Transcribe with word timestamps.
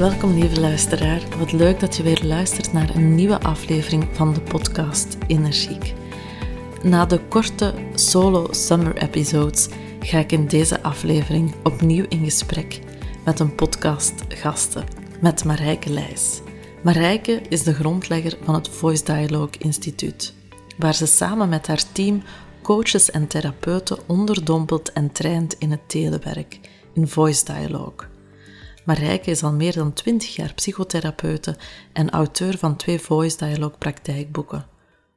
Welkom 0.00 0.38
lieve 0.38 0.60
luisteraar. 0.60 1.22
Wat 1.38 1.52
leuk 1.52 1.80
dat 1.80 1.96
je 1.96 2.02
weer 2.02 2.20
luistert 2.24 2.72
naar 2.72 2.94
een 2.94 3.14
nieuwe 3.14 3.40
aflevering 3.40 4.08
van 4.12 4.34
de 4.34 4.40
podcast 4.40 5.16
Energiek. 5.26 5.94
Na 6.82 7.06
de 7.06 7.20
korte 7.28 7.74
solo 7.94 8.46
summer 8.50 8.96
episodes 8.96 9.68
ga 10.00 10.18
ik 10.18 10.32
in 10.32 10.46
deze 10.46 10.82
aflevering 10.82 11.54
opnieuw 11.62 12.04
in 12.08 12.24
gesprek 12.24 12.80
met 13.24 13.40
een 13.40 13.54
podcastgasten, 13.54 14.84
met 15.20 15.44
Marijke 15.44 15.90
Leijs. 15.90 16.40
Marijke 16.82 17.42
is 17.48 17.62
de 17.62 17.74
grondlegger 17.74 18.38
van 18.44 18.54
het 18.54 18.68
Voice 18.68 19.04
Dialogue 19.04 19.58
Instituut, 19.58 20.34
waar 20.78 20.94
ze 20.94 21.06
samen 21.06 21.48
met 21.48 21.66
haar 21.66 21.92
team 21.92 22.22
coaches 22.62 23.10
en 23.10 23.26
therapeuten 23.26 23.98
onderdompelt 24.06 24.92
en 24.92 25.12
traint 25.12 25.54
in 25.58 25.70
het 25.70 25.88
telewerk, 25.88 26.60
in 26.92 27.08
Voice 27.08 27.44
Dialogue. 27.44 28.09
Marijke 28.84 29.30
is 29.30 29.42
al 29.42 29.52
meer 29.52 29.72
dan 29.72 29.92
20 29.92 30.34
jaar 30.34 30.54
psychotherapeute 30.54 31.56
en 31.92 32.10
auteur 32.10 32.58
van 32.58 32.76
twee 32.76 33.00
Voice 33.00 33.36
Dialogue 33.36 33.78
praktijkboeken. 33.78 34.66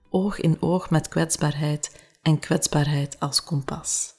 Oog 0.09 0.39
in 0.39 0.57
oog 0.59 0.89
met 0.89 1.07
kwetsbaarheid 1.07 1.99
en 2.21 2.39
kwetsbaarheid 2.39 3.19
als 3.19 3.43
kompas. 3.43 4.13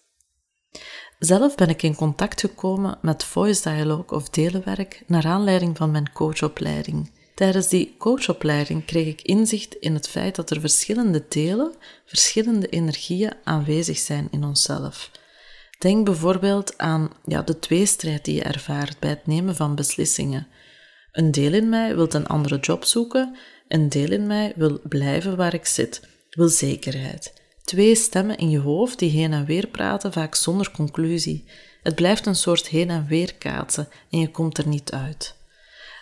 Zelf 1.18 1.54
ben 1.54 1.68
ik 1.68 1.82
in 1.82 1.94
contact 1.94 2.40
gekomen 2.40 2.98
met 3.02 3.24
Voice 3.24 3.70
Dialogue 3.70 4.16
of 4.16 4.30
delenwerk 4.30 5.02
naar 5.06 5.26
aanleiding 5.26 5.76
van 5.76 5.90
mijn 5.90 6.12
coachopleiding. 6.12 7.10
Tijdens 7.34 7.68
die 7.68 7.94
coachopleiding 7.98 8.84
kreeg 8.84 9.06
ik 9.06 9.22
inzicht 9.22 9.74
in 9.74 9.94
het 9.94 10.08
feit 10.08 10.34
dat 10.34 10.50
er 10.50 10.60
verschillende 10.60 11.24
delen, 11.28 11.74
verschillende 12.04 12.68
energieën 12.68 13.32
aanwezig 13.44 13.98
zijn 13.98 14.28
in 14.30 14.44
onszelf. 14.44 15.10
Denk 15.84 16.04
bijvoorbeeld 16.04 16.78
aan 16.78 17.10
ja, 17.24 17.42
de 17.42 17.58
tweestrijd 17.58 18.24
die 18.24 18.34
je 18.34 18.42
ervaart 18.42 18.98
bij 18.98 19.10
het 19.10 19.26
nemen 19.26 19.56
van 19.56 19.74
beslissingen. 19.74 20.46
Een 21.12 21.30
deel 21.30 21.52
in 21.52 21.68
mij 21.68 21.94
wil 21.94 22.06
een 22.10 22.26
andere 22.26 22.58
job 22.58 22.84
zoeken, 22.84 23.36
een 23.68 23.88
deel 23.88 24.10
in 24.10 24.26
mij 24.26 24.52
wil 24.56 24.80
blijven 24.82 25.36
waar 25.36 25.54
ik 25.54 25.66
zit, 25.66 26.08
wil 26.30 26.48
zekerheid. 26.48 27.32
Twee 27.64 27.94
stemmen 27.94 28.36
in 28.36 28.50
je 28.50 28.58
hoofd 28.58 28.98
die 28.98 29.10
heen 29.10 29.32
en 29.32 29.44
weer 29.44 29.66
praten, 29.66 30.12
vaak 30.12 30.34
zonder 30.34 30.70
conclusie. 30.70 31.44
Het 31.82 31.94
blijft 31.94 32.26
een 32.26 32.36
soort 32.36 32.68
heen 32.68 32.90
en 32.90 33.06
weer 33.06 33.34
kaatsen 33.34 33.88
en 34.10 34.18
je 34.18 34.30
komt 34.30 34.58
er 34.58 34.68
niet 34.68 34.92
uit. 34.92 35.34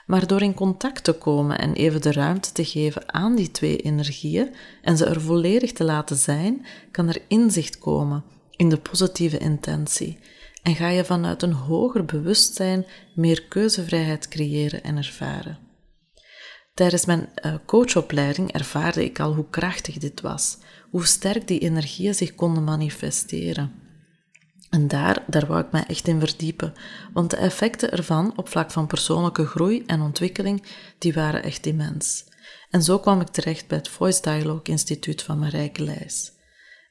Maar 0.06 0.26
door 0.26 0.42
in 0.42 0.54
contact 0.54 1.04
te 1.04 1.12
komen 1.12 1.58
en 1.58 1.72
even 1.72 2.02
de 2.02 2.12
ruimte 2.12 2.52
te 2.52 2.64
geven 2.64 3.14
aan 3.14 3.36
die 3.36 3.50
twee 3.50 3.76
energieën 3.76 4.54
en 4.82 4.96
ze 4.96 5.04
er 5.04 5.20
volledig 5.20 5.72
te 5.72 5.84
laten 5.84 6.16
zijn, 6.16 6.66
kan 6.90 7.08
er 7.08 7.22
inzicht 7.28 7.78
komen 7.78 8.24
in 8.56 8.68
de 8.68 8.78
positieve 8.78 9.38
intentie 9.38 10.18
en 10.62 10.74
ga 10.74 10.88
je 10.88 11.04
vanuit 11.04 11.42
een 11.42 11.52
hoger 11.52 12.04
bewustzijn 12.04 12.86
meer 13.14 13.42
keuzevrijheid 13.42 14.28
creëren 14.28 14.82
en 14.82 14.96
ervaren. 14.96 15.58
Tijdens 16.74 17.04
mijn 17.04 17.28
uh, 17.44 17.54
coachopleiding 17.66 18.52
ervaarde 18.52 19.04
ik 19.04 19.20
al 19.20 19.34
hoe 19.34 19.50
krachtig 19.50 19.98
dit 19.98 20.20
was, 20.20 20.58
hoe 20.90 21.06
sterk 21.06 21.48
die 21.48 21.58
energieën 21.58 22.14
zich 22.14 22.34
konden 22.34 22.64
manifesteren. 22.64 23.72
En 24.70 24.88
daar, 24.88 25.24
daar 25.26 25.46
wou 25.46 25.60
ik 25.60 25.72
mij 25.72 25.84
echt 25.86 26.08
in 26.08 26.20
verdiepen, 26.20 26.72
want 27.12 27.30
de 27.30 27.36
effecten 27.36 27.90
ervan 27.90 28.32
op 28.36 28.48
vlak 28.48 28.70
van 28.70 28.86
persoonlijke 28.86 29.46
groei 29.46 29.82
en 29.86 30.00
ontwikkeling, 30.00 30.62
die 30.98 31.12
waren 31.12 31.42
echt 31.42 31.66
immens. 31.66 32.24
En 32.70 32.82
zo 32.82 32.98
kwam 32.98 33.20
ik 33.20 33.28
terecht 33.28 33.66
bij 33.66 33.78
het 33.78 33.88
Voice 33.88 34.22
Dialogue 34.22 34.62
Instituut 34.62 35.22
van 35.22 35.38
Marijke 35.38 35.82
Leijs. 35.82 36.32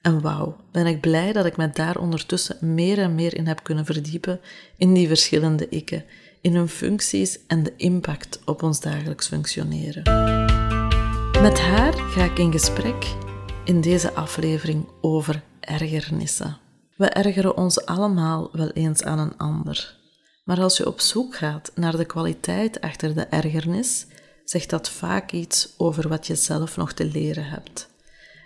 En 0.01 0.21
wauw, 0.21 0.55
ben 0.71 0.85
ik 0.85 1.01
blij 1.01 1.33
dat 1.33 1.45
ik 1.45 1.57
me 1.57 1.69
daar 1.69 1.97
ondertussen 1.97 2.73
meer 2.73 2.97
en 2.97 3.15
meer 3.15 3.35
in 3.35 3.47
heb 3.47 3.63
kunnen 3.63 3.85
verdiepen 3.85 4.39
in 4.77 4.93
die 4.93 5.07
verschillende 5.07 5.69
ikken, 5.69 6.05
in 6.41 6.55
hun 6.55 6.67
functies 6.67 7.39
en 7.47 7.63
de 7.63 7.73
impact 7.77 8.39
op 8.45 8.63
ons 8.63 8.79
dagelijks 8.79 9.27
functioneren. 9.27 10.03
Met 11.41 11.59
haar 11.59 11.93
ga 11.93 12.23
ik 12.23 12.39
in 12.39 12.51
gesprek 12.51 13.15
in 13.65 13.81
deze 13.81 14.13
aflevering 14.13 14.87
over 15.01 15.43
ergernissen. 15.59 16.57
We 16.95 17.05
ergeren 17.05 17.57
ons 17.57 17.85
allemaal 17.85 18.49
wel 18.51 18.69
eens 18.69 19.03
aan 19.03 19.19
een 19.19 19.37
ander. 19.37 19.99
Maar 20.43 20.59
als 20.59 20.77
je 20.77 20.87
op 20.87 20.99
zoek 20.99 21.35
gaat 21.35 21.71
naar 21.75 21.97
de 21.97 22.05
kwaliteit 22.05 22.81
achter 22.81 23.15
de 23.15 23.25
ergernis, 23.25 24.05
zegt 24.45 24.69
dat 24.69 24.89
vaak 24.89 25.31
iets 25.31 25.73
over 25.77 26.09
wat 26.09 26.27
je 26.27 26.35
zelf 26.35 26.77
nog 26.77 26.93
te 26.93 27.05
leren 27.05 27.45
hebt. 27.45 27.90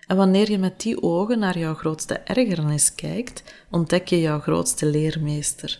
En 0.07 0.17
wanneer 0.17 0.51
je 0.51 0.57
met 0.57 0.81
die 0.81 1.01
ogen 1.01 1.39
naar 1.39 1.57
jouw 1.57 1.73
grootste 1.73 2.13
ergernis 2.13 2.95
kijkt, 2.95 3.43
ontdek 3.71 4.07
je 4.07 4.21
jouw 4.21 4.39
grootste 4.39 4.85
leermeester. 4.85 5.79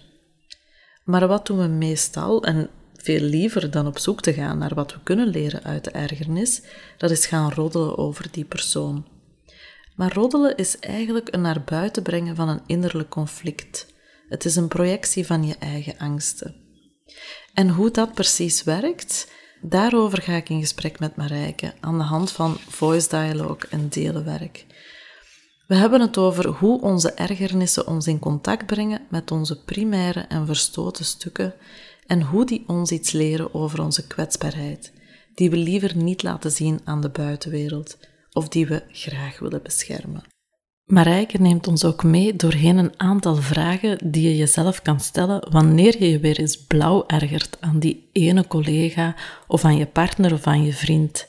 Maar 1.03 1.27
wat 1.27 1.47
doen 1.47 1.57
we 1.57 1.67
meestal, 1.67 2.43
en 2.43 2.69
veel 2.93 3.19
liever 3.19 3.71
dan 3.71 3.87
op 3.87 3.97
zoek 3.97 4.21
te 4.21 4.33
gaan 4.33 4.57
naar 4.57 4.73
wat 4.73 4.93
we 4.93 4.99
kunnen 5.03 5.27
leren 5.27 5.63
uit 5.63 5.83
de 5.83 5.91
ergernis, 5.91 6.61
dat 6.97 7.11
is 7.11 7.25
gaan 7.25 7.51
roddelen 7.51 7.97
over 7.97 8.27
die 8.31 8.45
persoon. 8.45 9.07
Maar 9.95 10.13
roddelen 10.13 10.57
is 10.57 10.79
eigenlijk 10.79 11.33
een 11.33 11.41
naar 11.41 11.63
buiten 11.63 12.03
brengen 12.03 12.35
van 12.35 12.49
een 12.49 12.61
innerlijk 12.65 13.09
conflict. 13.09 13.93
Het 14.29 14.45
is 14.45 14.55
een 14.55 14.67
projectie 14.67 15.25
van 15.25 15.45
je 15.45 15.55
eigen 15.59 15.97
angsten. 15.97 16.55
En 17.53 17.69
hoe 17.69 17.91
dat 17.91 18.13
precies 18.13 18.63
werkt, 18.63 19.31
Daarover 19.61 20.21
ga 20.21 20.33
ik 20.33 20.49
in 20.49 20.59
gesprek 20.59 20.99
met 20.99 21.15
Marijke 21.15 21.73
aan 21.79 21.97
de 21.97 22.03
hand 22.03 22.31
van 22.31 22.57
voice 22.57 23.09
dialogue 23.09 23.69
en 23.69 23.89
delenwerk. 23.89 24.65
We 25.67 25.75
hebben 25.75 26.01
het 26.01 26.17
over 26.17 26.47
hoe 26.47 26.81
onze 26.81 27.11
ergernissen 27.11 27.87
ons 27.87 28.07
in 28.07 28.19
contact 28.19 28.65
brengen 28.65 29.01
met 29.09 29.31
onze 29.31 29.63
primaire 29.63 30.19
en 30.19 30.45
verstoten 30.45 31.05
stukken 31.05 31.53
en 32.05 32.21
hoe 32.21 32.45
die 32.45 32.63
ons 32.67 32.91
iets 32.91 33.11
leren 33.11 33.53
over 33.53 33.81
onze 33.81 34.07
kwetsbaarheid, 34.07 34.91
die 35.35 35.49
we 35.49 35.57
liever 35.57 35.97
niet 35.97 36.23
laten 36.23 36.51
zien 36.51 36.79
aan 36.83 37.01
de 37.01 37.09
buitenwereld 37.09 37.97
of 38.31 38.49
die 38.49 38.67
we 38.67 38.83
graag 38.91 39.39
willen 39.39 39.63
beschermen. 39.63 40.34
Marijke 40.85 41.41
neemt 41.41 41.67
ons 41.67 41.85
ook 41.85 42.03
mee 42.03 42.35
doorheen 42.35 42.77
een 42.77 42.93
aantal 42.97 43.35
vragen 43.35 44.11
die 44.11 44.29
je 44.29 44.37
jezelf 44.37 44.81
kan 44.81 44.99
stellen 44.99 45.51
wanneer 45.51 45.95
je 45.99 46.09
je 46.09 46.19
weer 46.19 46.39
eens 46.39 46.57
blauw 46.57 47.03
ergert 47.07 47.57
aan 47.59 47.79
die 47.79 48.09
ene 48.11 48.47
collega 48.47 49.15
of 49.47 49.65
aan 49.65 49.77
je 49.77 49.85
partner 49.85 50.33
of 50.33 50.47
aan 50.47 50.63
je 50.63 50.73
vriend. 50.73 51.27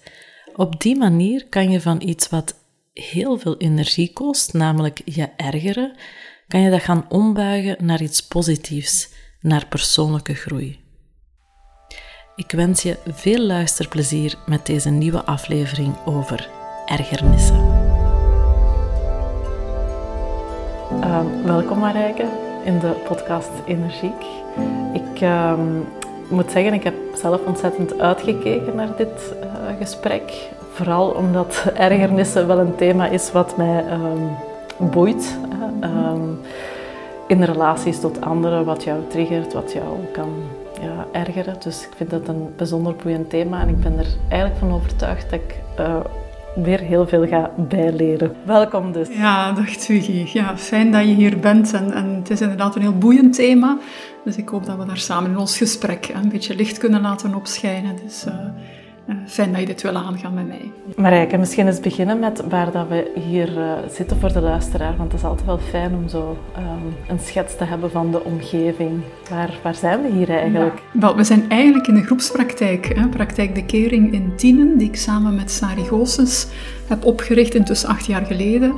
Op 0.55 0.81
die 0.81 0.97
manier 0.97 1.47
kan 1.49 1.70
je 1.70 1.81
van 1.81 2.03
iets 2.03 2.29
wat 2.29 2.55
heel 2.93 3.38
veel 3.38 3.56
energie 3.56 4.12
kost, 4.12 4.53
namelijk 4.53 5.00
je 5.05 5.29
ergeren, 5.37 5.97
kan 6.49 6.61
je 6.61 6.70
dat 6.70 6.82
gaan 6.82 7.06
ombuigen 7.09 7.85
naar 7.87 8.02
iets 8.02 8.26
positiefs, 8.26 9.09
naar 9.41 9.67
persoonlijke 9.67 10.35
groei. 10.35 10.81
Ik 12.35 12.50
wens 12.50 12.82
je 12.82 12.99
veel 13.06 13.41
luisterplezier 13.47 14.35
met 14.47 14.67
deze 14.67 14.91
nieuwe 14.91 15.25
aflevering 15.25 15.94
over 16.05 16.49
ergernissen. 16.87 17.75
Ehm, 20.91 21.27
welkom 21.44 21.79
Marijke 21.79 22.25
in 22.65 22.79
de 22.79 22.91
podcast 23.09 23.50
Energiek. 23.65 24.25
Ik 24.93 25.21
ehm, 25.21 25.61
moet 26.29 26.50
zeggen, 26.50 26.73
ik 26.73 26.85
heb 26.85 26.94
zelf 27.15 27.41
ontzettend 27.47 27.99
uitgekeken 27.99 28.75
naar 28.75 28.97
dit 28.97 29.35
uh, 29.41 29.79
gesprek. 29.79 30.50
Vooral 30.73 31.11
omdat 31.11 31.65
ergernissen 31.75 32.47
wel 32.47 32.59
een 32.59 32.75
thema 32.75 33.06
is 33.06 33.33
wat 33.33 33.56
mij 33.56 33.85
um, 33.93 34.37
boeit. 34.91 35.38
in 37.27 37.43
relaties 37.43 38.00
tot 38.00 38.21
anderen, 38.21 38.65
wat 38.65 38.85
jou 38.85 39.00
triggert, 39.09 39.53
wat 39.53 39.73
jou 39.73 40.05
kan 40.12 40.29
ja, 40.81 41.06
ergeren. 41.12 41.56
Dus 41.59 41.83
ik 41.83 41.93
vind 41.97 42.11
dat 42.11 42.29
een 42.29 42.53
bijzonder 42.56 42.94
boeiend 43.03 43.31
thema 43.31 43.61
en 43.61 43.69
ik 43.69 43.81
ben 43.81 43.99
er 43.99 44.06
eigenlijk 44.29 44.61
van 44.61 44.73
overtuigd 44.73 45.31
dat 45.31 45.41
ik 45.41 45.61
uh, 45.81 45.97
weer 46.62 46.81
heel 46.81 47.06
veel 47.06 47.26
ga 47.26 47.50
bijleren. 47.56 48.32
Welkom 48.43 48.93
dus. 48.93 49.08
Ja, 49.08 49.53
dag 49.53 49.69
Twiggy. 49.69 50.26
Ja, 50.32 50.56
fijn 50.58 50.91
dat 50.91 51.00
je 51.00 51.14
hier 51.14 51.38
bent 51.38 51.73
en, 51.73 51.93
en 51.93 52.14
het 52.14 52.31
is 52.31 52.41
inderdaad 52.41 52.75
een 52.75 52.82
heel 52.82 52.99
boeiend 52.99 53.35
thema. 53.35 53.79
Dus 54.25 54.37
ik 54.37 54.49
hoop 54.49 54.67
dat 54.67 54.76
we 54.76 54.85
daar 54.85 54.99
samen 54.99 55.31
in 55.31 55.37
ons 55.37 55.56
gesprek 55.56 56.11
een 56.14 56.29
beetje 56.29 56.55
licht 56.55 56.79
kunnen 56.79 57.00
laten 57.00 57.35
opschijnen. 57.35 57.97
Dus, 58.05 58.26
uh, 58.26 58.35
fijn 59.26 59.50
dat 59.50 59.61
je 59.61 59.67
dit 59.67 59.82
wil 59.82 59.97
aangaan 59.97 60.35
met 60.35 60.47
mij. 60.47 60.70
Marijke, 60.97 61.37
misschien 61.37 61.67
eens 61.67 61.81
beginnen 61.81 62.19
met 62.19 62.43
waar 62.49 62.73
dat 62.73 62.88
we 62.88 63.11
hier 63.14 63.58
uh, 63.58 63.73
zitten 63.91 64.20
voor 64.20 64.32
de 64.32 64.41
luisteraar. 64.41 64.97
Want 64.97 65.12
het 65.12 65.20
is 65.20 65.26
altijd 65.26 65.47
wel 65.47 65.58
fijn 65.58 65.94
om 65.94 66.08
zo 66.08 66.37
um, 66.56 66.94
een 67.08 67.19
schets 67.19 67.56
te 67.56 67.64
hebben 67.64 67.91
van 67.91 68.11
de 68.11 68.25
omgeving. 68.25 69.00
Waar, 69.31 69.58
waar 69.62 69.75
zijn 69.75 70.03
we 70.03 70.08
hier 70.08 70.31
eigenlijk? 70.31 70.82
Ja. 70.93 71.00
Wel, 71.00 71.17
we 71.17 71.25
zijn 71.25 71.50
eigenlijk 71.50 71.87
in 71.87 71.94
de 71.94 72.03
groepspraktijk. 72.03 72.94
Hè? 72.94 73.08
Praktijk 73.08 73.55
de 73.55 73.64
Kering 73.64 74.12
in 74.12 74.32
Tienen, 74.37 74.79
die 74.79 74.88
ik 74.88 74.97
samen 74.97 75.35
met 75.35 75.50
Sari 75.50 75.85
Goossens 75.85 76.47
heb 76.87 77.05
opgericht, 77.05 77.55
intussen 77.55 77.88
acht 77.88 78.06
jaar 78.06 78.26
geleden. 78.26 78.75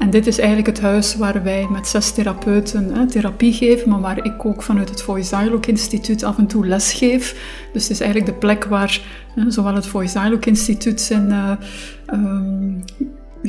En 0.00 0.10
dit 0.10 0.26
is 0.26 0.38
eigenlijk 0.38 0.68
het 0.68 0.80
huis 0.80 1.16
waar 1.16 1.42
wij 1.42 1.66
met 1.70 1.88
zes 1.88 2.10
therapeuten 2.10 2.94
hè, 2.94 3.06
therapie 3.06 3.52
geven, 3.52 3.90
maar 3.90 4.00
waar 4.00 4.24
ik 4.24 4.44
ook 4.44 4.62
vanuit 4.62 4.88
het 4.88 5.02
Voice 5.02 5.58
Instituut 5.66 6.22
af 6.22 6.38
en 6.38 6.46
toe 6.46 6.66
les 6.66 6.92
geef. 6.92 7.34
Dus 7.72 7.82
het 7.82 7.90
is 7.90 8.00
eigenlijk 8.00 8.32
de 8.32 8.38
plek 8.38 8.64
waar 8.64 9.00
hè, 9.34 9.50
zowel 9.50 9.74
het 9.74 9.86
Voice 9.86 10.38
Instituut 10.40 11.00
zijn 11.00 11.28
uh, 11.28 11.52
um, 12.12 12.84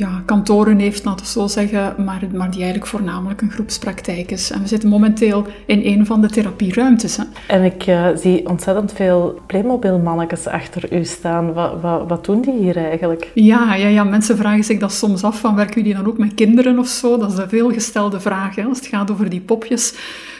ja, 0.02 0.22
kantoren 0.24 0.78
heeft, 0.78 1.04
laten 1.04 1.24
we 1.24 1.30
zo 1.30 1.46
zeggen, 1.46 1.94
maar, 2.04 2.20
maar 2.32 2.50
die 2.50 2.60
eigenlijk 2.60 2.86
voornamelijk 2.86 3.40
een 3.40 3.50
groepspraktijk 3.50 4.30
is. 4.30 4.50
En 4.50 4.60
we 4.60 4.66
zitten 4.66 4.88
momenteel 4.88 5.46
in 5.66 5.80
een 5.84 6.06
van 6.06 6.20
de 6.20 6.28
therapieruimtes. 6.28 7.16
Hè. 7.16 7.24
En 7.46 7.64
ik 7.64 7.86
uh, 7.86 8.08
zie 8.14 8.48
ontzettend 8.48 8.92
veel 8.92 9.40
Playmobil-mannetjes 9.46 10.46
achter 10.46 10.92
u 10.92 11.04
staan. 11.04 11.52
Wat, 11.52 11.80
wat, 11.80 12.08
wat, 12.08 12.24
doen 12.24 12.40
die 12.40 12.58
hier 12.58 12.76
eigenlijk? 12.76 13.30
Ja, 13.34 13.74
ja, 13.74 13.88
ja, 13.88 14.04
mensen 14.04 14.36
vragen 14.36 14.64
zich 14.64 14.78
dat 14.78 14.92
soms 14.92 15.24
af, 15.24 15.40
van 15.40 15.54
werken 15.54 15.82
jullie 15.82 15.96
dan 15.96 16.06
ook 16.06 16.18
met 16.18 16.34
kinderen 16.34 16.78
of 16.78 16.86
zo? 16.86 17.18
Dat 17.18 17.32
is 17.32 17.38
een 17.38 17.48
veelgestelde 17.48 18.20
vraag, 18.20 18.54
hè, 18.54 18.64
als 18.64 18.78
het 18.78 18.86
gaat 18.86 19.10
over 19.10 19.30
die 19.30 19.40
popjes. 19.40 19.94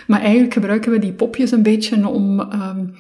Maar 0.07 0.21
eigenlijk 0.21 0.53
gebruiken 0.53 0.93
we 0.93 0.99
die 0.99 1.13
popjes 1.13 1.51
een 1.51 1.63
beetje 1.63 2.09
om... 2.09 2.41
Um, 2.41 2.95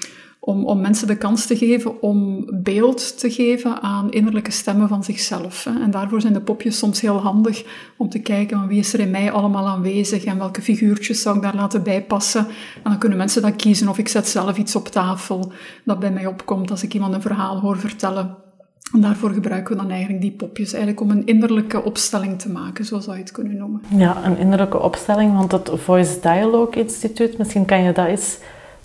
om, 0.44 0.64
om 0.64 0.80
mensen 0.80 1.06
de 1.06 1.16
kans 1.16 1.46
te 1.46 1.56
geven 1.56 2.02
om 2.02 2.44
beeld 2.62 3.18
te 3.18 3.30
geven 3.30 3.82
aan 3.82 4.10
innerlijke 4.10 4.50
stemmen 4.50 4.88
van 4.88 5.04
zichzelf. 5.04 5.66
En 5.66 5.90
daarvoor 5.90 6.20
zijn 6.20 6.32
de 6.32 6.40
popjes 6.40 6.78
soms 6.78 7.00
heel 7.00 7.20
handig 7.20 7.64
om 7.96 8.08
te 8.08 8.18
kijken 8.18 8.58
van 8.58 8.68
wie 8.68 8.78
is 8.78 8.92
er 8.92 9.00
in 9.00 9.10
mij 9.10 9.32
allemaal 9.32 9.68
aanwezig 9.68 10.24
en 10.24 10.38
welke 10.38 10.62
figuurtjes 10.62 11.22
zou 11.22 11.36
ik 11.36 11.42
daar 11.42 11.54
laten 11.54 11.82
bijpassen. 11.82 12.46
En 12.74 12.90
dan 12.90 12.98
kunnen 12.98 13.18
mensen 13.18 13.42
dat 13.42 13.56
kiezen 13.56 13.88
of 13.88 13.98
ik 13.98 14.08
zet 14.08 14.28
zelf 14.28 14.58
iets 14.58 14.76
op 14.76 14.88
tafel 14.88 15.52
dat 15.84 15.98
bij 15.98 16.10
mij 16.10 16.26
opkomt 16.26 16.70
als 16.70 16.82
ik 16.82 16.94
iemand 16.94 17.14
een 17.14 17.22
verhaal 17.22 17.60
hoor 17.60 17.78
vertellen. 17.78 18.36
En 18.92 19.00
daarvoor 19.00 19.30
gebruiken 19.30 19.76
we 19.76 19.82
dan 19.82 19.90
eigenlijk 19.90 20.20
die 20.20 20.32
popjes, 20.32 20.72
eigenlijk 20.72 21.02
om 21.02 21.10
een 21.10 21.26
innerlijke 21.26 21.84
opstelling 21.84 22.38
te 22.38 22.50
maken, 22.50 22.84
zo 22.84 23.00
zou 23.00 23.16
je 23.16 23.22
het 23.22 23.32
kunnen 23.32 23.56
noemen. 23.56 23.82
Ja, 23.96 24.24
een 24.24 24.38
innerlijke 24.38 24.80
opstelling, 24.80 25.36
want 25.36 25.52
het 25.52 25.70
Voice 25.74 26.20
Dialogue 26.20 26.82
Instituut, 26.82 27.38
misschien 27.38 27.64
kan 27.64 27.82
je 27.82 27.92
dat 27.92 28.06
eens 28.06 28.38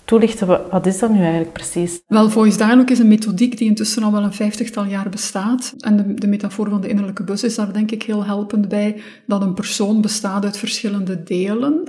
toelichten. 0.08 0.46
Wat 0.70 0.86
is 0.86 0.98
dat 0.98 1.10
nu 1.10 1.18
eigenlijk 1.18 1.52
precies? 1.52 2.00
Wel, 2.06 2.30
Voice 2.30 2.56
Dialogue 2.56 2.90
is 2.90 2.98
een 2.98 3.08
methodiek 3.08 3.58
die 3.58 3.68
intussen 3.68 4.02
al 4.02 4.12
wel 4.12 4.22
een 4.22 4.32
vijftigtal 4.32 4.84
jaar 4.84 5.08
bestaat. 5.08 5.74
En 5.78 5.96
de, 5.96 6.14
de 6.14 6.26
metafoor 6.26 6.68
van 6.68 6.80
de 6.80 6.88
innerlijke 6.88 7.22
bus 7.22 7.42
is 7.42 7.54
daar 7.54 7.72
denk 7.72 7.90
ik 7.90 8.02
heel 8.02 8.24
helpend 8.24 8.68
bij. 8.68 9.00
Dat 9.26 9.42
een 9.42 9.54
persoon 9.54 10.00
bestaat 10.00 10.44
uit 10.44 10.56
verschillende 10.56 11.22
delen. 11.22 11.86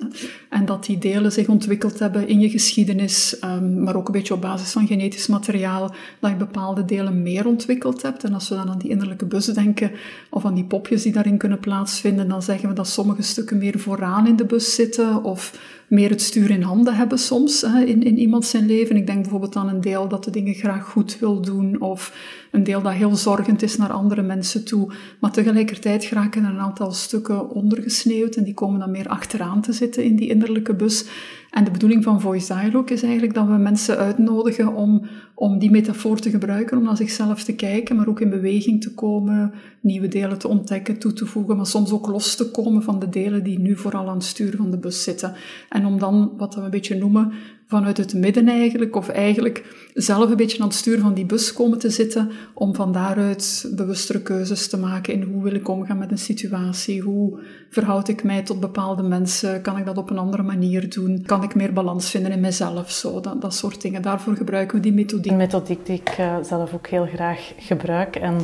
En 0.49 0.65
dat 0.65 0.85
die 0.85 0.97
delen 0.97 1.31
zich 1.31 1.47
ontwikkeld 1.47 1.99
hebben 1.99 2.27
in 2.27 2.39
je 2.39 2.49
geschiedenis, 2.49 3.37
um, 3.43 3.83
maar 3.83 3.95
ook 3.95 4.07
een 4.07 4.13
beetje 4.13 4.33
op 4.33 4.41
basis 4.41 4.71
van 4.71 4.87
genetisch 4.87 5.27
materiaal, 5.27 5.93
dat 6.19 6.29
je 6.29 6.35
bepaalde 6.35 6.85
delen 6.85 7.21
meer 7.21 7.47
ontwikkeld 7.47 8.01
hebt. 8.01 8.23
En 8.23 8.33
als 8.33 8.49
we 8.49 8.55
dan 8.55 8.69
aan 8.69 8.79
die 8.79 8.89
innerlijke 8.89 9.25
bus 9.25 9.45
denken, 9.45 9.91
of 10.29 10.45
aan 10.45 10.55
die 10.55 10.65
popjes 10.65 11.03
die 11.03 11.11
daarin 11.11 11.37
kunnen 11.37 11.59
plaatsvinden, 11.59 12.27
dan 12.27 12.43
zeggen 12.43 12.69
we 12.69 12.75
dat 12.75 12.87
sommige 12.87 13.21
stukken 13.21 13.57
meer 13.57 13.79
vooraan 13.79 14.27
in 14.27 14.35
de 14.35 14.45
bus 14.45 14.75
zitten, 14.75 15.23
of 15.23 15.53
meer 15.89 16.09
het 16.09 16.21
stuur 16.21 16.49
in 16.49 16.61
handen 16.61 16.95
hebben 16.95 17.19
soms 17.19 17.61
hè, 17.61 17.83
in, 17.83 18.03
in 18.03 18.17
iemand 18.17 18.45
zijn 18.45 18.65
leven. 18.65 18.95
Ik 18.95 19.05
denk 19.05 19.21
bijvoorbeeld 19.21 19.55
aan 19.55 19.69
een 19.69 19.81
deel 19.81 20.07
dat 20.07 20.23
de 20.23 20.31
dingen 20.31 20.53
graag 20.53 20.85
goed 20.85 21.19
wil 21.19 21.41
doen 21.41 21.81
of 21.81 22.13
een 22.51 22.63
deel 22.63 22.81
dat 22.81 22.93
heel 22.93 23.15
zorgend 23.15 23.61
is 23.61 23.77
naar 23.77 23.91
andere 23.91 24.21
mensen 24.21 24.65
toe. 24.65 24.93
Maar 25.19 25.31
tegelijkertijd 25.31 26.03
geraken 26.03 26.43
er 26.43 26.49
een 26.49 26.59
aantal 26.59 26.91
stukken 26.91 27.49
ondergesneeuwd 27.49 28.35
en 28.35 28.43
die 28.43 28.53
komen 28.53 28.79
dan 28.79 28.91
meer 28.91 29.07
achteraan 29.07 29.61
te 29.61 29.73
zitten 29.73 30.03
in 30.03 30.15
die 30.15 30.29
innerlijke 30.29 30.73
bus. 30.73 31.05
En 31.51 31.63
de 31.63 31.71
bedoeling 31.71 32.03
van 32.03 32.21
Voice 32.21 32.53
Dialogue 32.53 32.95
is 32.95 33.03
eigenlijk 33.03 33.33
dat 33.33 33.47
we 33.47 33.53
mensen 33.53 33.97
uitnodigen 33.97 34.73
om, 34.73 35.01
om 35.33 35.59
die 35.59 35.71
metafoor 35.71 36.19
te 36.19 36.29
gebruiken, 36.29 36.77
om 36.77 36.83
naar 36.83 36.97
zichzelf 36.97 37.43
te 37.43 37.55
kijken, 37.55 37.95
maar 37.95 38.07
ook 38.07 38.19
in 38.19 38.29
beweging 38.29 38.81
te 38.81 38.93
komen, 38.93 39.53
nieuwe 39.81 40.07
delen 40.07 40.37
te 40.37 40.47
ontdekken, 40.47 40.99
toe 40.99 41.13
te 41.13 41.25
voegen, 41.25 41.57
maar 41.57 41.65
soms 41.65 41.91
ook 41.91 42.07
los 42.07 42.35
te 42.35 42.51
komen 42.51 42.83
van 42.83 42.99
de 42.99 43.09
delen 43.09 43.43
die 43.43 43.59
nu 43.59 43.75
vooral 43.75 44.07
aan 44.07 44.15
het 44.15 44.23
stuur 44.23 44.55
van 44.55 44.71
de 44.71 44.77
bus 44.77 45.03
zitten. 45.03 45.33
En 45.69 45.85
om 45.85 45.99
dan, 45.99 46.33
wat 46.37 46.55
we 46.55 46.61
een 46.61 46.69
beetje 46.69 46.97
noemen, 46.97 47.31
vanuit 47.69 47.97
het 47.97 48.13
midden 48.13 48.47
eigenlijk, 48.47 48.95
of 48.95 49.09
eigenlijk 49.09 49.87
zelf 49.93 50.29
een 50.29 50.35
beetje 50.35 50.61
aan 50.61 50.67
het 50.67 50.77
stuur 50.77 50.99
van 50.99 51.13
die 51.13 51.25
bus 51.25 51.53
komen 51.53 51.79
te 51.79 51.89
zitten, 51.89 52.31
om 52.53 52.75
van 52.75 52.91
daaruit 52.91 53.71
bewustere 53.75 54.21
keuzes 54.21 54.67
te 54.67 54.77
maken 54.77 55.13
in 55.13 55.21
hoe 55.21 55.43
wil 55.43 55.53
ik 55.53 55.67
omgaan 55.67 55.97
met 55.97 56.11
een 56.11 56.17
situatie, 56.17 57.01
hoe 57.01 57.39
verhoud 57.69 58.07
ik 58.07 58.23
mij 58.23 58.41
tot 58.41 58.59
bepaalde 58.59 59.03
mensen, 59.03 59.61
kan 59.61 59.77
ik 59.77 59.85
dat 59.85 59.97
op 59.97 60.09
een 60.09 60.17
andere 60.17 60.43
manier 60.43 60.89
doen, 60.89 61.23
kan 61.25 61.43
ik 61.43 61.55
meer 61.55 61.73
balans 61.73 62.09
vinden 62.09 62.31
in 62.31 62.39
mezelf, 62.39 62.91
zo, 62.91 63.19
dat, 63.19 63.41
dat 63.41 63.53
soort 63.53 63.81
dingen. 63.81 64.01
Daarvoor 64.01 64.35
gebruiken 64.35 64.75
we 64.75 64.83
die 64.83 64.93
methodiek. 64.93 65.31
Een 65.31 65.37
methodiek 65.37 65.85
die 65.85 66.01
ik 66.05 66.17
uh, 66.19 66.35
zelf 66.43 66.73
ook 66.73 66.87
heel 66.87 67.05
graag 67.05 67.53
gebruik. 67.57 68.15
En 68.15 68.37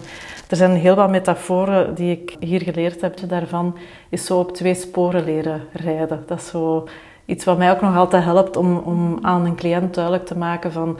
er 0.49 0.57
zijn 0.57 0.71
heel 0.71 0.95
wat 0.95 1.09
metaforen 1.09 1.95
die 1.95 2.11
ik 2.11 2.35
hier 2.39 2.61
geleerd 2.61 3.01
heb. 3.01 3.29
Daarvan 3.29 3.77
is 4.09 4.25
zo 4.25 4.39
op 4.39 4.55
twee 4.55 4.75
sporen 4.75 5.23
leren 5.23 5.61
rijden. 5.73 6.23
Dat 6.25 6.39
is 6.39 6.47
zo 6.47 6.87
iets 7.25 7.45
wat 7.45 7.57
mij 7.57 7.71
ook 7.71 7.81
nog 7.81 7.95
altijd 7.95 8.23
helpt 8.23 8.57
om, 8.57 8.77
om 8.77 9.19
aan 9.21 9.45
een 9.45 9.55
cliënt 9.55 9.93
duidelijk 9.93 10.25
te 10.25 10.37
maken 10.37 10.71
van 10.71 10.99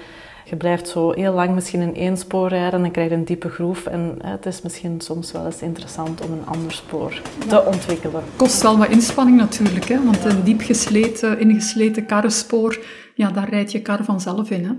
je 0.50 0.56
blijft 0.56 0.88
zo 0.88 1.12
heel 1.12 1.34
lang 1.34 1.54
misschien 1.54 1.82
in 1.82 1.96
één 1.96 2.18
spoor 2.18 2.48
rijden 2.48 2.74
en 2.74 2.82
dan 2.82 2.92
krijg 2.92 3.10
je 3.10 3.16
een 3.16 3.26
diepe 3.26 3.50
groef. 3.50 3.86
En 3.86 4.16
hè, 4.22 4.32
het 4.32 4.46
is 4.46 4.62
misschien 4.62 5.02
soms 5.02 5.32
wel 5.32 5.46
eens 5.46 5.62
interessant 5.62 6.22
om 6.22 6.32
een 6.32 6.46
ander 6.46 6.72
spoor 6.72 7.22
te 7.48 7.66
ontwikkelen. 7.66 8.16
Het 8.16 8.36
kost 8.36 8.62
wel 8.62 8.78
wat 8.78 8.90
inspanning 8.90 9.38
natuurlijk, 9.38 9.88
hè? 9.88 10.04
want 10.04 10.26
een 10.26 10.44
diep 10.44 10.62
gesleten, 10.62 11.40
ingesleten 11.40 12.06
karrenspoor, 12.06 12.80
ja, 13.16 13.32
daar 13.32 13.50
rijdt 13.50 13.72
je 13.72 13.82
kar 13.82 14.04
vanzelf 14.04 14.50
in. 14.50 14.66
Hè? 14.66 14.72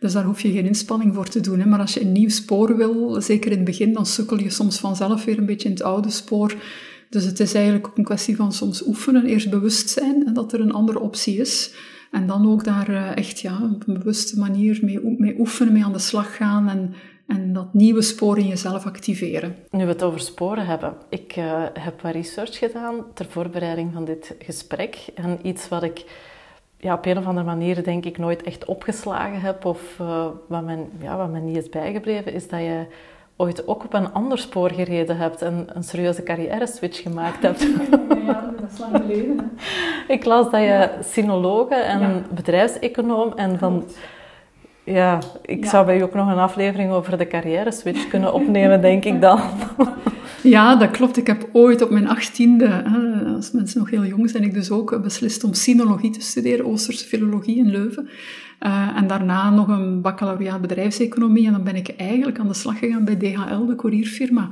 Dus 0.00 0.12
daar 0.12 0.24
hoef 0.24 0.40
je 0.40 0.52
geen 0.52 0.66
inspanning 0.66 1.14
voor 1.14 1.28
te 1.28 1.40
doen. 1.40 1.60
Hè? 1.60 1.66
Maar 1.66 1.80
als 1.80 1.94
je 1.94 2.00
een 2.00 2.12
nieuw 2.12 2.28
spoor 2.28 2.76
wil, 2.76 3.20
zeker 3.20 3.50
in 3.50 3.56
het 3.56 3.66
begin, 3.66 3.92
dan 3.92 4.06
sukkel 4.06 4.38
je 4.38 4.50
soms 4.50 4.78
vanzelf 4.78 5.24
weer 5.24 5.38
een 5.38 5.46
beetje 5.46 5.68
in 5.68 5.74
het 5.74 5.82
oude 5.82 6.10
spoor. 6.10 6.54
Dus 7.10 7.24
het 7.24 7.40
is 7.40 7.54
eigenlijk 7.54 7.86
ook 7.86 7.98
een 7.98 8.04
kwestie 8.04 8.36
van 8.36 8.52
soms 8.52 8.86
oefenen, 8.86 9.26
eerst 9.26 9.50
bewust 9.50 9.88
zijn 9.88 10.34
dat 10.34 10.52
er 10.52 10.60
een 10.60 10.72
andere 10.72 11.00
optie 11.00 11.36
is. 11.36 11.74
En 12.10 12.26
dan 12.26 12.50
ook 12.50 12.64
daar 12.64 12.88
eh, 12.88 13.16
echt 13.16 13.40
ja, 13.40 13.70
op 13.72 13.88
een 13.88 13.94
bewuste 13.94 14.38
manier 14.38 14.78
mee, 15.18 15.38
oefenen, 15.38 15.72
mee 15.72 15.84
aan 15.84 15.92
de 15.92 15.98
slag 15.98 16.36
gaan 16.36 16.68
en, 16.68 16.94
en 17.26 17.52
dat 17.52 17.74
nieuwe 17.74 18.02
spoor 18.02 18.38
in 18.38 18.46
jezelf 18.46 18.86
activeren. 18.86 19.56
Nu 19.70 19.84
we 19.84 19.90
het 19.90 20.02
over 20.02 20.20
sporen 20.20 20.66
hebben. 20.66 20.94
Ik 21.08 21.36
uh, 21.36 21.62
heb 21.72 22.00
wat 22.00 22.12
research 22.12 22.58
gedaan 22.58 22.94
ter 23.14 23.26
voorbereiding 23.28 23.92
van 23.92 24.04
dit 24.04 24.34
gesprek. 24.38 25.06
En 25.14 25.38
iets 25.42 25.68
wat 25.68 25.82
ik 25.82 26.04
ja, 26.84 26.94
op 26.94 27.06
een 27.06 27.18
of 27.18 27.26
andere 27.26 27.46
manier 27.46 27.84
denk 27.84 28.04
ik 28.04 28.18
nooit 28.18 28.42
echt 28.42 28.64
opgeslagen 28.64 29.40
heb 29.40 29.64
of 29.64 29.98
uh, 30.00 30.26
wat, 30.48 30.64
men, 30.64 30.90
ja, 31.00 31.16
wat 31.16 31.30
men 31.30 31.44
niet 31.44 31.56
is 31.56 31.68
bijgebleven, 31.68 32.32
is 32.32 32.48
dat 32.48 32.60
je 32.60 32.86
ooit 33.36 33.66
ook 33.66 33.84
op 33.84 33.94
een 33.94 34.12
ander 34.12 34.38
spoor 34.38 34.70
gereden 34.70 35.16
hebt 35.16 35.42
en 35.42 35.66
een 35.72 35.82
serieuze 35.82 36.22
carrière-switch 36.22 37.02
gemaakt 37.02 37.42
hebt. 37.42 37.66
Ja, 38.26 38.52
dat 38.60 38.70
is 38.72 38.78
lang 38.78 38.96
geleden. 38.96 39.58
Ik 40.08 40.24
las 40.24 40.50
dat 40.50 40.60
je 40.60 40.90
sinologe 41.02 41.74
en 41.74 42.00
ja. 42.00 42.22
bedrijfseconoom 42.30 43.32
en 43.36 43.58
van... 43.58 43.84
Ja, 44.84 45.18
ik 45.42 45.64
zou 45.64 45.86
bij 45.86 45.96
je 45.96 46.02
ook 46.02 46.14
nog 46.14 46.28
een 46.28 46.38
aflevering 46.38 46.92
over 46.92 47.18
de 47.18 47.26
carrière-switch 47.26 48.08
kunnen 48.08 48.32
opnemen, 48.32 48.80
denk 48.80 49.04
ik 49.04 49.20
dan. 49.20 49.40
Ja, 50.44 50.76
dat 50.76 50.90
klopt. 50.90 51.16
Ik 51.16 51.26
heb 51.26 51.48
ooit 51.52 51.82
op 51.82 51.90
mijn 51.90 52.08
achttiende, 52.08 52.84
als 53.34 53.50
mensen 53.50 53.78
nog 53.78 53.90
heel 53.90 54.04
jong 54.04 54.30
zijn, 54.30 54.42
ik 54.42 54.54
dus 54.54 54.70
ook 54.70 55.02
beslist 55.02 55.44
om 55.44 55.54
sinologie 55.54 56.10
te 56.10 56.20
studeren, 56.20 56.66
Oosterse 56.66 57.06
filologie 57.06 57.56
in 57.56 57.70
Leuven. 57.70 58.08
Uh, 58.60 58.96
en 58.96 59.06
daarna 59.06 59.50
nog 59.50 59.68
een 59.68 60.00
baccalaureaat 60.00 60.60
bedrijfseconomie. 60.60 61.46
En 61.46 61.52
dan 61.52 61.64
ben 61.64 61.76
ik 61.76 61.88
eigenlijk 61.88 62.38
aan 62.38 62.48
de 62.48 62.54
slag 62.54 62.78
gegaan 62.78 63.04
bij 63.04 63.16
DHL, 63.16 63.64
de 63.66 63.74
courierfirma. 63.76 64.50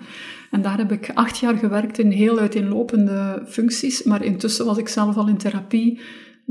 En 0.51 0.63
daar 0.63 0.79
heb 0.79 0.93
ik 0.93 1.11
acht 1.15 1.39
jaar 1.39 1.57
gewerkt 1.57 1.99
in 1.99 2.11
heel 2.11 2.39
uiteenlopende 2.39 3.43
functies. 3.47 4.03
Maar 4.03 4.25
intussen 4.25 4.65
was 4.65 4.79
ik 4.79 4.89
zelf 4.89 5.17
al 5.17 5.29
in 5.29 5.37
therapie 5.37 6.01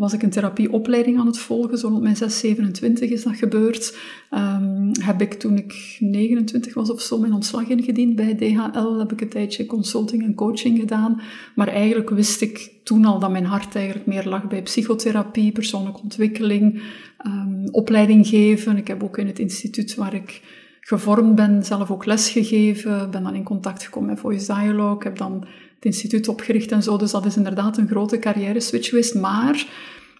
was 0.01 0.13
ik 0.13 0.23
een 0.23 0.29
therapieopleiding 0.29 1.19
aan 1.19 1.25
het 1.25 1.37
volgen. 1.37 1.77
Zo 1.77 1.87
rond 1.87 2.01
mijn 2.01 2.15
6, 2.15 2.39
27 2.39 3.09
is 3.09 3.23
dat 3.23 3.35
gebeurd. 3.35 3.97
Um, 4.31 4.91
heb 5.01 5.21
ik 5.21 5.33
toen 5.33 5.57
ik 5.57 5.97
29 5.99 6.73
was 6.73 6.91
of 6.91 7.01
zo 7.01 7.19
mijn 7.19 7.33
ontslag 7.33 7.67
ingediend 7.67 8.15
bij 8.15 8.35
DHL. 8.35 8.97
Heb 8.97 9.11
ik 9.11 9.21
een 9.21 9.29
tijdje 9.29 9.65
consulting 9.65 10.23
en 10.23 10.35
coaching 10.35 10.79
gedaan. 10.79 11.21
Maar 11.55 11.67
eigenlijk 11.67 12.09
wist 12.09 12.41
ik 12.41 12.71
toen 12.83 13.05
al 13.05 13.19
dat 13.19 13.31
mijn 13.31 13.45
hart 13.45 13.75
eigenlijk 13.75 14.05
meer 14.05 14.25
lag 14.25 14.47
bij 14.47 14.61
psychotherapie, 14.61 15.51
persoonlijke 15.51 16.01
ontwikkeling, 16.01 16.81
um, 17.25 17.67
opleiding 17.71 18.27
geven. 18.27 18.77
Ik 18.77 18.87
heb 18.87 19.03
ook 19.03 19.17
in 19.17 19.27
het 19.27 19.39
instituut 19.39 19.95
waar 19.95 20.13
ik 20.13 20.41
gevormd 20.79 21.35
ben, 21.35 21.63
zelf 21.63 21.91
ook 21.91 22.05
lesgegeven. 22.05 23.11
Ben 23.11 23.23
dan 23.23 23.35
in 23.35 23.43
contact 23.43 23.83
gekomen 23.83 24.09
met 24.09 24.19
Voice 24.19 24.53
Dialogue. 24.53 25.03
Heb 25.03 25.17
dan 25.17 25.45
het 25.81 25.93
instituut 25.93 26.27
opgericht 26.27 26.71
en 26.71 26.83
zo. 26.83 26.97
Dus 26.97 27.11
dat 27.11 27.25
is 27.25 27.37
inderdaad 27.37 27.77
een 27.77 27.87
grote 27.87 28.19
carrière 28.19 28.59
switch 28.59 28.89
geweest. 28.89 29.15
Maar 29.15 29.65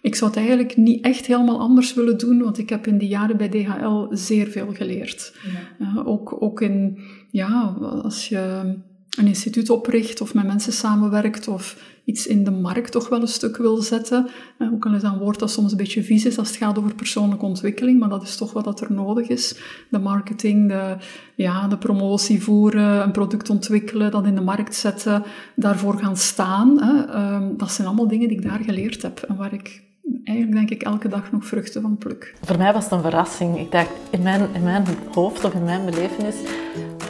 ik 0.00 0.14
zou 0.14 0.30
het 0.30 0.38
eigenlijk 0.38 0.76
niet 0.76 1.04
echt 1.04 1.26
helemaal 1.26 1.60
anders 1.60 1.94
willen 1.94 2.18
doen, 2.18 2.42
want 2.42 2.58
ik 2.58 2.68
heb 2.68 2.86
in 2.86 2.98
die 2.98 3.08
jaren 3.08 3.36
bij 3.36 3.48
DHL 3.48 4.06
zeer 4.10 4.46
veel 4.46 4.72
geleerd. 4.72 5.34
Ja. 5.78 6.02
ook, 6.04 6.42
ook 6.42 6.60
in, 6.60 6.98
ja, 7.30 7.76
als 8.02 8.28
je 8.28 8.74
een 9.18 9.26
instituut 9.26 9.70
opricht 9.70 10.20
of 10.20 10.34
met 10.34 10.46
mensen 10.46 10.72
samenwerkt 10.72 11.48
of 11.48 11.76
iets 12.04 12.26
in 12.26 12.44
de 12.44 12.50
markt 12.50 12.92
toch 12.92 13.08
wel 13.08 13.20
een 13.20 13.28
stuk 13.28 13.56
wil 13.56 13.76
zetten. 13.76 14.28
Ook 14.72 14.86
al 14.86 14.94
is 14.94 15.02
dat 15.02 15.12
een 15.12 15.18
woord 15.18 15.38
dat 15.38 15.50
soms 15.50 15.70
een 15.70 15.76
beetje 15.76 16.02
vies 16.02 16.24
is 16.24 16.38
als 16.38 16.48
het 16.48 16.56
gaat 16.56 16.78
over 16.78 16.94
persoonlijke 16.94 17.44
ontwikkeling, 17.44 17.98
maar 17.98 18.08
dat 18.08 18.22
is 18.22 18.36
toch 18.36 18.52
wat 18.52 18.80
er 18.80 18.92
nodig 18.92 19.28
is. 19.28 19.56
De 19.90 19.98
marketing, 19.98 20.68
de, 20.68 20.96
ja, 21.34 21.68
de 21.68 21.78
promotie 21.78 22.42
voeren, 22.42 23.02
een 23.02 23.12
product 23.12 23.50
ontwikkelen, 23.50 24.10
dat 24.10 24.26
in 24.26 24.34
de 24.34 24.40
markt 24.40 24.74
zetten, 24.74 25.22
daarvoor 25.56 25.98
gaan 25.98 26.16
staan. 26.16 26.82
Hè. 26.82 27.04
Ehm, 27.04 27.56
dat 27.56 27.72
zijn 27.72 27.86
allemaal 27.86 28.08
dingen 28.08 28.28
die 28.28 28.36
ik 28.36 28.48
daar 28.48 28.60
geleerd 28.64 29.02
heb 29.02 29.20
en 29.20 29.36
waar 29.36 29.52
ik 29.52 29.82
eigenlijk 30.24 30.56
denk 30.56 30.70
ik 30.80 30.82
elke 30.88 31.08
dag 31.08 31.32
nog 31.32 31.46
vruchten 31.46 31.82
van 31.82 31.96
pluk. 31.96 32.34
Voor 32.42 32.58
mij 32.58 32.72
was 32.72 32.84
het 32.84 32.92
een 32.92 33.00
verrassing. 33.00 33.58
Ik 33.58 33.70
dacht, 33.72 33.90
in 34.10 34.22
mijn, 34.22 34.48
in 34.54 34.62
mijn 34.62 34.84
hoofd 35.14 35.44
of 35.44 35.54
in 35.54 35.64
mijn 35.64 35.84
belevenis 35.84 36.36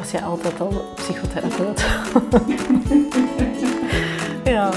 was 0.02 0.10
je 0.10 0.22
altijd 0.22 0.60
al 0.60 0.84
psychotherapeut. 0.94 1.86
ja. 4.54 4.70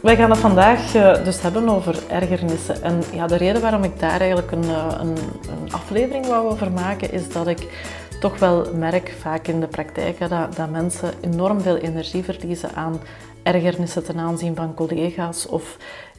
Wij 0.00 0.16
gaan 0.16 0.30
het 0.30 0.38
vandaag 0.38 0.94
eh, 0.94 1.24
dus 1.24 1.42
hebben 1.42 1.68
over 1.68 1.98
ergernissen. 2.08 2.82
En 2.82 3.02
ja, 3.12 3.26
de 3.26 3.36
reden 3.36 3.62
waarom 3.62 3.84
ik 3.84 4.00
daar 4.00 4.20
eigenlijk 4.20 4.50
een, 4.50 4.64
eh, 4.64 4.94
een, 4.98 5.16
een 5.48 5.72
aflevering 5.72 6.26
wou 6.26 6.50
over 6.50 6.72
maken, 6.72 7.12
is 7.12 7.28
dat 7.28 7.46
ik 7.46 7.90
toch 8.20 8.38
wel 8.38 8.74
merk, 8.74 9.16
vaak 9.20 9.46
in 9.46 9.60
de 9.60 9.66
praktijk, 9.66 10.18
dat, 10.18 10.56
dat 10.56 10.70
mensen 10.70 11.10
enorm 11.20 11.60
veel 11.60 11.76
energie 11.76 12.22
verliezen 12.24 12.74
aan 12.74 13.00
ergernissen 13.42 14.04
ten 14.04 14.18
aanzien 14.18 14.56
van 14.56 14.74
collega's 14.74 15.46
of 15.46 15.76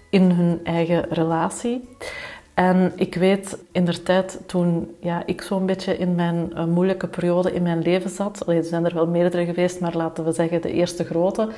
in 0.10 0.32
hun 0.32 0.60
eigen 0.64 1.06
relatie. 1.10 1.90
En 2.54 2.92
ik 2.96 3.16
weet 3.16 3.58
in 3.72 3.86
de 3.86 4.04
tijd 4.04 4.40
toen 4.46 4.96
ja, 5.00 5.24
ik 5.26 5.42
zo'n 5.42 5.66
beetje 5.66 5.98
in 5.98 6.16
mijn 6.16 6.52
uh, 6.54 6.66
moeilijke 6.66 7.08
periode 7.08 7.54
in 7.54 7.64
mijn 7.64 7.82
leven 7.82 8.10
zat, 8.10 8.48
er 8.48 8.64
zijn 8.64 8.86
er 8.86 8.94
wel 8.94 9.08
meerdere 9.08 9.46
geweest, 9.46 9.80
maar 9.80 9.96
laten 9.96 10.26
we 10.26 10.32
zeggen 10.32 10.62
de 10.62 10.72
eerste 10.72 11.04
grote, 11.04 11.50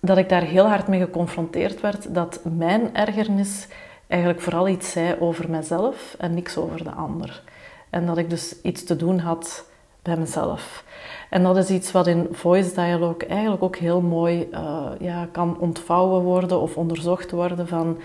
dat 0.00 0.16
ik 0.18 0.28
daar 0.28 0.42
heel 0.42 0.66
hard 0.66 0.88
mee 0.88 1.00
geconfronteerd 1.00 1.80
werd 1.80 2.14
dat 2.14 2.40
mijn 2.56 2.94
ergernis 2.94 3.68
eigenlijk 4.06 4.40
vooral 4.40 4.68
iets 4.68 4.90
zei 4.90 5.16
over 5.20 5.50
mezelf 5.50 6.16
en 6.18 6.34
niks 6.34 6.56
over 6.56 6.84
de 6.84 6.90
ander. 6.90 7.42
En 7.90 8.06
dat 8.06 8.18
ik 8.18 8.30
dus 8.30 8.60
iets 8.62 8.84
te 8.84 8.96
doen 8.96 9.18
had 9.18 9.64
bij 10.02 10.16
mezelf. 10.16 10.84
En 11.30 11.42
dat 11.42 11.56
is 11.56 11.70
iets 11.70 11.92
wat 11.92 12.06
in 12.06 12.28
voice 12.30 12.74
dialogue 12.74 13.26
eigenlijk 13.26 13.62
ook 13.62 13.76
heel 13.76 14.00
mooi 14.00 14.48
uh, 14.52 14.86
ja, 14.98 15.28
kan 15.32 15.58
ontvouwen 15.58 16.22
worden 16.22 16.60
of 16.60 16.76
onderzocht 16.76 17.30
worden 17.30 17.68
van 17.68 17.98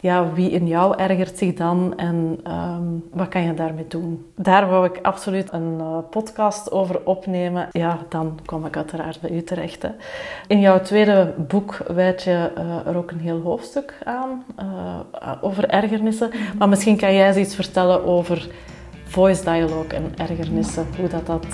ja, 0.00 0.32
wie 0.32 0.50
in 0.50 0.66
jou 0.66 0.96
ergert 0.96 1.38
zich 1.38 1.54
dan 1.54 1.92
en 1.96 2.40
um, 2.50 3.04
wat 3.12 3.28
kan 3.28 3.42
je 3.42 3.54
daarmee 3.54 3.86
doen? 3.88 4.26
Daar 4.34 4.68
wou 4.68 4.86
ik 4.86 4.98
absoluut 5.02 5.52
een 5.52 5.76
uh, 5.78 5.98
podcast 6.10 6.72
over 6.72 7.00
opnemen. 7.04 7.68
Ja, 7.70 7.98
dan 8.08 8.38
kom 8.44 8.66
ik 8.66 8.76
uiteraard 8.76 9.20
bij 9.20 9.30
u 9.30 9.42
terecht. 9.42 9.82
Hè. 9.82 9.88
In 10.46 10.60
jouw 10.60 10.80
tweede 10.80 11.34
boek 11.48 11.76
wijd 11.86 12.22
je 12.22 12.52
uh, 12.58 12.86
er 12.86 12.96
ook 12.96 13.10
een 13.10 13.20
heel 13.20 13.40
hoofdstuk 13.40 13.98
aan 14.04 14.44
uh, 14.60 15.32
over 15.40 15.68
ergernissen. 15.68 16.30
Maar 16.58 16.68
misschien 16.68 16.96
kan 16.96 17.14
jij 17.14 17.26
eens 17.26 17.36
iets 17.36 17.54
vertellen 17.54 18.04
over 18.04 18.48
voice 19.04 19.44
dialogue 19.44 19.94
en 19.94 20.12
ergernissen, 20.16 20.86
hoe 20.98 21.08
dat 21.08 21.26
dat 21.26 21.46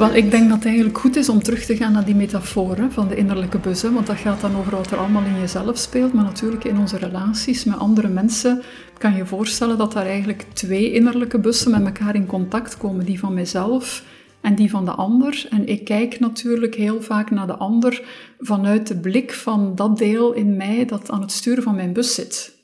wel, 0.00 0.14
ik 0.14 0.30
denk 0.30 0.48
dat 0.48 0.56
het 0.56 0.66
eigenlijk 0.66 0.98
goed 0.98 1.16
is 1.16 1.28
om 1.28 1.42
terug 1.42 1.64
te 1.64 1.76
gaan 1.76 1.92
naar 1.92 2.04
die 2.04 2.14
metaforen 2.14 2.92
van 2.92 3.08
de 3.08 3.16
innerlijke 3.16 3.58
bus. 3.58 3.82
Want 3.82 4.06
dat 4.06 4.16
gaat 4.16 4.40
dan 4.40 4.56
over 4.56 4.76
wat 4.76 4.90
er 4.90 4.98
allemaal 4.98 5.24
in 5.24 5.40
jezelf 5.40 5.78
speelt. 5.78 6.12
Maar 6.12 6.24
natuurlijk 6.24 6.64
in 6.64 6.78
onze 6.78 6.96
relaties 6.96 7.64
met 7.64 7.78
andere 7.78 8.08
mensen 8.08 8.62
kan 8.98 9.16
je 9.16 9.26
voorstellen 9.26 9.78
dat 9.78 9.92
daar 9.92 10.06
eigenlijk 10.06 10.46
twee 10.52 10.92
innerlijke 10.92 11.38
bussen 11.38 11.70
met 11.70 11.84
elkaar 11.84 12.14
in 12.14 12.26
contact 12.26 12.76
komen. 12.76 13.04
Die 13.04 13.18
van 13.18 13.34
mijzelf 13.34 14.04
en 14.40 14.54
die 14.54 14.70
van 14.70 14.84
de 14.84 14.90
ander. 14.90 15.46
En 15.50 15.68
ik 15.68 15.84
kijk 15.84 16.20
natuurlijk 16.20 16.74
heel 16.74 17.02
vaak 17.02 17.30
naar 17.30 17.46
de 17.46 17.56
ander 17.56 18.02
vanuit 18.38 18.86
de 18.86 18.96
blik 18.96 19.32
van 19.32 19.74
dat 19.74 19.98
deel 19.98 20.32
in 20.32 20.56
mij 20.56 20.84
dat 20.84 21.10
aan 21.10 21.20
het 21.20 21.32
sturen 21.32 21.62
van 21.62 21.74
mijn 21.74 21.92
bus 21.92 22.14
zit. 22.14 22.58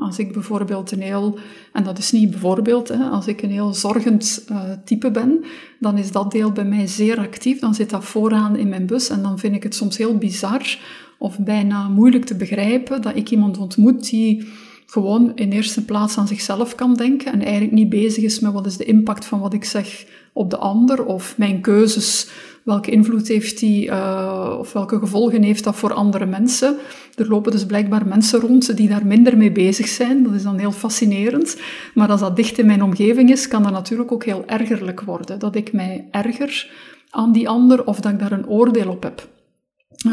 Als 0.00 0.18
ik 0.18 0.32
bijvoorbeeld 0.32 0.90
een 0.90 1.00
heel, 1.00 1.38
en 1.72 1.84
dat 1.84 1.98
is 1.98 2.12
niet 2.12 2.30
bijvoorbeeld, 2.30 2.88
hè, 2.88 3.04
als 3.04 3.26
ik 3.26 3.42
een 3.42 3.50
heel 3.50 3.74
zorgend 3.74 4.46
uh, 4.50 4.70
type 4.84 5.10
ben, 5.10 5.44
dan 5.80 5.98
is 5.98 6.12
dat 6.12 6.30
deel 6.30 6.52
bij 6.52 6.64
mij 6.64 6.86
zeer 6.86 7.18
actief. 7.18 7.58
Dan 7.58 7.74
zit 7.74 7.90
dat 7.90 8.04
vooraan 8.04 8.56
in 8.56 8.68
mijn 8.68 8.86
bus 8.86 9.08
en 9.08 9.22
dan 9.22 9.38
vind 9.38 9.54
ik 9.54 9.62
het 9.62 9.74
soms 9.74 9.96
heel 9.96 10.16
bizar 10.16 10.78
of 11.18 11.38
bijna 11.38 11.88
moeilijk 11.88 12.24
te 12.24 12.36
begrijpen 12.36 13.02
dat 13.02 13.16
ik 13.16 13.30
iemand 13.30 13.58
ontmoet 13.58 14.10
die 14.10 14.48
gewoon 14.86 15.32
in 15.34 15.52
eerste 15.52 15.84
plaats 15.84 16.18
aan 16.18 16.28
zichzelf 16.28 16.74
kan 16.74 16.94
denken 16.94 17.32
en 17.32 17.42
eigenlijk 17.42 17.72
niet 17.72 17.88
bezig 17.88 18.24
is 18.24 18.40
met 18.40 18.52
wat 18.52 18.66
is 18.66 18.76
de 18.76 18.84
impact 18.84 19.24
van 19.24 19.40
wat 19.40 19.54
ik 19.54 19.64
zeg 19.64 20.06
op 20.32 20.50
de 20.50 20.56
ander 20.56 21.04
of 21.04 21.38
mijn 21.38 21.60
keuzes 21.60 22.28
welke 22.66 22.90
invloed 22.90 23.28
heeft 23.28 23.58
die, 23.58 23.86
uh, 23.86 24.56
of 24.58 24.72
welke 24.72 24.98
gevolgen 24.98 25.42
heeft 25.42 25.64
dat 25.64 25.76
voor 25.76 25.92
andere 25.92 26.26
mensen. 26.26 26.76
Er 27.14 27.28
lopen 27.28 27.52
dus 27.52 27.66
blijkbaar 27.66 28.06
mensen 28.06 28.40
rond 28.40 28.76
die 28.76 28.88
daar 28.88 29.06
minder 29.06 29.36
mee 29.36 29.52
bezig 29.52 29.88
zijn. 29.88 30.22
Dat 30.22 30.32
is 30.32 30.42
dan 30.42 30.58
heel 30.58 30.72
fascinerend. 30.72 31.56
Maar 31.94 32.08
als 32.08 32.20
dat 32.20 32.36
dicht 32.36 32.58
in 32.58 32.66
mijn 32.66 32.82
omgeving 32.82 33.30
is, 33.30 33.48
kan 33.48 33.62
dat 33.62 33.72
natuurlijk 33.72 34.12
ook 34.12 34.24
heel 34.24 34.42
ergerlijk 34.46 35.00
worden. 35.00 35.38
Dat 35.38 35.56
ik 35.56 35.72
mij 35.72 36.08
erger 36.10 36.70
aan 37.10 37.32
die 37.32 37.48
ander 37.48 37.86
of 37.86 38.00
dat 38.00 38.12
ik 38.12 38.18
daar 38.18 38.32
een 38.32 38.48
oordeel 38.48 38.88
op 38.88 39.02
heb 39.02 39.28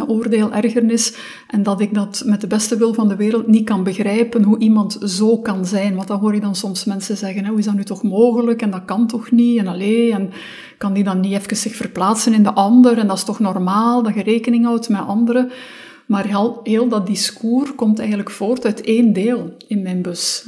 oordeel, 0.02 0.52
ergernis 0.52 1.16
en 1.48 1.64
dat 1.64 1.82
ik 1.82 1.94
dat 1.94 2.24
met 2.26 2.42
de 2.42 2.48
beste 2.48 2.78
wil 2.78 2.94
van 2.94 3.08
de 3.08 3.16
wereld 3.16 3.48
niet 3.48 3.66
kan 3.66 3.84
begrijpen 3.84 4.44
hoe 4.44 4.60
iemand 4.60 4.98
zo 5.02 5.38
kan 5.38 5.66
zijn. 5.66 5.96
Want 5.96 6.08
dan 6.08 6.20
hoor 6.20 6.34
je 6.34 6.40
dan 6.40 6.56
soms 6.56 6.86
mensen 6.86 7.18
zeggen, 7.18 7.46
hoe 7.46 7.60
is 7.60 7.66
dat 7.66 7.74
nu 7.74 7.84
toch 7.84 8.04
mogelijk 8.04 8.62
en 8.62 8.72
dat 8.72 8.86
kan 8.86 9.08
toch 9.08 9.32
niet 9.32 9.60
en 9.60 9.68
alleen 9.68 10.12
en 10.12 10.32
kan 10.78 10.94
die 10.94 11.04
dan 11.04 11.20
niet 11.20 11.34
even 11.34 11.58
zich 11.58 11.76
verplaatsen 11.76 12.34
in 12.34 12.44
de 12.44 12.54
ander 12.54 12.98
en 12.98 13.08
dat 13.08 13.18
is 13.18 13.24
toch 13.24 13.40
normaal 13.40 14.04
dat 14.04 14.14
je 14.14 14.24
rekening 14.24 14.66
houdt 14.66 14.90
met 14.90 15.08
anderen. 15.08 15.52
Maar 16.06 16.26
heel, 16.64 16.88
dat 16.88 17.08
discours 17.08 17.76
komt 17.76 18.00
eigenlijk 18.00 18.30
voort 18.30 18.66
uit 18.66 18.82
één 18.82 19.14
deel 19.14 19.54
in 19.68 19.82
mijn 19.82 20.02
bus. 20.02 20.46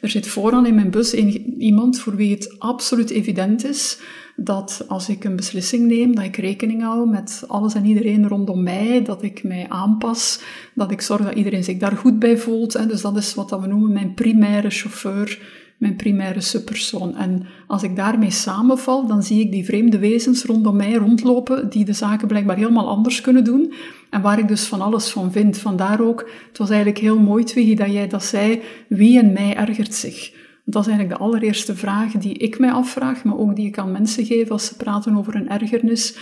Er 0.00 0.08
zit 0.08 0.26
vooraan 0.26 0.66
in 0.66 0.74
mijn 0.74 0.90
bus 0.90 1.14
iemand 1.58 1.98
voor 1.98 2.16
wie 2.16 2.34
het 2.34 2.54
absoluut 2.58 3.10
evident 3.10 3.64
is 3.64 3.98
dat 4.36 4.84
als 4.88 5.08
ik 5.08 5.24
een 5.24 5.36
beslissing 5.36 5.86
neem, 5.86 6.14
dat 6.14 6.24
ik 6.24 6.36
rekening 6.36 6.82
hou 6.82 7.08
met 7.08 7.44
alles 7.46 7.74
en 7.74 7.84
iedereen 7.84 8.28
rondom 8.28 8.62
mij, 8.62 9.02
dat 9.04 9.22
ik 9.22 9.42
mij 9.44 9.66
aanpas, 9.68 10.40
dat 10.74 10.90
ik 10.90 11.00
zorg 11.00 11.24
dat 11.24 11.34
iedereen 11.34 11.64
zich 11.64 11.78
daar 11.78 11.96
goed 11.96 12.18
bij 12.18 12.38
voelt. 12.38 12.88
Dus 12.88 13.00
dat 13.00 13.16
is 13.16 13.34
wat 13.34 13.50
we 13.50 13.66
noemen 13.66 13.92
mijn 13.92 14.14
primaire 14.14 14.70
chauffeur, 14.70 15.38
mijn 15.76 15.96
primaire 15.96 16.40
subpersoon. 16.40 17.16
En 17.16 17.46
als 17.66 17.82
ik 17.82 17.96
daarmee 17.96 18.30
samenval, 18.30 19.06
dan 19.06 19.22
zie 19.22 19.40
ik 19.40 19.52
die 19.52 19.64
vreemde 19.64 19.98
wezens 19.98 20.44
rondom 20.44 20.76
mij 20.76 20.94
rondlopen, 20.94 21.70
die 21.70 21.84
de 21.84 21.92
zaken 21.92 22.28
blijkbaar 22.28 22.56
helemaal 22.56 22.88
anders 22.88 23.20
kunnen 23.20 23.44
doen. 23.44 23.72
En 24.10 24.22
waar 24.22 24.38
ik 24.38 24.48
dus 24.48 24.64
van 24.64 24.80
alles 24.80 25.08
van 25.08 25.32
vind. 25.32 25.58
Vandaar 25.58 26.00
ook, 26.00 26.30
het 26.48 26.58
was 26.58 26.68
eigenlijk 26.68 26.98
heel 27.00 27.18
mooi, 27.18 27.44
Twiggy, 27.44 27.74
dat 27.74 27.92
jij 27.92 28.08
dat 28.08 28.24
zei, 28.24 28.60
wie 28.88 29.18
in 29.18 29.32
mij 29.32 29.56
ergert 29.56 29.94
zich? 29.94 30.32
Dat 30.68 30.82
is 30.82 30.88
eigenlijk 30.88 31.18
de 31.18 31.24
allereerste 31.24 31.76
vraag 31.76 32.12
die 32.12 32.34
ik 32.34 32.58
mij 32.58 32.70
afvraag, 32.70 33.24
maar 33.24 33.38
ook 33.38 33.56
die 33.56 33.66
ik 33.66 33.78
aan 33.78 33.92
mensen 33.92 34.24
geef 34.24 34.50
als 34.50 34.66
ze 34.66 34.76
praten 34.76 35.16
over 35.16 35.34
een 35.34 35.48
ergernis. 35.48 36.16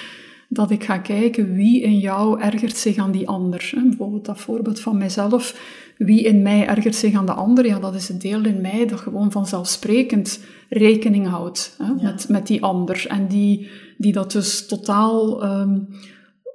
Dat 0.48 0.70
ik 0.70 0.84
ga 0.84 0.98
kijken 0.98 1.54
wie 1.54 1.80
in 1.82 1.98
jou 1.98 2.40
ergert 2.40 2.76
zich 2.76 2.96
aan 2.96 3.12
die 3.12 3.28
ander. 3.28 3.72
Bijvoorbeeld 3.84 4.24
dat 4.24 4.40
voorbeeld 4.40 4.80
van 4.80 4.98
mijzelf. 4.98 5.60
Wie 5.98 6.22
in 6.22 6.42
mij 6.42 6.66
ergert 6.66 6.94
zich 6.94 7.14
aan 7.14 7.26
de 7.26 7.32
ander? 7.32 7.66
Ja, 7.66 7.78
dat 7.78 7.94
is 7.94 8.08
het 8.08 8.20
deel 8.20 8.44
in 8.44 8.60
mij 8.60 8.86
dat 8.86 9.00
gewoon 9.00 9.32
vanzelfsprekend 9.32 10.40
rekening 10.68 11.26
houdt 11.26 11.76
hè, 11.78 12.02
met, 12.02 12.28
met 12.28 12.46
die 12.46 12.62
ander. 12.62 13.04
En 13.08 13.26
die, 13.28 13.68
die 13.98 14.12
dat 14.12 14.32
dus 14.32 14.66
totaal 14.66 15.44
um, 15.44 15.88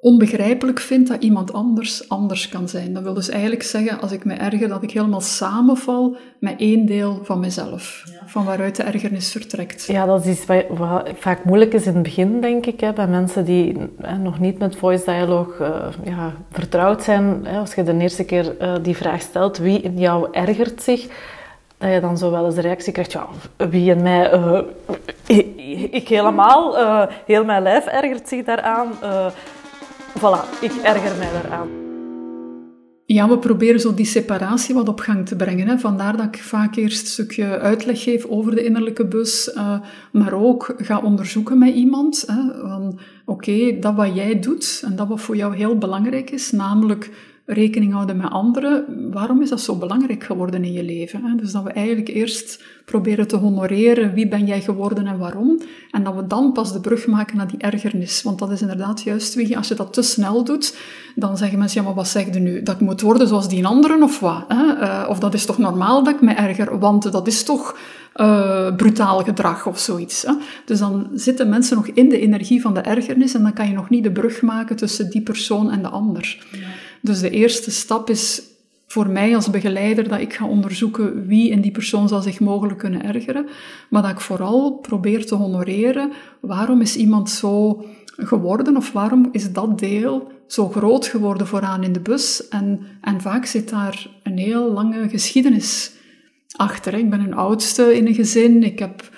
onbegrijpelijk 0.02 0.80
vind 0.80 1.08
dat 1.08 1.24
iemand 1.24 1.54
anders 1.54 2.10
anders 2.10 2.50
kan 2.50 2.68
zijn. 2.68 2.94
Dat 2.94 3.04
wil 3.04 3.14
dus 3.14 3.30
eigenlijk 3.30 3.64
zeggen, 3.64 4.02
als 4.02 4.12
ik 4.12 4.26
me 4.26 4.34
erger, 4.34 4.68
dat 4.68 4.84
ik 4.84 4.92
helemaal 4.92 5.22
samenval 5.22 6.18
met 6.40 6.60
één 6.60 6.86
deel 6.86 7.20
van 7.24 7.40
mezelf. 7.40 8.04
Van 8.26 8.46
waaruit 8.46 8.76
de 8.76 8.84
ergernis 8.84 9.32
vertrekt. 9.32 9.86
Ja, 9.86 10.06
dat 10.06 10.26
is 10.26 10.32
iets 10.32 10.46
wat, 10.46 11.10
vaak 11.16 11.44
moeilijk 11.44 11.74
is 11.74 11.86
in 11.86 11.94
het 11.94 12.04
begin, 12.04 12.42
denk 12.42 12.66
ik. 12.66 12.80
Hè, 12.80 12.94
bij 12.94 13.08
mensen 13.08 13.46
die 13.46 13.78
hè, 14.02 14.18
nog 14.18 14.40
niet 14.40 14.60
met 14.60 14.76
voice 14.76 15.06
dialogue 15.06 15.68
uh, 15.68 15.88
ja, 16.04 16.34
vertrouwd 16.52 17.04
zijn. 17.04 17.46
Hè, 17.46 17.60
als 17.60 17.74
je 17.74 17.84
de 17.84 17.98
eerste 17.98 18.24
keer 18.24 18.56
uh, 18.62 18.76
die 18.82 18.96
vraag 18.96 19.22
stelt, 19.22 19.58
wie 19.58 19.82
in 19.82 19.98
jou 19.98 20.28
ergert 20.32 20.84
zich? 20.84 21.08
Dat 21.78 21.94
je 21.94 22.00
dan 22.00 22.18
zo 22.18 22.32
wel 22.32 22.46
eens 22.46 22.56
de 22.56 22.62
reactie 22.62 22.94
krijgt, 22.94 23.12
ja, 23.12 23.28
wie 23.70 23.92
in 23.92 24.02
mij... 24.02 24.34
Uh, 24.34 24.62
ik, 25.92 26.08
helemaal, 26.08 26.76
heel 27.26 27.46
mijn 27.46 27.64
lijf 27.64 27.86
ergert 27.86 28.28
zich 28.28 28.46
daaraan 28.46 28.88
voilà, 30.20 30.62
ik 30.62 30.72
erger 30.84 31.18
mij 31.18 31.32
daaraan. 31.32 31.68
Ja, 33.06 33.30
we 33.30 33.40
proberen 33.40 33.80
zo 33.80 33.94
die 33.94 34.06
separatie 34.06 34.76
wat 34.76 34.88
op 34.88 35.00
gang 35.00 35.26
te 35.26 35.36
brengen. 35.36 35.68
Hè. 35.68 35.78
Vandaar 35.78 36.18
dat 36.18 36.26
ik 36.26 36.38
vaak 36.38 36.76
eerst 36.76 37.02
een 37.02 37.08
stukje 37.08 37.60
uitleg 37.60 38.04
geef 38.04 38.26
over 38.26 38.56
de 38.56 38.64
innerlijke 38.64 39.06
bus, 39.06 39.52
uh, 39.56 39.80
maar 40.12 40.34
ook 40.34 40.74
ga 40.78 41.00
onderzoeken 41.00 41.58
met 41.58 41.74
iemand. 41.74 42.26
Oké, 43.26 43.80
dat 43.80 43.96
wat 43.96 44.16
jij 44.16 44.40
doet 44.40 44.82
en 44.86 44.96
dat 44.96 45.08
wat 45.08 45.22
voor 45.22 45.36
jou 45.36 45.56
heel 45.56 45.78
belangrijk 45.78 46.30
is, 46.30 46.52
namelijk 46.52 47.10
rekening 47.52 47.94
houden 47.94 48.18
met 48.18 48.32
anderen, 48.32 48.86
waarom 49.12 49.42
is 49.42 49.50
dat 49.50 49.62
zo 49.62 49.76
belangrijk 49.76 50.24
geworden 50.24 50.64
in 50.64 50.74
je 50.74 50.84
leven? 50.84 51.38
Dus 51.38 51.52
dat 51.52 51.64
we 51.64 51.72
eigenlijk 51.72 52.08
eerst 52.08 52.64
proberen 52.86 53.28
te 53.28 53.36
honoreren 53.36 54.14
wie 54.14 54.28
ben 54.28 54.46
jij 54.46 54.62
geworden 54.62 55.08
en 55.08 55.18
waarom, 55.18 55.62
en 55.92 56.04
dat 56.04 56.16
we 56.16 56.28
dan 56.28 56.52
pas 56.52 56.74
de 56.74 56.80
brug 56.80 57.08
maken 57.08 57.38
naar 57.38 57.48
die 57.48 57.60
ergernis. 57.60 58.22
Want 58.22 58.40
dat 58.40 58.52
is 58.52 58.62
inderdaad 58.62 59.02
juist, 59.02 59.36
wie, 59.36 59.58
als 59.58 59.68
je 59.68 59.76
dat 59.76 59.94
te 59.94 60.02
snel 60.02 60.44
doet, 60.44 60.78
dan 61.16 61.38
zeggen 61.38 61.60
mensen, 61.60 61.82
ja, 61.82 61.88
maar 61.88 61.96
wat 61.96 62.08
zeg 62.08 62.34
je 62.34 62.40
nu? 62.40 62.64
Dat 62.64 62.76
ik 62.76 62.82
moet 62.82 63.02
worden 63.02 63.28
zoals 63.28 63.50
die 63.50 63.66
anderen 63.66 64.04
of 64.04 64.20
wat? 64.20 64.46
Uh, 64.52 65.06
of 65.10 65.20
dat 65.20 65.34
is 65.34 65.46
toch 65.46 65.58
normaal 65.58 66.04
dat 66.04 66.14
ik 66.14 66.22
me 66.22 66.34
erger, 66.34 66.80
want 66.80 67.12
dat 67.12 67.28
is 67.28 67.44
toch 67.44 67.78
uh, 68.16 68.76
brutaal 68.76 69.24
gedrag 69.24 69.68
of 69.68 69.80
zoiets. 69.80 70.22
Hè? 70.22 70.34
Dus 70.66 70.80
dan 70.80 71.08
zitten 71.14 71.50
mensen 71.50 71.76
nog 71.76 71.88
in 71.88 72.10
de 72.10 72.20
energie 72.20 72.62
van 72.62 72.74
de 72.74 72.80
ergernis 72.80 73.34
en 73.34 73.44
dan 73.44 73.54
kan 73.54 73.68
je 73.68 73.74
nog 73.74 73.90
niet 73.90 74.04
de 74.04 74.12
brug 74.12 74.42
maken 74.42 74.76
tussen 74.76 75.10
die 75.10 75.22
persoon 75.22 75.72
en 75.72 75.82
de 75.82 75.88
ander. 75.88 76.48
Ja. 76.52 76.60
Dus 77.02 77.20
de 77.20 77.30
eerste 77.30 77.72
stap 77.72 78.10
is 78.10 78.42
voor 78.88 79.10
mij 79.10 79.36
als 79.36 79.50
begeleider 79.50 80.10
dat 80.10 80.20
ik 80.20 80.34
ga 80.34 80.48
onderzoeken 80.48 81.28
wie 81.28 81.50
in 81.50 81.62
die 81.62 81.72
persoon 81.72 82.08
zal 82.08 82.22
zich 82.22 82.40
mogelijk 82.40 82.80
kunnen 82.80 83.04
ergeren, 83.04 83.48
maar 83.90 84.02
dat 84.02 84.12
ik 84.12 84.20
vooral 84.20 84.72
probeer 84.72 85.26
te 85.26 85.36
honoreren 85.36 86.12
waarom 86.40 86.82
is 86.82 86.96
iemand 86.96 87.30
zo 87.30 87.84
geworden 88.18 88.78
of 88.78 88.92
waarom 88.92 89.30
is 89.32 89.52
dat 89.52 89.80
deel 89.80 90.32
zo 90.48 90.70
groot 90.70 91.06
geworden 91.06 91.48
vooraan 91.48 91.84
in 91.84 91.94
de 91.94 92.00
bus. 92.00 92.48
En, 92.48 92.80
en 93.02 93.22
vaak 93.22 93.46
zit 93.46 93.70
daar 93.70 94.08
een 94.24 94.38
heel 94.38 94.72
lange 94.72 95.10
geschiedenis 95.10 95.92
achter. 96.56 96.94
Ik 96.94 97.10
ben 97.10 97.20
een 97.20 97.34
oudste 97.34 97.96
in 97.96 98.08
een 98.08 98.14
gezin, 98.14 98.64
ik 98.64 98.80
heb 98.80 99.10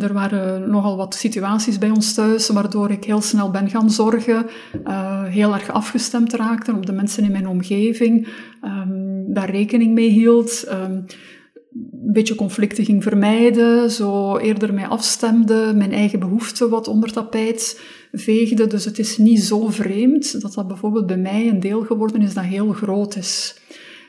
er 0.00 0.12
waren 0.12 0.70
nogal 0.70 0.96
wat 0.96 1.14
situaties 1.14 1.78
bij 1.78 1.90
ons 1.90 2.14
thuis 2.14 2.48
waardoor 2.48 2.90
ik 2.90 3.04
heel 3.04 3.20
snel 3.20 3.50
ben 3.50 3.70
gaan 3.70 3.90
zorgen, 3.90 4.46
uh, 4.86 5.24
heel 5.24 5.54
erg 5.54 5.70
afgestemd 5.70 6.32
raakte 6.32 6.72
op 6.72 6.86
de 6.86 6.92
mensen 6.92 7.24
in 7.24 7.32
mijn 7.32 7.48
omgeving, 7.48 8.28
um, 8.64 9.24
daar 9.34 9.50
rekening 9.50 9.92
mee 9.94 10.10
hield. 10.10 10.64
Um, 10.72 11.04
een 11.74 12.12
beetje 12.12 12.34
conflicten 12.34 12.84
ging 12.84 13.02
vermijden, 13.02 13.90
zo 13.90 14.36
eerder 14.36 14.74
mij 14.74 14.86
afstemde, 14.86 15.72
mijn 15.76 15.92
eigen 15.92 16.18
behoeften 16.18 16.70
wat 16.70 16.88
onder 16.88 17.12
tapijt 17.12 17.80
veegde. 18.12 18.66
Dus 18.66 18.84
het 18.84 18.98
is 18.98 19.18
niet 19.18 19.42
zo 19.42 19.68
vreemd 19.68 20.40
dat 20.42 20.54
dat 20.54 20.68
bijvoorbeeld 20.68 21.06
bij 21.06 21.16
mij 21.16 21.48
een 21.48 21.60
deel 21.60 21.82
geworden 21.82 22.22
is 22.22 22.34
dat 22.34 22.44
heel 22.44 22.72
groot 22.72 23.16
is. 23.16 23.60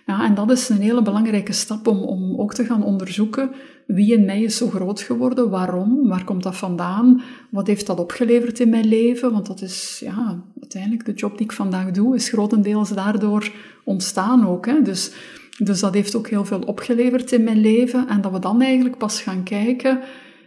Ja, 0.06 0.26
en 0.26 0.36
dat 0.36 0.52
is 0.52 0.70
een 0.70 0.82
hele 0.82 1.02
belangrijke 1.02 1.54
stap 1.54 1.88
om, 1.88 1.98
om 1.98 2.40
ook 2.40 2.54
te 2.54 2.66
gaan 2.66 2.84
onderzoeken 2.84 3.52
wie 3.88 4.14
in 4.14 4.26
mij 4.26 4.42
is 4.42 4.58
zo 4.58 4.70
groot 4.70 5.02
geworden, 5.02 5.50
waarom, 5.50 6.08
waar 6.08 6.24
komt 6.24 6.44
dat 6.44 6.56
vandaan, 6.56 7.22
wat 7.50 7.68
heeft 7.68 7.88
dat 7.88 8.00
opgeleverd 8.00 8.60
in 8.60 8.70
mijn 8.70 8.88
leven, 8.88 9.32
want 9.32 9.46
dat 9.46 9.62
is 9.62 10.02
ja, 10.06 10.44
uiteindelijk 10.62 11.06
de 11.06 11.14
job 11.14 11.38
die 11.38 11.46
ik 11.46 11.52
vandaag 11.52 11.92
doe, 11.92 12.16
is 12.16 12.30
grotendeels 12.30 12.90
daardoor 12.90 13.52
ontstaan 13.84 14.48
ook. 14.48 14.66
Hè. 14.66 14.82
Dus, 14.82 15.12
dus 15.58 15.80
dat 15.80 15.94
heeft 15.94 16.16
ook 16.16 16.30
heel 16.30 16.46
veel 16.46 16.60
opgeleverd 16.60 17.32
in 17.32 17.44
mijn 17.44 17.62
leven 17.62 18.08
en 18.08 18.22
dat 18.22 18.32
we 18.32 18.40
dan 18.40 18.62
eigenlijk 18.62 18.98
pas 18.98 19.22
gaan 19.22 19.44
kijken, 19.44 20.00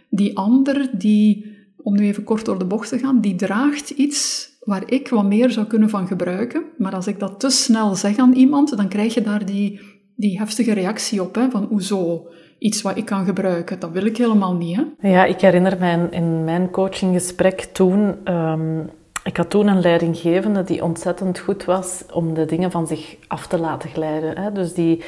die 0.09 0.37
ander 0.37 0.89
die, 0.91 1.55
om 1.77 1.95
nu 1.95 2.05
even 2.05 2.23
kort 2.23 2.45
door 2.45 2.59
de 2.59 2.65
bocht 2.65 2.89
te 2.89 2.99
gaan, 2.99 3.21
die 3.21 3.35
draagt 3.35 3.89
iets 3.89 4.49
waar 4.67 4.83
ik 4.85 5.09
wat 5.09 5.25
meer 5.25 5.51
zou 5.51 5.65
kunnen 5.65 5.89
van 5.89 6.07
gebruiken. 6.07 6.63
Maar 6.77 6.95
als 6.95 7.07
ik 7.07 7.19
dat 7.19 7.39
te 7.39 7.49
snel 7.49 7.95
zeg 7.95 8.17
aan 8.17 8.33
iemand, 8.33 8.77
dan 8.77 8.87
krijg 8.87 9.13
je 9.13 9.21
daar 9.21 9.45
die, 9.45 9.79
die 10.15 10.37
heftige 10.37 10.73
reactie 10.73 11.21
op, 11.21 11.35
hè, 11.35 11.49
van 11.49 11.63
hoezo? 11.63 12.27
Iets 12.59 12.81
wat 12.81 12.97
ik 12.97 13.05
kan 13.05 13.25
gebruiken, 13.25 13.79
dat 13.79 13.91
wil 13.91 14.05
ik 14.05 14.17
helemaal 14.17 14.53
niet. 14.53 14.75
Hè? 14.75 15.09
Ja, 15.09 15.25
ik 15.25 15.41
herinner 15.41 15.77
mij 15.79 16.07
in 16.11 16.43
mijn 16.43 16.69
coachinggesprek 16.69 17.61
toen... 17.61 18.15
Um, 18.33 18.89
ik 19.23 19.37
had 19.37 19.49
toen 19.49 19.67
een 19.67 19.81
leidinggevende 19.81 20.63
die 20.63 20.83
ontzettend 20.83 21.39
goed 21.39 21.65
was 21.65 22.03
om 22.13 22.33
de 22.33 22.45
dingen 22.45 22.71
van 22.71 22.87
zich 22.87 23.15
af 23.27 23.47
te 23.47 23.59
laten 23.59 23.89
glijden. 23.89 24.37
Hè. 24.37 24.51
Dus 24.51 24.73
die 24.73 25.03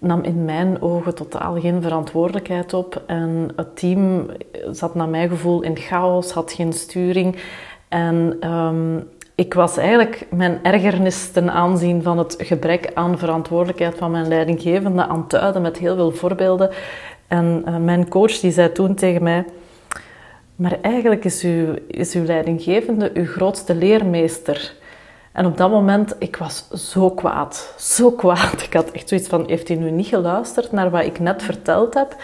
nam 0.00 0.22
in 0.22 0.44
mijn 0.44 0.82
ogen 0.82 1.14
totaal 1.14 1.60
geen 1.60 1.82
verantwoordelijkheid 1.82 2.74
op. 2.74 3.02
En 3.06 3.52
het 3.56 3.76
team 3.76 4.26
zat 4.70 4.94
naar 4.94 5.08
mijn 5.08 5.28
gevoel 5.28 5.62
in 5.62 5.76
chaos, 5.76 6.30
had 6.30 6.52
geen 6.52 6.72
sturing. 6.72 7.36
En 7.88 8.48
um, 8.50 9.08
ik 9.34 9.54
was 9.54 9.76
eigenlijk 9.76 10.26
mijn 10.30 10.58
ergernis 10.62 11.30
ten 11.30 11.50
aanzien 11.50 12.02
van 12.02 12.18
het 12.18 12.34
gebrek 12.38 12.90
aan 12.94 13.18
verantwoordelijkheid 13.18 13.96
van 13.98 14.10
mijn 14.10 14.28
leidinggevende 14.28 15.06
aan 15.06 15.20
het 15.20 15.30
duiden 15.30 15.62
met 15.62 15.78
heel 15.78 15.96
veel 15.96 16.10
voorbeelden. 16.10 16.70
En 17.28 17.62
uh, 17.68 17.76
mijn 17.76 18.08
coach 18.08 18.40
die 18.40 18.52
zei 18.52 18.72
toen 18.72 18.94
tegen 18.94 19.22
mij, 19.22 19.44
maar 20.56 20.78
eigenlijk 20.82 21.24
is 21.24 21.42
uw, 21.42 21.74
is 21.86 22.14
uw 22.14 22.24
leidinggevende 22.24 23.10
uw 23.14 23.26
grootste 23.26 23.74
leermeester. 23.74 24.74
En 25.32 25.46
op 25.46 25.56
dat 25.56 25.70
moment, 25.70 26.14
ik 26.18 26.36
was 26.36 26.68
zo 26.68 27.10
kwaad, 27.10 27.74
zo 27.76 28.10
kwaad. 28.10 28.62
Ik 28.62 28.72
had 28.72 28.90
echt 28.90 29.08
zoiets 29.08 29.28
van, 29.28 29.44
heeft 29.46 29.68
hij 29.68 29.76
nu 29.76 29.90
niet 29.90 30.06
geluisterd 30.06 30.72
naar 30.72 30.90
wat 30.90 31.04
ik 31.04 31.18
net 31.18 31.42
verteld 31.42 31.94
heb? 31.94 32.16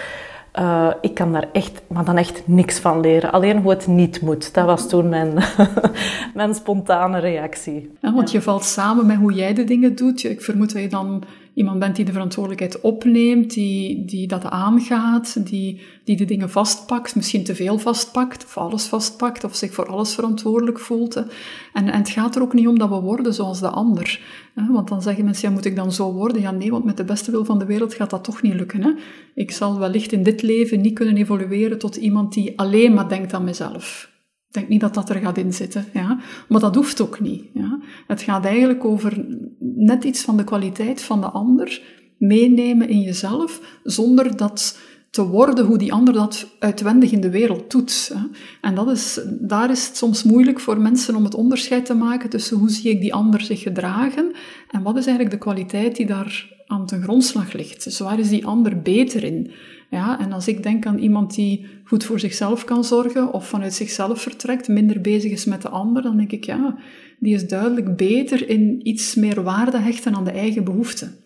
Uh, 0.58 0.90
ik 1.00 1.14
kan 1.14 1.32
daar 1.32 1.48
echt, 1.52 1.82
maar 1.88 2.04
dan 2.04 2.16
echt 2.16 2.42
niks 2.46 2.78
van 2.78 3.00
leren. 3.00 3.32
Alleen 3.32 3.60
hoe 3.60 3.70
het 3.70 3.86
niet 3.86 4.20
moet. 4.20 4.54
Dat 4.54 4.66
was 4.66 4.88
toen 4.88 5.08
mijn, 5.08 5.38
mijn 6.34 6.54
spontane 6.54 7.18
reactie. 7.18 7.92
Ja, 8.00 8.14
want 8.14 8.30
je 8.30 8.42
valt 8.42 8.64
samen 8.64 9.06
met 9.06 9.16
hoe 9.16 9.32
jij 9.32 9.54
de 9.54 9.64
dingen 9.64 9.96
doet. 9.96 10.24
Ik 10.24 10.42
vermoed 10.42 10.72
dat 10.72 10.82
je 10.82 10.88
dan 10.88 11.22
iemand 11.54 11.78
bent 11.78 11.96
die 11.96 12.04
de 12.04 12.12
verantwoordelijkheid 12.12 12.80
opneemt, 12.80 13.54
die, 13.54 14.04
die 14.04 14.26
dat 14.26 14.44
aangaat, 14.44 15.46
die, 15.46 15.80
die 16.04 16.16
de 16.16 16.24
dingen 16.24 16.50
vastpakt, 16.50 17.16
misschien 17.16 17.44
te 17.44 17.54
veel 17.54 17.78
vastpakt, 17.78 18.44
of 18.44 18.58
alles 18.58 18.84
vastpakt, 18.84 19.44
of 19.44 19.56
zich 19.56 19.74
voor 19.74 19.86
alles 19.86 20.14
verantwoordelijk 20.14 20.80
voelt. 20.80 21.16
En, 21.16 21.26
en 21.72 21.98
het 21.98 22.08
gaat 22.08 22.36
er 22.36 22.42
ook 22.42 22.52
niet 22.52 22.68
om 22.68 22.78
dat 22.78 22.88
we 22.88 23.00
worden 23.00 23.34
zoals 23.34 23.60
de 23.60 23.68
ander. 23.68 24.20
Want 24.54 24.88
dan 24.88 25.02
zeggen 25.02 25.24
mensen, 25.24 25.48
ja, 25.48 25.54
moet 25.54 25.64
ik 25.64 25.76
dan 25.76 25.92
zo 25.92 26.12
worden? 26.12 26.40
Ja, 26.40 26.50
nee, 26.50 26.70
want 26.70 26.84
met 26.84 26.96
de 26.96 27.04
beste 27.04 27.30
wil 27.30 27.44
van 27.44 27.58
de 27.58 27.66
wereld 27.66 27.94
gaat 27.94 28.10
dat 28.10 28.24
toch 28.24 28.42
niet 28.42 28.54
lukken. 28.54 28.82
Hè? 28.82 28.90
Ik 29.34 29.50
zal 29.50 29.78
wellicht 29.78 30.12
in 30.12 30.22
dit 30.22 30.42
leven 30.42 30.80
niet 30.80 30.94
kunnen 30.94 31.16
evolueren 31.16 31.78
tot 31.78 31.96
iemand 31.96 32.32
die 32.32 32.58
alleen 32.58 32.94
maar 32.94 33.08
denkt 33.08 33.32
aan 33.32 33.44
mezelf. 33.44 34.12
Ik 34.54 34.60
denk 34.60 34.72
niet 34.72 34.80
dat 34.80 34.94
dat 34.94 35.08
er 35.08 35.20
gaat 35.20 35.38
inzitten, 35.38 35.84
ja. 35.92 36.18
Maar 36.48 36.60
dat 36.60 36.74
hoeft 36.74 37.00
ook 37.00 37.20
niet, 37.20 37.44
ja. 37.52 37.80
Het 38.06 38.22
gaat 38.22 38.44
eigenlijk 38.44 38.84
over 38.84 39.24
net 39.58 40.04
iets 40.04 40.22
van 40.22 40.36
de 40.36 40.44
kwaliteit 40.44 41.02
van 41.02 41.20
de 41.20 41.26
ander 41.26 41.82
meenemen 42.18 42.88
in 42.88 43.00
jezelf, 43.00 43.78
zonder 43.82 44.36
dat 44.36 44.78
te 45.10 45.26
worden 45.26 45.64
hoe 45.64 45.78
die 45.78 45.92
ander 45.92 46.14
dat 46.14 46.46
uitwendig 46.58 47.12
in 47.12 47.20
de 47.20 47.30
wereld 47.30 47.70
doet. 47.70 48.14
En 48.60 48.74
dat 48.74 48.90
is, 48.90 49.20
daar 49.40 49.70
is 49.70 49.86
het 49.86 49.96
soms 49.96 50.22
moeilijk 50.22 50.60
voor 50.60 50.80
mensen 50.80 51.16
om 51.16 51.24
het 51.24 51.34
onderscheid 51.34 51.86
te 51.86 51.94
maken 51.94 52.30
tussen 52.30 52.56
hoe 52.56 52.70
zie 52.70 52.90
ik 52.90 53.00
die 53.00 53.14
ander 53.14 53.40
zich 53.40 53.60
gedragen 53.60 54.32
en 54.70 54.82
wat 54.82 54.96
is 54.96 55.06
eigenlijk 55.06 55.30
de 55.30 55.44
kwaliteit 55.44 55.96
die 55.96 56.06
daar 56.06 56.53
aan 56.66 56.86
ten 56.86 57.02
grondslag 57.02 57.52
ligt. 57.52 57.84
Dus 57.84 57.98
waar 57.98 58.18
is 58.18 58.28
die 58.28 58.46
ander 58.46 58.82
beter 58.82 59.24
in? 59.24 59.50
Ja, 59.90 60.20
en 60.20 60.32
als 60.32 60.48
ik 60.48 60.62
denk 60.62 60.86
aan 60.86 60.98
iemand 60.98 61.34
die 61.34 61.66
goed 61.84 62.04
voor 62.04 62.20
zichzelf 62.20 62.64
kan 62.64 62.84
zorgen 62.84 63.32
of 63.32 63.48
vanuit 63.48 63.74
zichzelf 63.74 64.22
vertrekt, 64.22 64.68
minder 64.68 65.00
bezig 65.00 65.32
is 65.32 65.44
met 65.44 65.62
de 65.62 65.68
ander, 65.68 66.02
dan 66.02 66.16
denk 66.16 66.32
ik, 66.32 66.44
ja, 66.44 66.76
die 67.18 67.34
is 67.34 67.48
duidelijk 67.48 67.96
beter 67.96 68.48
in 68.48 68.80
iets 68.82 69.14
meer 69.14 69.42
waarde 69.42 69.78
hechten 69.78 70.14
aan 70.14 70.24
de 70.24 70.30
eigen 70.30 70.64
behoeften. 70.64 71.16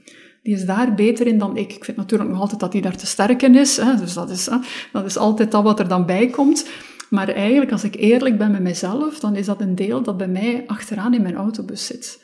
Die 0.43 0.55
is 0.55 0.65
daar 0.65 0.95
beter 0.95 1.27
in 1.27 1.39
dan 1.39 1.57
ik. 1.57 1.73
Ik 1.73 1.85
vind 1.85 1.97
natuurlijk 1.97 2.31
nog 2.31 2.41
altijd 2.41 2.61
dat 2.61 2.73
hij 2.73 2.83
daar 2.83 2.97
te 2.97 3.07
sterk 3.07 3.43
in 3.43 3.55
is. 3.55 3.77
Hè, 3.77 3.97
dus 3.97 4.15
dat 4.15 4.31
is, 4.31 4.49
dat 4.93 5.05
is 5.05 5.17
altijd 5.17 5.51
dat 5.51 5.63
wat 5.63 5.79
er 5.79 5.89
dan 5.89 6.07
bij 6.07 6.27
komt. 6.27 6.69
Maar 7.11 7.29
eigenlijk, 7.29 7.73
als 7.73 7.85
ik 7.85 7.95
eerlijk 7.95 8.39
ben 8.39 8.51
met 8.51 8.61
mezelf, 8.61 9.21
dan 9.21 9.37
is 9.37 9.47
dat 9.47 9.61
een 9.61 9.75
deel 9.75 10.03
dat 10.03 10.17
bij 10.17 10.29
mij 10.29 10.65
achteraan 10.67 11.15
in 11.15 11.23
mijn 11.23 11.35
autobus 11.35 11.87
zit. 11.87 12.23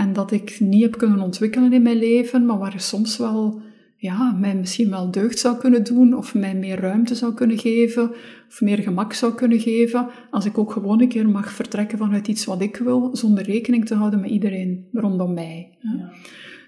En 0.00 0.12
dat 0.12 0.30
ik 0.30 0.60
niet 0.60 0.82
heb 0.82 0.98
kunnen 0.98 1.20
ontwikkelen 1.20 1.72
in 1.72 1.82
mijn 1.82 1.98
leven, 1.98 2.46
maar 2.46 2.58
waar 2.58 2.80
soms 2.80 3.16
wel 3.16 3.60
ja, 3.96 4.32
mij 4.32 4.54
misschien 4.54 4.90
wel 4.90 5.10
deugd 5.10 5.38
zou 5.38 5.56
kunnen 5.56 5.84
doen, 5.84 6.16
of 6.16 6.34
mij 6.34 6.54
meer 6.54 6.80
ruimte 6.80 7.14
zou 7.14 7.34
kunnen 7.34 7.58
geven, 7.58 8.10
of 8.48 8.60
meer 8.60 8.78
gemak 8.78 9.12
zou 9.12 9.34
kunnen 9.34 9.60
geven, 9.60 10.08
als 10.30 10.44
ik 10.44 10.58
ook 10.58 10.72
gewoon 10.72 11.00
een 11.00 11.08
keer 11.08 11.28
mag 11.28 11.52
vertrekken 11.52 11.98
vanuit 11.98 12.28
iets 12.28 12.44
wat 12.44 12.62
ik 12.62 12.76
wil, 12.76 13.10
zonder 13.12 13.44
rekening 13.44 13.86
te 13.86 13.94
houden 13.94 14.20
met 14.20 14.30
iedereen 14.30 14.86
rondom 14.92 15.34
mij. 15.34 15.76
Ja. 15.80 16.10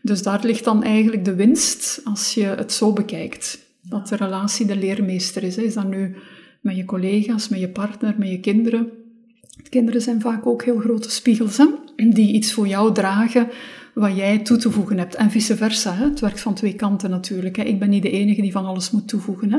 Dus 0.03 0.23
daar 0.23 0.40
ligt 0.42 0.64
dan 0.64 0.83
eigenlijk 0.83 1.25
de 1.25 1.35
winst 1.35 2.01
als 2.05 2.35
je 2.35 2.45
het 2.45 2.73
zo 2.73 2.92
bekijkt. 2.92 3.71
Dat 3.88 4.09
de 4.09 4.16
relatie 4.16 4.66
de 4.66 4.77
leermeester 4.77 5.42
is. 5.42 5.57
Is 5.57 5.75
dat 5.75 5.88
nu 5.88 6.16
met 6.61 6.77
je 6.77 6.85
collega's, 6.85 7.49
met 7.49 7.61
je 7.61 7.68
partner, 7.68 8.14
met 8.18 8.29
je 8.29 8.40
kinderen? 8.40 9.02
Kinderen 9.72 10.00
zijn 10.00 10.20
vaak 10.20 10.46
ook 10.46 10.64
heel 10.64 10.78
grote 10.78 11.11
spiegels, 11.11 11.56
hè? 11.56 11.66
die 12.11 12.32
iets 12.32 12.52
voor 12.52 12.66
jou 12.66 12.94
dragen 12.94 13.48
wat 13.94 14.16
jij 14.16 14.38
toe 14.38 14.56
te 14.56 14.70
voegen 14.70 14.98
hebt. 14.98 15.14
En 15.14 15.30
vice 15.30 15.56
versa. 15.56 15.94
Hè? 15.94 16.04
Het 16.04 16.20
werkt 16.20 16.40
van 16.40 16.54
twee 16.54 16.74
kanten 16.74 17.11
natuurlijk. 17.11 17.56
Hè? 17.56 17.62
Ik 17.62 17.78
ben 17.78 17.90
niet 17.90 18.02
de 18.02 18.11
enige 18.11 18.42
die 18.42 18.52
van 18.52 18.64
alles 18.64 18.90
moet 18.90 19.08
toevoegen. 19.08 19.52
Hè? 19.52 19.58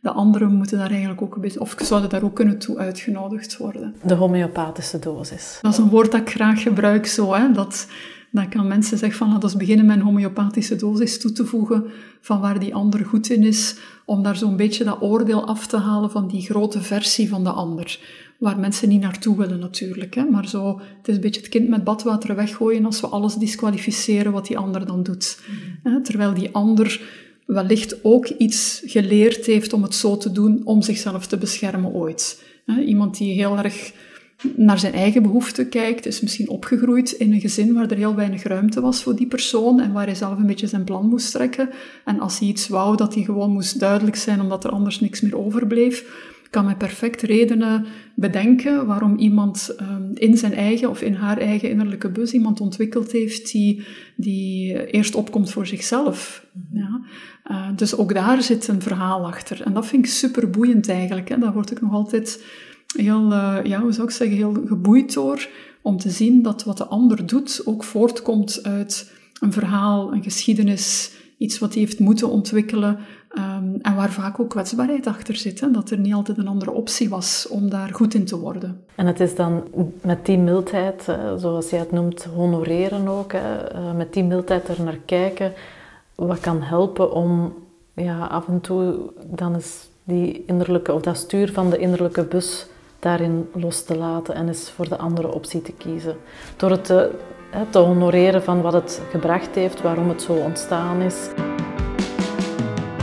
De 0.00 0.10
anderen 0.10 0.54
moeten 0.54 0.78
daar 0.78 0.90
eigenlijk 0.90 1.22
ook 1.22 1.34
een 1.34 1.40
beetje, 1.40 1.60
of 1.60 1.74
zouden 1.78 2.10
daar 2.10 2.22
ook 2.22 2.34
kunnen 2.34 2.58
toe 2.58 2.78
uitgenodigd 2.78 3.56
worden. 3.56 3.94
De 4.02 4.14
homeopathische 4.14 4.98
dosis. 4.98 5.58
Dat 5.62 5.72
is 5.72 5.78
een 5.78 5.88
woord 5.88 6.12
dat 6.12 6.20
ik 6.20 6.30
graag 6.30 6.62
gebruik 6.62 7.06
zo. 7.06 7.34
Hè? 7.34 7.52
Dat, 7.52 7.86
dan 8.30 8.48
kan 8.48 8.66
mensen 8.66 8.98
zeggen 8.98 9.18
van 9.18 9.32
laten 9.32 9.50
we 9.50 9.56
beginnen 9.56 9.86
met 9.86 9.96
een 9.96 10.02
homeopathische 10.02 10.76
dosis 10.76 11.20
toe 11.20 11.32
te 11.32 11.46
voegen 11.46 11.84
van 12.20 12.40
waar 12.40 12.58
die 12.58 12.74
ander 12.74 13.04
goed 13.04 13.30
in 13.30 13.42
is, 13.42 13.76
om 14.04 14.22
daar 14.22 14.36
zo'n 14.36 14.56
beetje 14.56 14.84
dat 14.84 15.02
oordeel 15.02 15.46
af 15.46 15.66
te 15.66 15.76
halen 15.76 16.10
van 16.10 16.28
die 16.28 16.42
grote 16.42 16.82
versie 16.82 17.28
van 17.28 17.44
de 17.44 17.50
ander. 17.50 17.98
Waar 18.42 18.58
mensen 18.58 18.88
niet 18.88 19.00
naartoe 19.00 19.36
willen 19.36 19.58
natuurlijk. 19.58 20.14
Hè? 20.14 20.24
Maar 20.24 20.48
zo, 20.48 20.80
het 20.98 21.08
is 21.08 21.14
een 21.14 21.20
beetje 21.20 21.40
het 21.40 21.50
kind 21.50 21.68
met 21.68 21.84
badwater 21.84 22.36
weggooien 22.36 22.84
als 22.84 23.00
we 23.00 23.06
alles 23.06 23.34
disqualificeren 23.34 24.32
wat 24.32 24.46
die 24.46 24.58
ander 24.58 24.86
dan 24.86 25.02
doet. 25.02 25.38
Mm 25.84 26.02
Terwijl 26.02 26.34
die 26.34 26.50
ander 26.52 27.00
wellicht 27.46 28.04
ook 28.04 28.26
iets 28.26 28.82
geleerd 28.84 29.46
heeft 29.46 29.72
om 29.72 29.82
het 29.82 29.94
zo 29.94 30.16
te 30.16 30.32
doen 30.32 30.60
om 30.64 30.82
zichzelf 30.82 31.26
te 31.26 31.38
beschermen 31.38 31.92
ooit. 31.92 32.42
Iemand 32.86 33.18
die 33.18 33.32
heel 33.32 33.58
erg 33.58 33.92
naar 34.56 34.78
zijn 34.78 34.92
eigen 34.92 35.22
behoeften 35.22 35.68
kijkt, 35.68 36.06
is 36.06 36.20
misschien 36.20 36.48
opgegroeid 36.48 37.10
in 37.10 37.32
een 37.32 37.40
gezin 37.40 37.74
waar 37.74 37.90
er 37.90 37.96
heel 37.96 38.14
weinig 38.14 38.42
ruimte 38.42 38.80
was 38.80 39.02
voor 39.02 39.16
die 39.16 39.26
persoon 39.26 39.80
en 39.80 39.92
waar 39.92 40.06
hij 40.06 40.14
zelf 40.14 40.38
een 40.38 40.46
beetje 40.46 40.66
zijn 40.66 40.84
plan 40.84 41.08
moest 41.08 41.32
trekken. 41.32 41.68
En 42.04 42.20
als 42.20 42.38
hij 42.38 42.48
iets 42.48 42.68
wou, 42.68 42.96
dat 42.96 43.14
hij 43.14 43.22
gewoon 43.22 43.50
moest 43.50 43.80
duidelijk 43.80 44.16
zijn 44.16 44.40
omdat 44.40 44.64
er 44.64 44.70
anders 44.70 45.00
niks 45.00 45.20
meer 45.20 45.38
overbleef. 45.38 46.30
Kan 46.52 46.64
mij 46.64 46.76
perfect 46.76 47.22
redenen 47.22 47.86
bedenken 48.14 48.86
waarom 48.86 49.16
iemand 49.16 49.74
um, 49.80 50.10
in 50.14 50.36
zijn 50.36 50.54
eigen 50.54 50.90
of 50.90 51.02
in 51.02 51.14
haar 51.14 51.38
eigen 51.38 51.70
innerlijke 51.70 52.10
bus 52.10 52.32
iemand 52.32 52.60
ontwikkeld 52.60 53.12
heeft 53.12 53.52
die, 53.52 53.82
die 54.16 54.90
eerst 54.90 55.14
opkomt 55.14 55.50
voor 55.50 55.66
zichzelf. 55.66 56.46
Ja. 56.72 57.00
Uh, 57.50 57.68
dus 57.76 57.96
ook 57.96 58.14
daar 58.14 58.42
zit 58.42 58.68
een 58.68 58.82
verhaal 58.82 59.26
achter. 59.26 59.62
En 59.62 59.72
dat 59.72 59.86
vind 59.86 60.04
ik 60.04 60.10
super 60.10 60.50
boeiend 60.50 60.88
eigenlijk. 60.88 61.28
Hè. 61.28 61.38
Daar 61.38 61.52
word 61.52 61.70
ik 61.70 61.80
nog 61.80 61.92
altijd 61.92 62.44
heel, 62.96 63.32
uh, 63.32 63.58
ja, 63.62 63.80
hoe 63.80 63.92
zou 63.92 64.06
ik 64.06 64.14
zeggen, 64.14 64.36
heel 64.36 64.62
geboeid 64.66 65.14
door 65.14 65.48
om 65.82 65.96
te 65.96 66.10
zien 66.10 66.42
dat 66.42 66.64
wat 66.64 66.78
de 66.78 66.86
ander 66.86 67.26
doet 67.26 67.62
ook 67.64 67.84
voortkomt 67.84 68.60
uit 68.62 69.12
een 69.40 69.52
verhaal, 69.52 70.12
een 70.12 70.22
geschiedenis, 70.22 71.12
iets 71.38 71.58
wat 71.58 71.72
hij 71.72 71.82
heeft 71.82 71.98
moeten 71.98 72.30
ontwikkelen 72.30 72.98
um, 73.38 73.78
en 73.82 73.94
waar 73.94 74.10
vaak 74.10 74.40
ook 74.40 74.50
kwetsbaarheid 74.50 75.06
achter 75.06 75.36
zit. 75.36 75.60
Hè? 75.60 75.70
Dat 75.70 75.90
er 75.90 75.98
niet 75.98 76.14
altijd 76.14 76.38
een 76.38 76.48
andere 76.48 76.70
optie 76.70 77.08
was 77.08 77.48
om 77.48 77.70
daar 77.70 77.88
goed 77.92 78.14
in 78.14 78.24
te 78.24 78.38
worden. 78.38 78.84
En 78.94 79.06
het 79.06 79.20
is 79.20 79.34
dan 79.34 79.62
met 80.00 80.26
die 80.26 80.38
mildheid, 80.38 81.04
zoals 81.36 81.70
jij 81.70 81.78
het 81.78 81.92
noemt, 81.92 82.24
honoreren 82.24 83.08
ook, 83.08 83.32
hè? 83.32 83.56
Eh, 83.56 83.92
met 83.92 84.12
die 84.12 84.24
mildheid 84.24 84.68
er 84.68 84.82
naar 84.82 84.98
kijken, 85.04 85.52
wat 86.14 86.40
kan 86.40 86.62
helpen 86.62 87.12
om 87.12 87.54
ja, 87.94 88.26
af 88.26 88.48
en 88.48 88.60
toe 88.60 88.94
dan 89.24 89.56
is 89.56 89.88
die 90.04 90.44
innerlijke, 90.46 90.92
of 90.92 91.02
dat 91.02 91.16
stuur 91.16 91.52
van 91.52 91.70
de 91.70 91.78
innerlijke 91.78 92.22
bus 92.22 92.66
daarin 92.98 93.48
los 93.52 93.84
te 93.84 93.96
laten 93.96 94.34
en 94.34 94.48
eens 94.48 94.70
voor 94.70 94.88
de 94.88 94.98
andere 94.98 95.32
optie 95.32 95.62
te 95.62 95.72
kiezen. 95.72 96.16
Door 96.56 96.70
het 96.70 96.84
te 97.70 97.78
honoreren 97.78 98.42
van 98.42 98.60
wat 98.60 98.72
het 98.72 99.00
gebracht 99.10 99.54
heeft, 99.54 99.82
waarom 99.82 100.08
het 100.08 100.22
zo 100.22 100.32
ontstaan 100.32 101.00
is. 101.00 101.28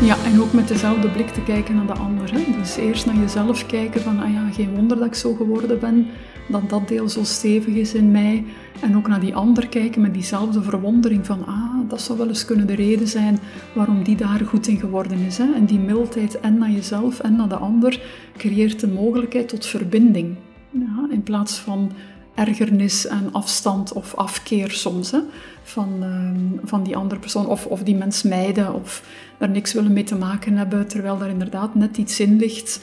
Ja, 0.02 0.18
en 0.26 0.42
ook 0.42 0.54
met 0.54 0.68
dezelfde 0.68 1.10
blik 1.10 1.30
te 1.30 1.42
kijken 1.42 1.76
naar 1.76 1.88
de 1.88 1.94
ander. 1.94 2.32
Dus 2.58 2.76
eerst 2.76 3.06
naar 3.06 3.16
jezelf 3.16 3.66
kijken 3.66 4.02
van, 4.02 4.20
ah 4.20 4.34
ja, 4.34 4.50
geen 4.52 4.76
wonder 4.76 4.98
dat 4.98 5.08
ik 5.08 5.14
zo 5.14 5.34
geworden 5.34 5.80
ben, 5.80 6.08
dat 6.50 6.70
dat 6.70 6.88
deel 6.88 7.10
zo 7.10 7.24
stevig 7.24 7.74
is 7.74 7.94
in 7.94 8.12
mij. 8.12 8.46
En 8.82 8.98
ook 8.98 9.08
naar 9.08 9.20
die 9.20 9.36
ander 9.36 9.68
kijken 9.68 10.02
met 10.02 10.14
diezelfde 10.14 10.62
verwondering 10.62 11.26
van, 11.26 11.46
ah, 11.46 11.90
dat 11.90 12.02
zou 12.02 12.18
wel 12.18 12.28
eens 12.28 12.46
kunnen 12.46 12.68
de 12.68 12.76
reden 12.76 13.08
zijn 13.08 13.40
waarom 13.74 14.04
die 14.04 14.16
daar 14.16 14.42
goed 14.46 14.68
in 14.68 14.80
geworden 14.80 15.20
is. 15.20 15.38
Hè? 15.38 15.54
En 15.56 15.66
die 15.66 15.80
mildheid 15.80 16.40
en 16.40 16.58
naar 16.58 16.72
jezelf 16.72 17.20
en 17.20 17.36
naar 17.36 17.50
de 17.50 17.58
ander 17.58 18.02
creëert 18.38 18.80
de 18.80 18.88
mogelijkheid 18.88 19.50
tot 19.50 19.66
verbinding. 19.66 20.36
Ja, 20.70 21.08
in 21.10 21.24
plaats 21.24 21.58
van 21.58 21.92
ergernis 22.36 23.08
en 23.08 23.30
afstand 23.32 23.94
of 23.94 24.16
afkeer 24.16 24.72
soms 24.72 25.12
hè, 25.12 25.20
van, 25.64 25.90
uh, 26.00 26.60
van 26.64 26.84
die 26.84 26.96
andere 26.96 27.20
persoon. 27.20 27.48
Of, 27.48 27.66
of 27.66 27.84
die 27.84 27.96
mens 27.96 28.24
mijden 28.24 28.74
of 28.74 29.04
daar 29.40 29.50
niks 29.50 29.74
willen 29.74 29.94
mee 29.94 30.04
te 30.04 30.16
maken 30.16 30.58
hebben, 30.58 30.88
terwijl 30.88 31.18
daar 31.18 31.30
inderdaad 31.30 31.76
net 31.76 31.98
iets 31.98 32.20
in 32.20 32.38
ligt 32.38 32.80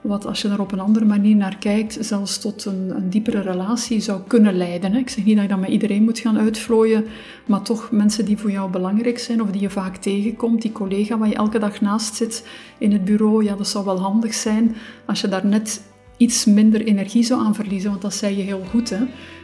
wat 0.00 0.26
als 0.26 0.42
je 0.42 0.48
daar 0.48 0.60
op 0.60 0.72
een 0.72 0.80
andere 0.80 1.04
manier 1.04 1.36
naar 1.36 1.56
kijkt, 1.58 1.96
zelfs 2.00 2.38
tot 2.38 2.64
een, 2.64 2.92
een 2.96 3.10
diepere 3.10 3.40
relatie 3.40 4.00
zou 4.00 4.20
kunnen 4.26 4.56
leiden. 4.56 4.94
Ik 4.94 5.08
zeg 5.08 5.24
niet 5.24 5.34
dat 5.34 5.44
je 5.44 5.50
dat 5.50 5.60
met 5.60 5.70
iedereen 5.70 6.02
moet 6.02 6.18
gaan 6.18 6.38
uitvlooien, 6.38 7.04
maar 7.46 7.62
toch 7.62 7.90
mensen 7.90 8.24
die 8.24 8.38
voor 8.38 8.50
jou 8.50 8.70
belangrijk 8.70 9.18
zijn 9.18 9.42
of 9.42 9.50
die 9.50 9.60
je 9.60 9.70
vaak 9.70 9.96
tegenkomt, 9.96 10.62
die 10.62 10.72
collega 10.72 11.18
waar 11.18 11.28
je 11.28 11.34
elke 11.34 11.58
dag 11.58 11.80
naast 11.80 12.14
zit 12.14 12.46
in 12.78 12.92
het 12.92 13.04
bureau, 13.04 13.44
ja, 13.44 13.56
dat 13.56 13.68
zou 13.68 13.84
wel 13.84 14.00
handig 14.00 14.34
zijn 14.34 14.76
als 15.04 15.20
je 15.20 15.28
daar 15.28 15.46
net 15.46 15.82
iets 16.20 16.44
minder 16.44 16.80
energie 16.84 17.22
zou 17.22 17.40
aan 17.40 17.54
verliezen, 17.54 17.90
want 17.90 18.02
dat 18.02 18.14
zei 18.14 18.36
je 18.36 18.42
heel 18.42 18.64
goed. 18.70 18.90
Hè? 18.90 18.98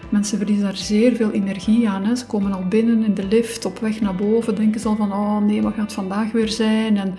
Mensen 0.08 0.38
verliezen 0.38 0.64
daar 0.64 0.76
zeer 0.76 1.16
veel 1.16 1.30
energie 1.30 1.88
aan. 1.88 2.04
Hè? 2.04 2.16
Ze 2.16 2.26
komen 2.26 2.52
al 2.52 2.64
binnen 2.68 3.04
in 3.04 3.14
de 3.14 3.26
lift, 3.26 3.64
op 3.64 3.78
weg 3.78 4.00
naar 4.00 4.14
boven, 4.14 4.54
denken 4.54 4.80
ze 4.80 4.88
al 4.88 4.96
van, 4.96 5.12
oh 5.12 5.38
nee, 5.38 5.62
wat 5.62 5.74
gaat 5.74 5.92
vandaag 5.92 6.32
weer 6.32 6.48
zijn? 6.48 6.96
En 6.96 7.14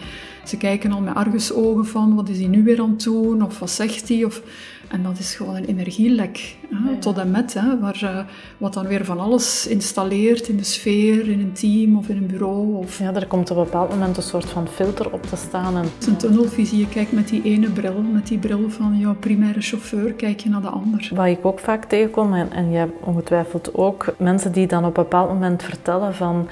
ze 0.45 0.57
kijken 0.57 0.91
al 0.91 1.01
met 1.01 1.15
argusogen 1.15 1.85
van, 1.85 2.15
wat 2.15 2.29
is 2.29 2.39
hij 2.39 2.47
nu 2.47 2.63
weer 2.63 2.81
aan 2.81 2.89
het 2.89 3.03
doen? 3.03 3.41
Of 3.41 3.59
wat 3.59 3.69
zegt 3.69 4.09
hij? 4.09 4.23
Of... 4.23 4.41
En 4.87 5.03
dat 5.03 5.17
is 5.19 5.35
gewoon 5.35 5.55
een 5.55 5.65
energielek, 5.65 6.55
hè? 6.69 6.97
tot 6.99 7.17
en 7.17 7.31
met, 7.31 7.53
hè? 7.53 7.79
Waar, 7.79 7.99
uh, 8.03 8.19
wat 8.57 8.73
dan 8.73 8.87
weer 8.87 9.05
van 9.05 9.19
alles 9.19 9.67
installeert 9.67 10.47
in 10.47 10.57
de 10.57 10.63
sfeer, 10.63 11.29
in 11.29 11.39
een 11.39 11.53
team 11.53 11.97
of 11.97 12.07
in 12.07 12.17
een 12.17 12.27
bureau. 12.27 12.75
Of... 12.75 12.99
Ja, 12.99 13.13
er 13.13 13.27
komt 13.27 13.51
op 13.51 13.57
een 13.57 13.63
bepaald 13.63 13.89
moment 13.89 14.17
een 14.17 14.23
soort 14.23 14.49
van 14.49 14.67
filter 14.67 15.11
op 15.11 15.23
te 15.23 15.35
staan. 15.35 15.75
En... 15.75 15.83
Het 15.83 15.91
is 15.99 16.07
een 16.07 16.17
tunnelvisie, 16.17 16.79
je 16.79 16.89
kijkt 16.89 17.11
met 17.11 17.27
die 17.27 17.41
ene 17.43 17.69
bril, 17.69 18.01
met 18.01 18.27
die 18.27 18.37
bril 18.37 18.69
van 18.69 18.97
jouw 18.97 19.15
primaire 19.15 19.61
chauffeur, 19.61 20.13
kijk 20.13 20.39
je 20.39 20.49
naar 20.49 20.61
de 20.61 20.69
ander. 20.69 21.09
Wat 21.13 21.27
ik 21.27 21.45
ook 21.45 21.59
vaak 21.59 21.85
tegenkom, 21.85 22.33
en, 22.33 22.51
en 22.51 22.71
jij 22.71 22.89
ongetwijfeld 22.99 23.73
ook, 23.73 24.15
mensen 24.17 24.51
die 24.51 24.67
dan 24.67 24.85
op 24.85 24.97
een 24.97 25.03
bepaald 25.03 25.29
moment 25.29 25.63
vertellen 25.63 26.15
van... 26.15 26.47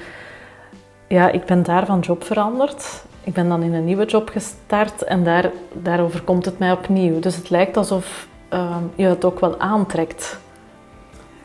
Ja, 1.08 1.30
ik 1.30 1.44
ben 1.44 1.62
daar 1.62 1.86
van 1.86 2.00
job 2.00 2.24
veranderd 2.24 3.04
ik 3.26 3.32
ben 3.32 3.48
dan 3.48 3.62
in 3.62 3.74
een 3.74 3.84
nieuwe 3.84 4.04
job 4.04 4.28
gestart 4.28 5.02
en 5.02 5.24
daar, 5.24 5.50
daarover 5.82 6.22
komt 6.22 6.44
het 6.44 6.58
mij 6.58 6.72
opnieuw. 6.72 7.20
Dus 7.20 7.36
het 7.36 7.50
lijkt 7.50 7.76
alsof 7.76 8.28
uh, 8.52 8.76
je 8.94 9.04
het 9.04 9.24
ook 9.24 9.40
wel 9.40 9.60
aantrekt, 9.60 10.38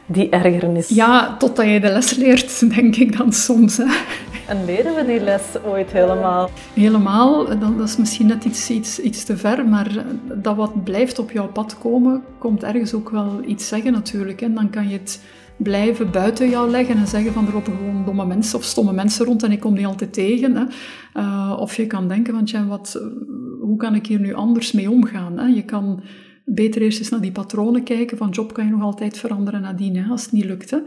die 0.06 0.30
ergernis. 0.30 0.90
Ja, 0.90 1.36
totdat 1.38 1.66
je 1.66 1.80
de 1.80 1.92
les 1.92 2.16
leert, 2.16 2.70
denk 2.76 2.96
ik 2.96 3.18
dan 3.18 3.34
soms. 3.34 3.78
Hè. 3.78 3.86
En 4.48 4.66
leren 4.66 4.96
we 4.96 5.06
die 5.06 5.20
les 5.20 5.42
ooit 5.66 5.92
helemaal? 5.92 6.50
Helemaal, 6.74 7.46
dat, 7.46 7.78
dat 7.78 7.88
is 7.88 7.98
misschien 7.98 8.28
net 8.28 8.46
iets, 8.46 8.70
iets, 8.70 9.00
iets 9.00 9.24
te 9.24 9.38
ver, 9.38 9.66
maar 9.66 10.06
dat 10.24 10.56
wat 10.56 10.84
blijft 10.84 11.20
op 11.20 11.32
jouw 11.32 11.48
pad 11.48 11.78
komen, 11.78 12.24
komt 12.38 12.64
ergens 12.64 12.94
ook 12.94 13.10
wel 13.10 13.40
iets 13.46 13.68
zeggen 13.68 13.92
natuurlijk. 13.92 14.42
En 14.42 14.54
dan 14.54 14.70
kan 14.70 14.90
je 14.90 14.98
het 14.98 15.20
blijven 15.64 16.12
buiten 16.12 16.50
jou 16.50 16.70
leggen 16.70 16.96
en 16.96 17.08
zeggen 17.08 17.34
van 17.34 17.48
er 17.48 17.54
lopen 17.54 17.74
gewoon 17.78 18.06
domme 18.06 18.26
mensen 18.26 18.58
of 18.58 18.64
stomme 18.64 18.94
mensen 18.94 19.26
rond 19.26 19.44
en 19.44 19.52
ik 19.52 19.60
kom 19.60 19.76
die 19.76 19.88
altijd 19.88 20.14
tegen. 20.14 20.56
Hè. 20.56 20.64
Uh, 21.22 21.58
of 21.60 21.76
je 21.76 21.88
kan 21.88 22.08
denken 22.08 22.34
van 22.34 22.46
tja, 22.46 22.66
wat, 22.66 23.02
hoe 23.62 23.78
kan 23.78 23.96
ik 23.96 24.08
hier 24.08 24.20
nu 24.20 24.34
anders 24.34 24.72
mee 24.72 24.90
omgaan? 24.90 25.38
Hè? 25.38 25.46
Je 25.46 25.64
kan 25.64 26.02
beter 26.46 26.82
eerst 26.82 27.00
eens 27.00 27.10
naar 27.10 27.22
die 27.22 27.32
patronen 27.32 27.84
kijken. 27.84 28.18
Van 28.18 28.30
job 28.30 28.54
kan 28.54 28.66
je 28.66 28.72
nog 28.72 28.82
altijd 28.82 29.18
veranderen 29.18 29.62
nadien, 29.62 29.96
hè, 29.96 30.10
als 30.10 30.24
het 30.24 30.32
niet 30.32 30.46
lukt. 30.46 30.70
Hè. 30.70 30.78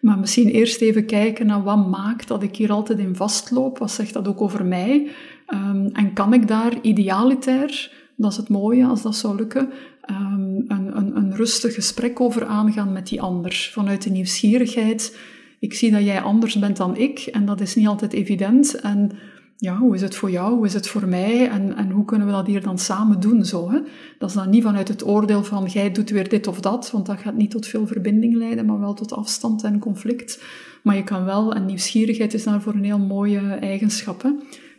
Maar 0.00 0.18
misschien 0.18 0.48
eerst 0.48 0.80
even 0.80 1.06
kijken 1.06 1.46
naar 1.46 1.62
wat 1.62 1.88
maakt 1.88 2.28
dat 2.28 2.42
ik 2.42 2.56
hier 2.56 2.72
altijd 2.72 2.98
in 2.98 3.16
vastloop. 3.16 3.78
Wat 3.78 3.90
zegt 3.90 4.12
dat 4.12 4.28
ook 4.28 4.40
over 4.40 4.64
mij? 4.64 5.08
Um, 5.48 5.90
en 5.92 6.12
kan 6.12 6.32
ik 6.32 6.48
daar 6.48 6.72
idealiter, 6.82 7.92
dat 8.16 8.30
is 8.30 8.36
het 8.36 8.48
mooie 8.48 8.86
als 8.86 9.02
dat 9.02 9.16
zou 9.16 9.36
lukken, 9.36 9.68
um, 10.10 10.64
een, 10.68 10.96
een, 10.96 11.16
een 11.16 11.36
rustig 11.36 11.74
gesprek 11.74 12.20
over 12.20 12.44
aangaan 12.44 12.92
met 12.92 13.06
die 13.06 13.22
ander. 13.22 13.70
Vanuit 13.72 14.02
de 14.02 14.10
nieuwsgierigheid. 14.10 15.18
Ik 15.58 15.74
zie 15.74 15.90
dat 15.90 16.02
jij 16.02 16.20
anders 16.20 16.58
bent 16.58 16.76
dan 16.76 16.96
ik 16.96 17.18
en 17.18 17.46
dat 17.46 17.60
is 17.60 17.74
niet 17.74 17.86
altijd 17.86 18.12
evident. 18.12 18.80
En 18.80 19.10
ja, 19.56 19.76
hoe 19.76 19.94
is 19.94 20.00
het 20.00 20.16
voor 20.16 20.30
jou, 20.30 20.54
hoe 20.54 20.66
is 20.66 20.74
het 20.74 20.88
voor 20.88 21.08
mij 21.08 21.48
en, 21.48 21.76
en 21.76 21.90
hoe 21.90 22.04
kunnen 22.04 22.26
we 22.26 22.32
dat 22.32 22.46
hier 22.46 22.62
dan 22.62 22.78
samen 22.78 23.20
doen? 23.20 23.44
Zo, 23.44 23.70
hè? 23.70 23.78
Dat 24.18 24.28
is 24.28 24.34
dan 24.34 24.50
niet 24.50 24.62
vanuit 24.62 24.88
het 24.88 25.06
oordeel 25.06 25.44
van 25.44 25.64
jij 25.64 25.92
doet 25.92 26.10
weer 26.10 26.28
dit 26.28 26.46
of 26.46 26.60
dat, 26.60 26.90
want 26.90 27.06
dat 27.06 27.18
gaat 27.18 27.36
niet 27.36 27.50
tot 27.50 27.66
veel 27.66 27.86
verbinding 27.86 28.34
leiden, 28.34 28.66
maar 28.66 28.80
wel 28.80 28.94
tot 28.94 29.12
afstand 29.12 29.62
en 29.62 29.78
conflict. 29.78 30.42
Maar 30.82 30.96
je 30.96 31.04
kan 31.04 31.24
wel, 31.24 31.54
en 31.54 31.64
nieuwsgierigheid 31.64 32.34
is 32.34 32.44
daarvoor 32.44 32.74
een 32.74 32.84
heel 32.84 32.98
mooie 32.98 33.40
eigenschap. 33.40 34.32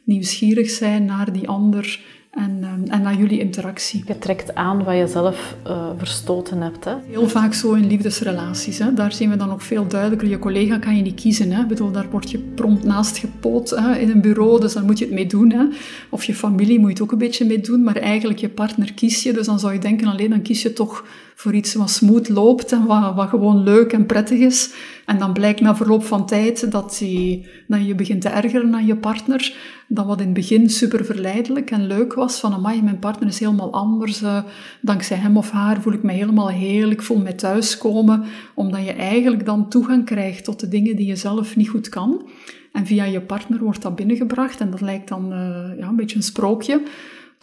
Nieuwsgierig 0.03 0.69
zijn 0.69 1.05
naar 1.05 1.33
die 1.33 1.47
ander 1.47 1.99
en, 2.35 2.59
ehm, 2.61 2.91
en 2.91 3.01
naar 3.01 3.17
jullie 3.17 3.39
interactie. 3.39 4.03
Je 4.07 4.17
trekt 4.17 4.55
aan 4.55 4.83
wat 4.83 4.95
je 4.95 5.07
zelf 5.07 5.55
uh, 5.67 5.89
verstoten 5.97 6.61
hebt. 6.61 6.85
Hè? 6.85 6.93
Heel 7.07 7.29
vaak 7.29 7.53
zo 7.53 7.73
in 7.73 7.87
liefdesrelaties. 7.87 8.79
Hè? 8.79 8.93
Daar 8.93 9.11
zien 9.11 9.29
we 9.29 9.35
dan 9.35 9.47
nog 9.47 9.63
veel 9.63 9.87
duidelijker. 9.87 10.27
Je 10.27 10.39
collega 10.39 10.77
kan 10.77 10.95
je 10.95 11.01
niet 11.01 11.21
kiezen. 11.21 11.51
Hè? 11.51 11.61
Ik 11.61 11.67
bedoel, 11.67 11.91
daar 11.91 12.09
word 12.09 12.31
je 12.31 12.37
prompt 12.37 12.83
naast 12.83 13.17
gepoot 13.17 13.69
hè? 13.69 13.97
in 13.97 14.09
een 14.09 14.21
bureau, 14.21 14.59
dus 14.59 14.73
daar 14.73 14.83
moet 14.83 14.99
je 14.99 15.05
het 15.05 15.13
mee 15.13 15.27
doen. 15.27 15.51
Hè? 15.51 15.63
Of 16.09 16.23
je 16.23 16.35
familie 16.35 16.79
moet 16.79 16.87
je 16.87 16.93
het 16.93 17.03
ook 17.03 17.11
een 17.11 17.17
beetje 17.17 17.45
mee 17.45 17.61
doen, 17.61 17.83
maar 17.83 17.95
eigenlijk 17.95 18.39
je 18.39 18.49
partner 18.49 18.93
kies 18.93 19.23
je. 19.23 19.33
Dus 19.33 19.45
dan 19.45 19.59
zou 19.59 19.73
je 19.73 19.79
denken, 19.79 20.07
alleen 20.07 20.29
dan 20.29 20.41
kies 20.41 20.61
je 20.61 20.73
toch 20.73 21.03
voor 21.35 21.53
iets 21.53 21.73
wat 21.73 21.89
smooth 21.89 22.29
loopt 22.29 22.71
en 22.71 22.85
wat, 22.85 23.15
wat 23.15 23.29
gewoon 23.29 23.63
leuk 23.63 23.93
en 23.93 24.05
prettig 24.05 24.39
is. 24.39 24.73
En 25.05 25.17
dan 25.17 25.33
blijkt 25.33 25.61
na 25.61 25.75
verloop 25.75 26.03
van 26.03 26.25
tijd 26.25 26.71
dat, 26.71 26.95
die, 26.99 27.47
dat 27.67 27.85
je 27.85 27.95
begint 27.95 28.21
te 28.21 28.29
ergeren 28.29 28.75
aan 28.75 28.85
je 28.85 28.95
partner. 28.95 29.55
Dat 29.87 30.05
wat 30.05 30.19
in 30.19 30.25
het 30.25 30.33
begin 30.33 30.69
super 30.69 31.05
verleidelijk 31.05 31.71
en 31.71 31.87
leuk 31.87 32.13
was, 32.13 32.39
van 32.39 32.53
amai, 32.53 32.81
mijn 32.81 32.99
partner 32.99 33.27
is 33.27 33.39
helemaal 33.39 33.73
anders. 33.73 34.21
Uh, 34.21 34.43
dankzij 34.81 35.17
hem 35.17 35.37
of 35.37 35.51
haar 35.51 35.81
voel 35.81 35.93
ik 35.93 36.03
me 36.03 36.11
helemaal 36.11 36.49
heel, 36.49 36.89
ik 36.89 37.01
voel 37.01 37.17
me 37.17 37.35
thuiskomen. 37.35 38.23
Omdat 38.53 38.85
je 38.85 38.93
eigenlijk 38.93 39.45
dan 39.45 39.69
toegang 39.69 40.05
krijgt 40.05 40.43
tot 40.43 40.59
de 40.59 40.67
dingen 40.67 40.95
die 40.95 41.05
je 41.05 41.15
zelf 41.15 41.55
niet 41.55 41.69
goed 41.69 41.89
kan. 41.89 42.27
En 42.71 42.85
via 42.85 43.03
je 43.03 43.21
partner 43.21 43.59
wordt 43.59 43.81
dat 43.81 43.95
binnengebracht 43.95 44.59
en 44.59 44.71
dat 44.71 44.81
lijkt 44.81 45.07
dan 45.07 45.33
uh, 45.33 45.37
ja, 45.77 45.87
een 45.87 45.95
beetje 45.95 46.15
een 46.15 46.23
sprookje. 46.23 46.81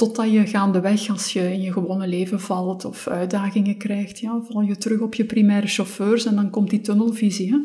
Totdat 0.03 0.31
je 0.31 0.47
gaandeweg, 0.47 1.11
als 1.11 1.33
je 1.33 1.53
in 1.53 1.61
je 1.61 1.73
gewone 1.73 2.07
leven 2.07 2.41
valt 2.41 2.85
of 2.85 3.09
uitdagingen 3.09 3.77
krijgt, 3.77 4.19
ja, 4.19 4.41
val 4.51 4.61
je 4.61 4.77
terug 4.77 5.01
op 5.01 5.15
je 5.15 5.25
primaire 5.25 5.67
chauffeurs 5.67 6.27
en 6.27 6.35
dan 6.35 6.51
komt 6.51 6.71
die 6.71 6.81
tunnelvisie. 6.81 7.51
Hè? 7.53 7.59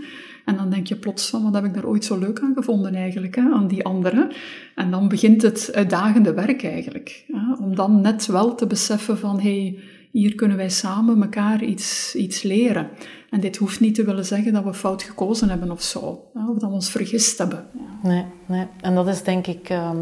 En 0.45 0.55
dan 0.55 0.69
denk 0.69 0.87
je 0.87 0.95
plots 0.95 1.29
van, 1.29 1.43
wat 1.43 1.53
heb 1.53 1.65
ik 1.65 1.73
daar 1.73 1.85
ooit 1.85 2.05
zo 2.05 2.17
leuk 2.17 2.39
aan 2.39 2.53
gevonden 2.55 2.95
eigenlijk, 2.95 3.35
hè, 3.35 3.41
aan 3.41 3.67
die 3.67 3.83
anderen. 3.83 4.31
En 4.75 4.91
dan 4.91 5.07
begint 5.07 5.41
het 5.41 5.71
uitdagende 5.73 6.33
werk 6.33 6.63
eigenlijk. 6.63 7.25
Hè? 7.27 7.63
Om 7.63 7.75
dan 7.75 8.01
net 8.01 8.25
wel 8.25 8.55
te 8.55 8.67
beseffen 8.67 9.17
van, 9.17 9.39
hey, 9.39 9.79
hier 10.11 10.35
kunnen 10.35 10.57
wij 10.57 10.69
samen 10.69 11.21
elkaar 11.21 11.63
iets, 11.63 12.15
iets 12.15 12.41
leren. 12.41 12.89
En 13.29 13.39
dit 13.39 13.57
hoeft 13.57 13.79
niet 13.79 13.95
te 13.95 14.03
willen 14.03 14.25
zeggen 14.25 14.53
dat 14.53 14.63
we 14.63 14.73
fout 14.73 15.03
gekozen 15.03 15.49
hebben 15.49 15.71
of 15.71 15.81
zo. 15.81 15.99
Of 16.33 16.57
dat 16.57 16.69
we 16.69 16.75
ons 16.75 16.89
vergist 16.89 17.37
hebben. 17.37 17.65
Nee, 18.03 18.25
nee. 18.45 18.67
En 18.81 18.95
dat 18.95 19.07
is 19.07 19.23
denk 19.23 19.47
ik... 19.47 19.69
Ehm, 19.69 19.97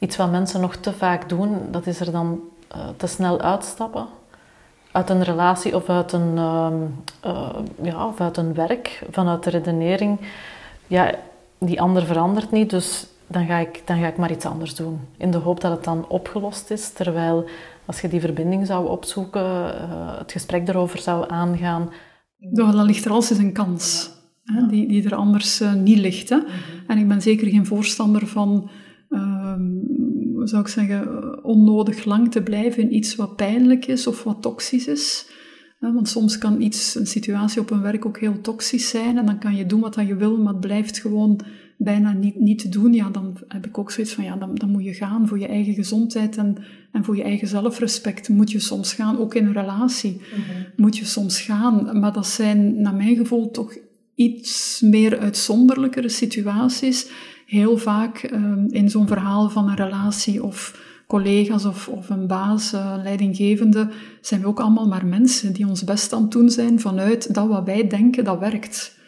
iets 0.00 0.16
wat 0.16 0.30
mensen 0.30 0.60
nog 0.60 0.76
te 0.76 0.92
vaak 0.92 1.28
doen, 1.28 1.58
dat 1.70 1.86
is 1.86 2.00
er 2.00 2.12
dan 2.12 2.40
uh, 2.76 2.88
te 2.96 3.06
snel 3.06 3.40
uitstappen 3.40 4.06
uit 4.92 5.10
een 5.10 5.22
relatie 5.22 5.76
of 5.76 5.88
uit 5.88 6.12
een, 6.12 6.36
uh, 6.36 6.72
uh, 7.26 7.48
ja, 7.82 8.06
of 8.06 8.20
uit 8.20 8.36
een 8.36 8.54
werk, 8.54 9.02
vanuit 9.10 9.42
de 9.42 9.50
redenering. 9.50 10.20
Ja, 10.86 11.14
die 11.58 11.80
ander 11.80 12.06
verandert 12.06 12.50
niet, 12.50 12.70
dus 12.70 13.06
dan 13.26 13.46
ga, 13.46 13.58
ik, 13.58 13.82
dan 13.84 14.00
ga 14.00 14.06
ik 14.06 14.16
maar 14.16 14.30
iets 14.30 14.44
anders 14.44 14.74
doen. 14.74 15.00
In 15.16 15.30
de 15.30 15.38
hoop 15.38 15.60
dat 15.60 15.70
het 15.70 15.84
dan 15.84 16.08
opgelost 16.08 16.70
is. 16.70 16.92
Terwijl 16.92 17.48
als 17.84 18.00
je 18.00 18.08
die 18.08 18.20
verbinding 18.20 18.66
zou 18.66 18.88
opzoeken, 18.88 19.44
het 20.18 20.32
gesprek 20.32 20.68
erover 20.68 20.98
zou 20.98 21.24
aangaan. 21.28 21.90
Dan 22.36 22.84
ligt 22.84 23.04
er 23.04 23.10
altijd 23.10 23.38
een 23.38 23.52
kans 23.52 24.10
hè, 24.44 24.66
die, 24.66 24.88
die 24.88 25.04
er 25.04 25.14
anders 25.14 25.62
niet 25.74 25.98
ligt. 25.98 26.28
Hè? 26.28 26.36
Mhm. 26.36 26.48
En 26.86 26.98
ik 26.98 27.08
ben 27.08 27.22
zeker 27.22 27.48
geen 27.48 27.66
voorstander 27.66 28.26
van 28.26 28.70
um, 29.10 30.46
zou 30.46 30.62
ik 30.62 30.68
zeggen, 30.68 31.44
onnodig 31.44 32.04
lang 32.04 32.30
te 32.30 32.42
blijven 32.42 32.82
in 32.82 32.94
iets 32.94 33.16
wat 33.16 33.36
pijnlijk 33.36 33.86
is 33.86 34.06
of 34.06 34.22
wat 34.22 34.42
toxisch 34.42 34.86
is. 34.86 35.28
Want 35.78 36.08
soms 36.08 36.38
kan 36.38 36.60
iets, 36.60 36.94
een 36.94 37.06
situatie 37.06 37.60
op 37.60 37.70
een 37.70 37.82
werk 37.82 38.06
ook 38.06 38.18
heel 38.18 38.40
toxisch 38.40 38.88
zijn 38.88 39.18
en 39.18 39.26
dan 39.26 39.38
kan 39.38 39.56
je 39.56 39.66
doen 39.66 39.80
wat 39.80 39.94
je 39.94 40.16
wil, 40.16 40.36
maar 40.36 40.52
het 40.52 40.60
blijft 40.60 40.98
gewoon 40.98 41.40
bijna 41.76 42.12
niet, 42.12 42.40
niet 42.40 42.58
te 42.58 42.68
doen. 42.68 42.92
Ja, 42.92 43.08
dan 43.10 43.36
heb 43.48 43.66
ik 43.66 43.78
ook 43.78 43.90
zoiets 43.90 44.12
van, 44.12 44.24
ja, 44.24 44.36
dan, 44.36 44.54
dan 44.54 44.70
moet 44.70 44.84
je 44.84 44.94
gaan 44.94 45.28
voor 45.28 45.38
je 45.38 45.46
eigen 45.46 45.74
gezondheid 45.74 46.36
en, 46.36 46.56
en 46.92 47.04
voor 47.04 47.16
je 47.16 47.22
eigen 47.22 47.48
zelfrespect. 47.48 48.28
Moet 48.28 48.50
je 48.50 48.58
soms 48.58 48.92
gaan, 48.92 49.18
ook 49.18 49.34
in 49.34 49.46
een 49.46 49.52
relatie 49.52 50.12
mhm. 50.12 50.62
moet 50.76 50.96
je 50.96 51.04
soms 51.04 51.40
gaan. 51.40 52.00
Maar 52.00 52.12
dat 52.12 52.26
zijn, 52.26 52.80
naar 52.80 52.94
mijn 52.94 53.16
gevoel, 53.16 53.50
toch 53.50 53.76
iets 54.14 54.80
meer 54.80 55.18
uitzonderlijkere 55.18 56.08
situaties 56.08 57.10
heel 57.50 57.76
vaak 57.76 58.28
um, 58.32 58.66
in 58.68 58.90
zo'n 58.90 59.06
verhaal 59.06 59.48
van 59.48 59.68
een 59.68 59.76
relatie 59.76 60.42
of 60.42 60.80
collega's 61.06 61.64
of, 61.64 61.88
of 61.88 62.10
een 62.10 62.26
baas, 62.26 62.74
uh, 62.74 62.94
leidinggevende, 63.02 63.88
zijn 64.20 64.40
we 64.40 64.46
ook 64.46 64.60
allemaal 64.60 64.88
maar 64.88 65.06
mensen 65.06 65.52
die 65.52 65.66
ons 65.66 65.84
best 65.84 66.12
aan 66.12 66.22
het 66.22 66.30
doen 66.30 66.50
zijn 66.50 66.80
vanuit 66.80 67.34
dat 67.34 67.48
wat 67.48 67.64
wij 67.64 67.86
denken 67.86 68.24
dat 68.24 68.38
werkt. 68.38 68.98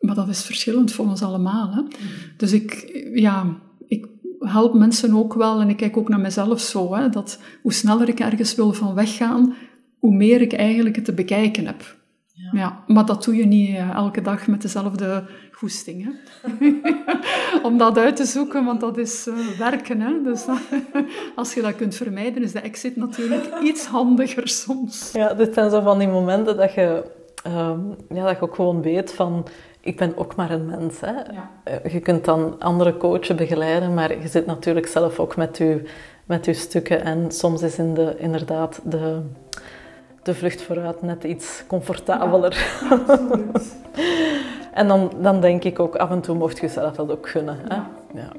Maar 0.00 0.14
dat 0.14 0.28
is 0.28 0.44
verschillend 0.44 0.92
voor 0.92 1.06
ons 1.06 1.22
allemaal. 1.22 1.72
Hè? 1.74 1.82
Dus 2.36 2.52
ik, 2.52 2.90
ja, 3.14 3.56
ik 3.86 4.06
help 4.38 4.74
mensen 4.74 5.14
ook 5.14 5.34
wel 5.34 5.60
en 5.60 5.68
ik 5.68 5.76
kijk 5.76 5.96
ook 5.96 6.08
naar 6.08 6.20
mezelf 6.20 6.60
zo, 6.60 6.94
hè, 6.94 7.08
dat 7.08 7.40
hoe 7.62 7.72
sneller 7.72 8.08
ik 8.08 8.20
ergens 8.20 8.54
wil 8.54 8.72
van 8.72 8.94
weggaan, 8.94 9.54
hoe 9.98 10.14
meer 10.14 10.40
ik 10.40 10.52
eigenlijk 10.52 10.96
het 10.96 11.04
te 11.04 11.12
bekijken 11.12 11.66
heb. 11.66 11.96
Ja. 12.34 12.50
ja. 12.52 12.84
maar 12.86 13.06
dat 13.06 13.24
doe 13.24 13.36
je 13.36 13.46
niet 13.46 13.68
uh, 13.68 13.90
elke 13.90 14.20
dag 14.20 14.46
met 14.46 14.62
dezelfde 14.62 15.24
goesting. 15.50 16.04
Hè? 16.04 16.10
Om 17.68 17.78
dat 17.78 17.98
uit 17.98 18.16
te 18.16 18.24
zoeken, 18.24 18.64
want 18.64 18.80
dat 18.80 18.98
is 18.98 19.26
uh, 19.26 19.58
werken. 19.58 20.00
Hè? 20.00 20.22
Dus 20.22 20.44
als 21.36 21.54
je 21.54 21.62
dat 21.62 21.76
kunt 21.76 21.94
vermijden, 21.94 22.42
is 22.42 22.52
de 22.52 22.60
exit 22.60 22.96
natuurlijk 22.96 23.44
iets 23.62 23.86
handiger 23.86 24.48
soms. 24.48 25.12
Ja, 25.12 25.34
dit 25.34 25.54
zijn 25.54 25.70
zo 25.70 25.80
van 25.80 25.98
die 25.98 26.08
momenten 26.08 26.56
dat 26.56 26.74
je, 26.74 27.04
um, 27.46 27.96
ja, 28.08 28.24
dat 28.24 28.36
je 28.36 28.42
ook 28.42 28.54
gewoon 28.54 28.82
weet 28.82 29.12
van... 29.12 29.46
Ik 29.80 29.96
ben 29.96 30.16
ook 30.16 30.36
maar 30.36 30.50
een 30.50 30.66
mens. 30.66 31.00
Hè? 31.00 31.12
Ja. 31.12 31.50
Uh, 31.84 31.92
je 31.92 32.00
kunt 32.00 32.24
dan 32.24 32.60
andere 32.60 32.96
coachen 32.96 33.36
begeleiden, 33.36 33.94
maar 33.94 34.20
je 34.20 34.28
zit 34.28 34.46
natuurlijk 34.46 34.86
zelf 34.86 35.18
ook 35.18 35.36
met 35.36 35.58
je, 35.58 35.82
met 36.24 36.44
je 36.44 36.52
stukken. 36.52 37.04
En 37.04 37.30
soms 37.30 37.62
is 37.62 37.78
in 37.78 37.94
de, 37.94 38.14
inderdaad 38.18 38.80
de 38.84 39.22
de 40.24 40.34
vlucht 40.34 40.62
vooruit 40.62 41.02
net 41.02 41.24
iets 41.24 41.64
comfortabeler. 41.66 42.80
Ja, 42.88 43.18
en 44.80 44.88
dan, 44.88 45.10
dan 45.20 45.40
denk 45.40 45.64
ik 45.64 45.80
ook, 45.80 45.96
af 45.96 46.10
en 46.10 46.20
toe 46.20 46.36
mocht 46.36 46.58
je 46.58 46.68
zelf 46.68 46.94
dat 46.94 47.10
ook 47.10 47.28
gunnen. 47.28 47.58
Hè? 47.68 47.74
Ja. 48.14 48.32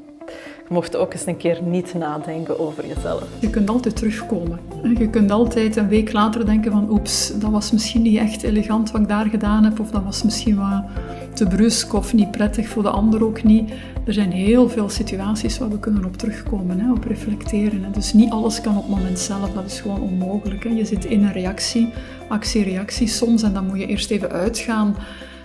Je 0.68 0.74
mocht 0.74 0.96
ook 0.96 1.14
eens 1.14 1.26
een 1.26 1.38
keer 1.38 1.64
niet 1.64 1.94
nadenken 1.94 2.60
over 2.60 2.88
jezelf. 2.88 3.24
Je 3.40 3.50
kunt 3.50 3.70
altijd 3.70 3.96
terugkomen. 3.96 4.60
Je 4.98 5.10
kunt 5.10 5.32
altijd 5.32 5.76
een 5.76 5.88
week 5.88 6.14
later 6.14 6.46
denken 6.46 6.72
van 6.72 6.90
oeps, 6.90 7.40
dat 7.40 7.52
was 7.52 7.72
misschien 7.72 8.02
niet 8.02 8.18
echt 8.18 8.44
elegant 8.44 8.92
wat 8.92 9.02
ik 9.02 9.08
daar 9.08 9.26
gedaan 9.26 9.64
heb. 9.64 9.80
Of 9.80 9.92
dat 9.92 10.04
was 10.04 10.24
misschien 10.24 10.56
wat 10.56 10.84
te 11.34 11.48
brusk 11.48 11.94
of 11.94 12.14
niet 12.14 12.32
prettig 12.32 12.68
voor 12.68 12.84
de 12.84 12.90
ander 12.90 13.26
ook 13.26 13.44
niet. 13.44 13.74
Er 14.06 14.14
zijn 14.14 14.32
heel 14.32 14.70
veel 14.70 14.90
situaties 14.90 15.58
waar 15.58 15.70
we 15.70 15.80
kunnen 15.80 16.06
op 16.06 16.18
terugkomen, 16.18 16.80
hè, 16.80 16.92
op 16.92 17.04
reflecteren. 17.04 17.84
Hè. 17.84 17.92
Dus 17.92 18.14
niet 18.14 18.32
alles 18.32 18.62
kan 18.62 18.78
op 18.78 18.88
het 18.88 18.96
moment 18.96 19.20
zelf, 19.20 19.52
dat 19.54 19.66
is 19.66 19.80
gewoon 19.80 20.02
onmogelijk. 20.02 20.64
Hè. 20.64 20.70
Je 20.70 20.86
zit 20.86 21.06
in 21.06 21.24
een 21.24 21.32
reactie, 21.32 21.90
actie-reactie 22.28 23.08
soms 23.08 23.44
en 23.44 23.54
dan 23.54 23.66
moet 23.66 23.80
je 23.80 23.86
eerst 23.86 24.12
even 24.12 24.32
uitgaan 24.32 24.96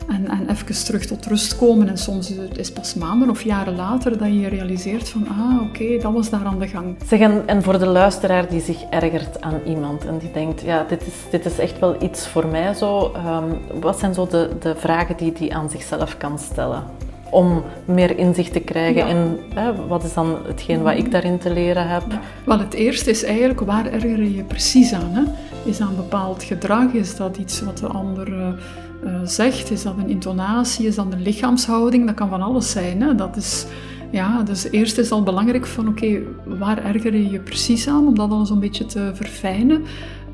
en, 0.09 0.29
en 0.29 0.51
even 0.51 0.85
terug 0.85 1.07
tot 1.07 1.27
rust 1.27 1.57
komen. 1.57 1.89
En 1.89 1.99
soms 1.99 2.31
is 2.31 2.67
het 2.67 2.75
pas 2.75 2.95
maanden 2.95 3.31
of 3.31 3.43
jaren 3.43 3.77
later 3.77 4.19
dat 4.19 4.29
je 4.29 4.49
realiseert 4.49 5.09
van, 5.09 5.27
ah 5.29 5.63
oké, 5.63 5.99
dat 5.99 6.13
was 6.13 6.31
daar 6.31 6.45
aan 6.45 6.59
de 6.59 6.69
gang. 6.69 6.97
Zeg, 7.07 7.21
en, 7.47 7.63
voor 7.63 7.79
de 7.79 7.87
luisteraar 7.87 8.49
die 8.49 8.61
zich 8.61 8.83
ergert 8.83 9.41
aan 9.41 9.61
iemand 9.67 10.07
en 10.07 10.19
die 10.19 10.31
denkt, 10.33 10.61
ja, 10.61 10.85
dit 10.89 11.07
is, 11.07 11.15
dit 11.31 11.45
is 11.45 11.59
echt 11.59 11.79
wel 11.79 12.03
iets 12.03 12.29
voor 12.29 12.47
mij 12.47 12.75
zo. 12.75 13.13
Um, 13.27 13.81
wat 13.81 13.99
zijn 13.99 14.15
zo 14.15 14.27
de, 14.27 14.51
de 14.61 14.75
vragen 14.77 15.17
die 15.17 15.33
die 15.33 15.55
aan 15.55 15.71
zichzelf 15.71 16.17
kan 16.17 16.39
stellen? 16.39 17.09
Om 17.31 17.63
meer 17.85 18.19
inzicht 18.19 18.53
te 18.53 18.61
krijgen 18.61 19.09
in 19.09 19.39
hè, 19.55 19.87
wat 19.87 20.05
is 20.05 20.15
dan 20.15 20.37
hetgeen 20.47 20.83
wat 20.83 20.97
ik 20.97 21.11
daarin 21.11 21.39
te 21.39 21.53
leren 21.53 21.89
heb. 21.89 22.05
Wel, 22.45 22.59
het 22.59 22.75
eerste 22.75 23.11
is 23.11 23.25
eigenlijk 23.25 23.61
waar 23.61 23.87
erger 23.87 24.23
je 24.23 24.35
je 24.35 24.43
precies 24.43 24.93
aan? 24.93 25.11
Hè? 25.11 25.23
Is 25.65 25.79
dat 25.79 25.89
een 25.89 25.97
bepaald 25.97 26.43
gedrag? 26.43 26.93
Is 26.93 27.17
dat 27.17 27.37
iets 27.37 27.61
wat 27.61 27.79
de 27.79 27.87
ander 27.87 28.29
uh, 28.29 29.11
zegt? 29.25 29.71
Is 29.71 29.83
dat 29.83 29.95
een 29.99 30.09
intonatie? 30.09 30.87
Is 30.87 30.95
dat 30.95 31.07
een 31.11 31.23
lichaamshouding? 31.23 32.07
Dat 32.07 32.15
kan 32.15 32.29
van 32.29 32.43
alles 32.43 32.71
zijn. 32.71 33.03
Hè? 33.03 33.15
Dat 33.15 33.37
is, 33.37 33.67
ja, 34.11 34.43
dus 34.43 34.71
eerst 34.71 34.99
is 34.99 35.11
al 35.11 35.23
belangrijk 35.23 35.67
van 35.67 35.89
oké, 35.89 36.19
waar 36.45 36.85
erger 36.85 37.15
je 37.15 37.31
je 37.31 37.41
precies 37.41 37.89
aan? 37.89 38.07
Om 38.07 38.15
dat 38.15 38.31
al 38.31 38.47
zo'n 38.47 38.61
beetje 38.61 38.87
te 38.87 39.11
verfijnen. 39.15 39.85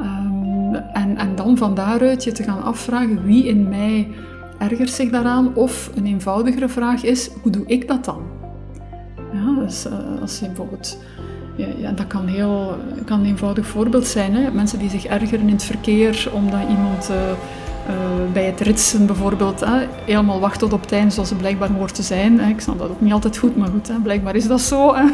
Um, 0.00 0.74
en, 0.74 1.16
en 1.16 1.34
dan 1.34 1.56
van 1.56 1.74
daaruit 1.74 2.24
je 2.24 2.32
te 2.32 2.42
gaan 2.42 2.62
afvragen 2.62 3.24
wie 3.24 3.46
in 3.46 3.68
mij 3.68 4.08
ergert 4.58 4.90
zich 4.90 5.10
daaraan. 5.10 5.54
Of 5.54 5.90
een 5.94 6.06
eenvoudigere 6.06 6.68
vraag 6.68 7.04
is, 7.04 7.30
hoe 7.42 7.52
doe 7.52 7.66
ik 7.66 7.88
dat 7.88 8.04
dan? 8.04 8.22
Ja, 9.32 9.64
dus, 9.64 9.86
uh, 9.86 10.20
als 10.20 10.38
je 10.38 10.46
bijvoorbeeld... 10.46 10.98
Ja, 11.78 11.92
dat 11.92 12.06
kan, 12.06 12.26
heel, 12.26 12.76
kan 13.04 13.20
een 13.20 13.26
eenvoudig 13.26 13.66
voorbeeld 13.66 14.06
zijn. 14.06 14.34
Hè? 14.34 14.50
Mensen 14.50 14.78
die 14.78 14.90
zich 14.90 15.04
ergeren 15.04 15.48
in 15.48 15.54
het 15.54 15.64
verkeer 15.64 16.30
omdat 16.32 16.60
iemand... 16.68 17.10
Uh, 17.10 17.16
bij 18.32 18.44
het 18.44 18.60
ritsen 18.60 19.06
bijvoorbeeld, 19.06 19.60
hè, 19.60 19.86
helemaal 20.04 20.40
wacht 20.40 20.58
tot 20.58 20.72
op 20.72 20.86
tijd 20.86 21.12
zoals 21.12 21.28
ze 21.28 21.34
blijkbaar 21.34 21.70
hoort 21.70 21.94
te 21.94 22.02
zijn. 22.02 22.40
Hè. 22.40 22.50
Ik 22.50 22.60
snap 22.60 22.78
dat 22.78 22.88
ook 22.90 23.00
niet 23.00 23.12
altijd 23.12 23.36
goed, 23.36 23.56
maar 23.56 23.68
goed, 23.68 23.88
hè, 23.88 23.94
blijkbaar 24.02 24.36
is 24.36 24.46
dat 24.46 24.60
zo. 24.60 24.94
Hè. 24.94 25.04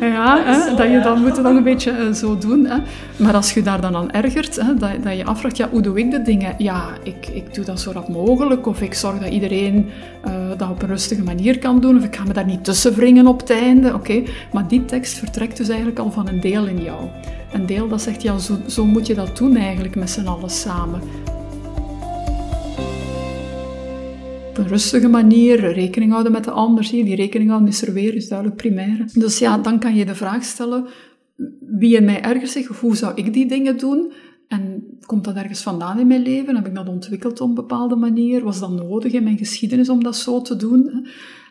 ja, 0.06 0.42
hè, 0.44 0.74
dat 0.76 0.90
je 0.90 1.00
dan 1.02 1.20
moet 1.20 1.36
dan 1.36 1.56
een 1.56 1.62
beetje 1.62 1.92
uh, 1.92 2.12
zo 2.12 2.38
doen. 2.38 2.66
Hè. 2.66 2.76
Maar 3.16 3.34
als 3.34 3.54
je 3.54 3.62
daar 3.62 3.80
dan 3.80 3.96
aan 3.96 4.10
ergert, 4.10 4.56
hè, 4.56 4.74
dat, 4.74 4.90
dat 5.02 5.16
je 5.16 5.24
afvraagt, 5.24 5.56
ja, 5.56 5.68
hoe 5.70 5.80
doe 5.80 5.98
ik 5.98 6.10
de 6.10 6.22
dingen? 6.22 6.54
Ja, 6.58 6.84
ik, 7.02 7.26
ik 7.26 7.54
doe 7.54 7.64
dat 7.64 7.80
zo 7.80 7.90
rap 7.90 8.08
mogelijk. 8.08 8.66
Of 8.66 8.80
ik 8.80 8.94
zorg 8.94 9.18
dat 9.18 9.30
iedereen 9.30 9.88
uh, 10.26 10.32
dat 10.56 10.70
op 10.70 10.82
een 10.82 10.88
rustige 10.88 11.22
manier 11.22 11.58
kan 11.58 11.80
doen. 11.80 11.96
Of 11.96 12.04
ik 12.04 12.16
ga 12.16 12.24
me 12.24 12.32
daar 12.32 12.46
niet 12.46 12.64
tussen 12.64 12.94
wringen 12.94 13.26
op 13.26 13.40
het 13.40 13.50
einde. 13.50 13.94
Oké, 13.94 14.22
Maar 14.52 14.68
die 14.68 14.84
tekst 14.84 15.18
vertrekt 15.18 15.56
dus 15.56 15.68
eigenlijk 15.68 15.98
al 15.98 16.10
van 16.10 16.28
een 16.28 16.40
deel 16.40 16.66
in 16.66 16.82
jou. 16.82 17.08
Een 17.52 17.66
deel 17.66 17.88
dat 17.88 18.02
zegt, 18.02 18.22
ja, 18.22 18.38
zo, 18.38 18.56
zo 18.66 18.84
moet 18.84 19.06
je 19.06 19.14
dat 19.14 19.36
doen 19.36 19.56
eigenlijk 19.56 19.94
met 19.94 20.10
z'n 20.10 20.26
allen 20.26 20.50
samen. 20.50 21.00
Op 24.58 24.64
een 24.64 24.70
rustige 24.70 25.08
manier, 25.08 25.72
rekening 25.72 26.10
houden 26.10 26.32
met 26.32 26.44
de 26.44 26.50
ander. 26.50 26.84
Zie 26.84 27.04
die 27.04 27.16
rekening 27.16 27.50
houden 27.50 27.68
is 27.68 27.86
er 27.86 27.92
weer, 27.92 28.14
is 28.14 28.28
duidelijk 28.28 28.58
primair. 28.58 29.10
Dus 29.12 29.38
ja, 29.38 29.58
dan 29.58 29.78
kan 29.78 29.94
je 29.94 30.04
de 30.04 30.14
vraag 30.14 30.44
stellen, 30.44 30.86
wie 31.60 31.96
in 31.96 32.04
mij 32.04 32.22
ergens 32.22 32.68
of 32.68 32.80
hoe 32.80 32.96
zou 32.96 33.12
ik 33.14 33.32
die 33.32 33.46
dingen 33.46 33.78
doen? 33.78 34.12
En 34.48 34.84
komt 35.06 35.24
dat 35.24 35.36
ergens 35.36 35.62
vandaan 35.62 35.98
in 35.98 36.06
mijn 36.06 36.22
leven? 36.22 36.56
Heb 36.56 36.66
ik 36.66 36.74
dat 36.74 36.88
ontwikkeld 36.88 37.40
op 37.40 37.48
een 37.48 37.54
bepaalde 37.54 37.96
manier? 37.96 38.44
Was 38.44 38.60
dat 38.60 38.70
nodig 38.70 39.12
in 39.12 39.24
mijn 39.24 39.38
geschiedenis 39.38 39.88
om 39.88 40.02
dat 40.02 40.16
zo 40.16 40.42
te 40.42 40.56
doen? 40.56 41.06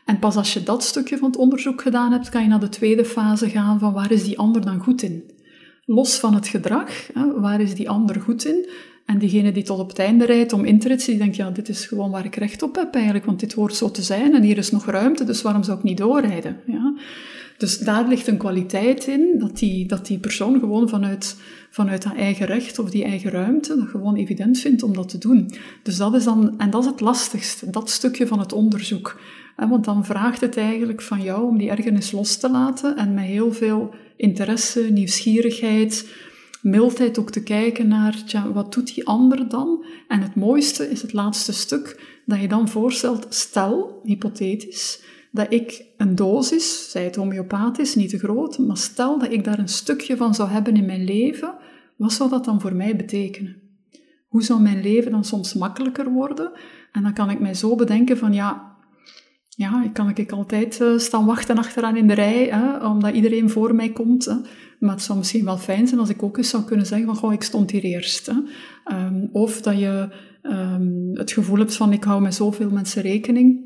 En 0.05 0.19
pas 0.19 0.35
als 0.35 0.53
je 0.53 0.63
dat 0.63 0.83
stukje 0.83 1.17
van 1.17 1.29
het 1.29 1.37
onderzoek 1.37 1.81
gedaan 1.81 2.11
hebt, 2.11 2.29
kan 2.29 2.41
je 2.41 2.47
naar 2.47 2.59
de 2.59 2.69
tweede 2.69 3.05
fase 3.05 3.49
gaan 3.49 3.79
van 3.79 3.93
waar 3.93 4.11
is 4.11 4.23
die 4.23 4.39
ander 4.39 4.65
dan 4.65 4.79
goed 4.79 5.01
in? 5.01 5.23
Los 5.85 6.19
van 6.19 6.33
het 6.33 6.47
gedrag, 6.47 7.09
waar 7.35 7.61
is 7.61 7.75
die 7.75 7.89
ander 7.89 8.21
goed 8.21 8.45
in? 8.45 8.69
En 9.05 9.17
diegene 9.17 9.51
die 9.51 9.63
tot 9.63 9.79
op 9.79 9.89
het 9.89 9.99
einde 9.99 10.25
rijdt 10.25 10.53
om 10.53 10.65
in 10.65 10.79
te 10.79 10.87
ritsen, 10.87 11.11
die 11.11 11.21
denkt, 11.21 11.35
ja, 11.35 11.49
dit 11.49 11.69
is 11.69 11.85
gewoon 11.85 12.11
waar 12.11 12.25
ik 12.25 12.35
recht 12.35 12.61
op 12.61 12.75
heb 12.75 12.93
eigenlijk, 12.93 13.25
want 13.25 13.39
dit 13.39 13.53
hoort 13.53 13.75
zo 13.75 13.91
te 13.91 14.01
zijn 14.01 14.33
en 14.33 14.43
hier 14.43 14.57
is 14.57 14.71
nog 14.71 14.85
ruimte, 14.85 15.23
dus 15.23 15.41
waarom 15.41 15.63
zou 15.63 15.77
ik 15.77 15.83
niet 15.83 15.97
doorrijden? 15.97 16.59
Ja? 16.65 16.93
Dus 17.57 17.77
daar 17.77 18.07
ligt 18.07 18.27
een 18.27 18.37
kwaliteit 18.37 19.07
in, 19.07 19.35
dat 19.37 19.57
die, 19.57 19.87
dat 19.87 20.05
die 20.05 20.19
persoon 20.19 20.59
gewoon 20.59 20.89
vanuit, 20.89 21.35
vanuit 21.69 22.03
haar 22.03 22.15
eigen 22.15 22.45
recht 22.45 22.79
of 22.79 22.89
die 22.89 23.03
eigen 23.03 23.31
ruimte, 23.31 23.75
dat 23.75 23.87
gewoon 23.87 24.15
evident 24.15 24.59
vindt 24.59 24.83
om 24.83 24.93
dat 24.93 25.09
te 25.09 25.17
doen. 25.17 25.51
Dus 25.83 25.97
dat 25.97 26.15
is 26.15 26.23
dan, 26.23 26.59
en 26.59 26.69
dat 26.69 26.83
is 26.83 26.89
het 26.89 26.99
lastigste, 26.99 27.69
dat 27.69 27.89
stukje 27.89 28.27
van 28.27 28.39
het 28.39 28.53
onderzoek. 28.53 29.19
Want 29.55 29.85
dan 29.85 30.05
vraagt 30.05 30.41
het 30.41 30.57
eigenlijk 30.57 31.01
van 31.01 31.21
jou 31.21 31.47
om 31.47 31.57
die 31.57 31.69
ergernis 31.69 32.11
los 32.11 32.37
te 32.37 32.49
laten 32.49 32.97
en 32.97 33.13
met 33.13 33.23
heel 33.23 33.53
veel 33.53 33.93
interesse, 34.17 34.87
nieuwsgierigheid, 34.91 36.07
mildheid 36.65 37.19
ook 37.19 37.31
te 37.31 37.43
kijken 37.43 37.87
naar, 37.87 38.23
wat 38.53 38.73
doet 38.73 38.95
die 38.95 39.07
ander 39.07 39.49
dan? 39.49 39.85
En 40.07 40.21
het 40.21 40.35
mooiste 40.35 40.89
is 40.89 41.01
het 41.01 41.13
laatste 41.13 41.53
stuk, 41.53 42.01
dat 42.25 42.41
je 42.41 42.47
dan 42.47 42.69
voorstelt, 42.69 43.25
stel, 43.29 44.01
hypothetisch, 44.03 45.03
dat 45.31 45.53
ik 45.53 45.85
een 45.97 46.15
dosis, 46.15 46.91
zij 46.91 47.03
het 47.03 47.15
homeopathisch, 47.15 47.95
niet 47.95 48.09
te 48.09 48.17
groot, 48.17 48.57
maar 48.57 48.77
stel 48.77 49.19
dat 49.19 49.31
ik 49.31 49.43
daar 49.43 49.59
een 49.59 49.67
stukje 49.67 50.17
van 50.17 50.35
zou 50.35 50.49
hebben 50.49 50.75
in 50.75 50.85
mijn 50.85 51.03
leven, 51.03 51.55
wat 51.95 52.13
zou 52.13 52.29
dat 52.29 52.45
dan 52.45 52.61
voor 52.61 52.75
mij 52.75 52.95
betekenen? 52.95 53.61
Hoe 54.27 54.43
zou 54.43 54.61
mijn 54.61 54.81
leven 54.81 55.11
dan 55.11 55.23
soms 55.23 55.53
makkelijker 55.53 56.11
worden? 56.11 56.51
En 56.91 57.03
dan 57.03 57.13
kan 57.13 57.29
ik 57.29 57.39
mij 57.39 57.53
zo 57.53 57.75
bedenken 57.75 58.17
van, 58.17 58.33
ja, 58.33 58.74
ja, 59.55 59.83
ik 59.83 59.93
kan 59.93 60.11
ik 60.15 60.31
altijd 60.31 60.79
uh, 60.81 60.97
staan 60.97 61.25
wachten 61.25 61.57
achteraan 61.57 61.97
in 61.97 62.07
de 62.07 62.13
rij, 62.13 62.47
hè, 62.51 62.87
omdat 62.87 63.13
iedereen 63.13 63.49
voor 63.49 63.75
mij 63.75 63.89
komt. 63.89 64.25
Hè. 64.25 64.35
Maar 64.79 64.93
het 64.95 65.01
zou 65.01 65.17
misschien 65.17 65.45
wel 65.45 65.57
fijn 65.57 65.87
zijn 65.87 65.99
als 65.99 66.09
ik 66.09 66.23
ook 66.23 66.37
eens 66.37 66.49
zou 66.49 66.63
kunnen 66.63 66.85
zeggen 66.85 67.07
van, 67.07 67.15
goh, 67.15 67.33
ik 67.33 67.43
stond 67.43 67.71
hier 67.71 67.83
eerst. 67.83 68.27
Um, 68.27 69.29
of 69.31 69.61
dat 69.61 69.79
je 69.79 70.09
um, 70.43 71.09
het 71.13 71.31
gevoel 71.31 71.57
hebt 71.57 71.75
van, 71.75 71.93
ik 71.93 72.03
hou 72.03 72.21
met 72.21 72.35
zoveel 72.35 72.69
mensen 72.69 73.01
rekening. 73.01 73.63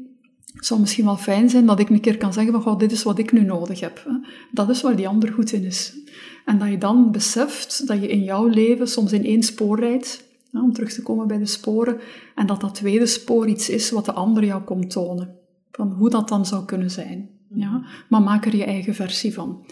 Het 0.54 0.66
zou 0.66 0.80
misschien 0.80 1.06
wel 1.06 1.18
fijn 1.18 1.50
zijn 1.50 1.66
dat 1.66 1.80
ik 1.80 1.90
een 1.90 2.02
keer 2.02 2.18
kan 2.18 2.34
zeggen 2.34 2.54
van, 2.54 2.62
goh, 2.62 2.80
dit 2.80 2.92
is 2.92 3.04
wat 3.04 3.20
ik 3.20 3.32
nu 3.32 3.42
nodig 3.42 3.80
heb. 3.80 4.08
Dat 4.52 4.70
is 4.70 4.82
waar 4.82 4.96
die 4.96 5.08
ander 5.08 5.34
goed 5.34 5.52
in 5.52 5.64
is. 5.64 5.94
En 6.46 6.60
dat 6.60 6.70
je 6.70 6.78
dan 6.78 7.12
beseft 7.12 7.88
dat 7.88 8.02
je 8.02 8.08
in 8.08 8.24
jouw 8.24 8.48
leven 8.48 8.88
soms 8.88 9.14
in 9.14 9.26
één 9.26 9.44
spoor 9.44 9.80
rijdt, 9.80 10.28
om 10.52 10.74
terug 10.74 10.94
te 10.94 11.02
komen 11.02 11.28
bij 11.28 11.38
de 11.38 11.46
sporen, 11.46 11.98
en 12.36 12.48
dat 12.48 12.62
dat 12.62 12.76
tweede 12.76 13.06
spoor 13.06 13.48
iets 13.48 13.70
is 13.70 13.92
wat 13.92 14.06
de 14.06 14.14
ander 14.14 14.46
jou 14.46 14.62
komt 14.62 14.90
tonen 14.90 15.39
van 15.72 15.92
hoe 15.92 16.10
dat 16.10 16.30
dan 16.30 16.46
zou 16.46 16.66
kunnen 16.66 16.92
zijn. 16.92 17.30
Ja? 17.54 17.82
Maar 18.10 18.22
maak 18.22 18.46
er 18.46 18.56
je 18.56 18.66
eigen 18.66 18.96
versie 18.96 19.34
van. 19.34 19.66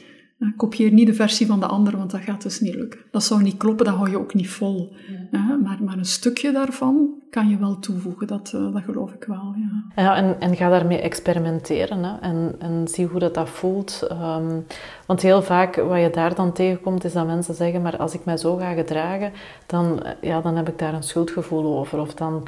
Kopieer 0.56 0.92
niet 0.92 1.08
de 1.08 1.14
versie 1.14 1.48
van 1.48 1.60
de 1.60 1.66
ander, 1.66 1.98
want 1.98 2.12
dat 2.12 2.22
gaat 2.22 2.42
dus 2.42 2.60
niet 2.60 2.76
lukken. 2.76 3.00
Dat 3.12 3.24
zou 3.24 3.44
niet 3.44 3.58
kloppen, 3.58 3.86
dat 3.86 3.96
hou 3.96 4.10
je 4.10 4.20
ook 4.20 4.34
niet 4.34 4.50
vol. 4.50 4.96
Ja. 5.32 5.56
Maar, 5.64 5.78
maar 5.84 5.98
een 5.98 6.06
stukje 6.06 6.52
daarvan 6.52 7.10
kan 7.30 7.50
je 7.50 7.58
wel 7.58 7.80
toevoegen, 7.80 8.28
dat, 8.28 8.52
uh, 8.56 8.74
dat 8.74 8.84
geloof 8.84 9.14
ik 9.14 9.24
wel. 9.24 9.56
Ja, 9.56 10.04
ja 10.04 10.16
en, 10.16 10.40
en 10.40 10.56
ga 10.56 10.70
daarmee 10.70 11.00
experimenteren 11.00 12.04
hè? 12.04 12.18
En, 12.18 12.56
en 12.60 12.88
zie 12.88 13.06
hoe 13.06 13.20
dat, 13.20 13.34
dat 13.34 13.50
voelt. 13.50 14.08
Um, 14.12 14.66
want 15.06 15.22
heel 15.22 15.42
vaak 15.42 15.76
wat 15.76 16.02
je 16.02 16.10
daar 16.10 16.36
dan 16.36 16.54
tegenkomt, 16.54 17.04
is 17.04 17.14
dat 17.14 17.26
mensen 17.26 17.56
zeggen, 17.56 17.82
maar 17.82 17.98
als 17.98 18.14
ik 18.14 18.26
mij 18.26 18.38
zo 18.38 18.56
ga 18.56 18.74
gedragen, 18.74 19.32
dan, 19.66 20.04
ja, 20.22 20.42
dan 20.42 20.56
heb 20.56 20.68
ik 20.68 20.80
daar 20.80 20.94
een 20.94 21.04
schuldgevoel 21.04 21.78
over. 21.78 22.00
Of 22.00 22.14
dan 22.14 22.48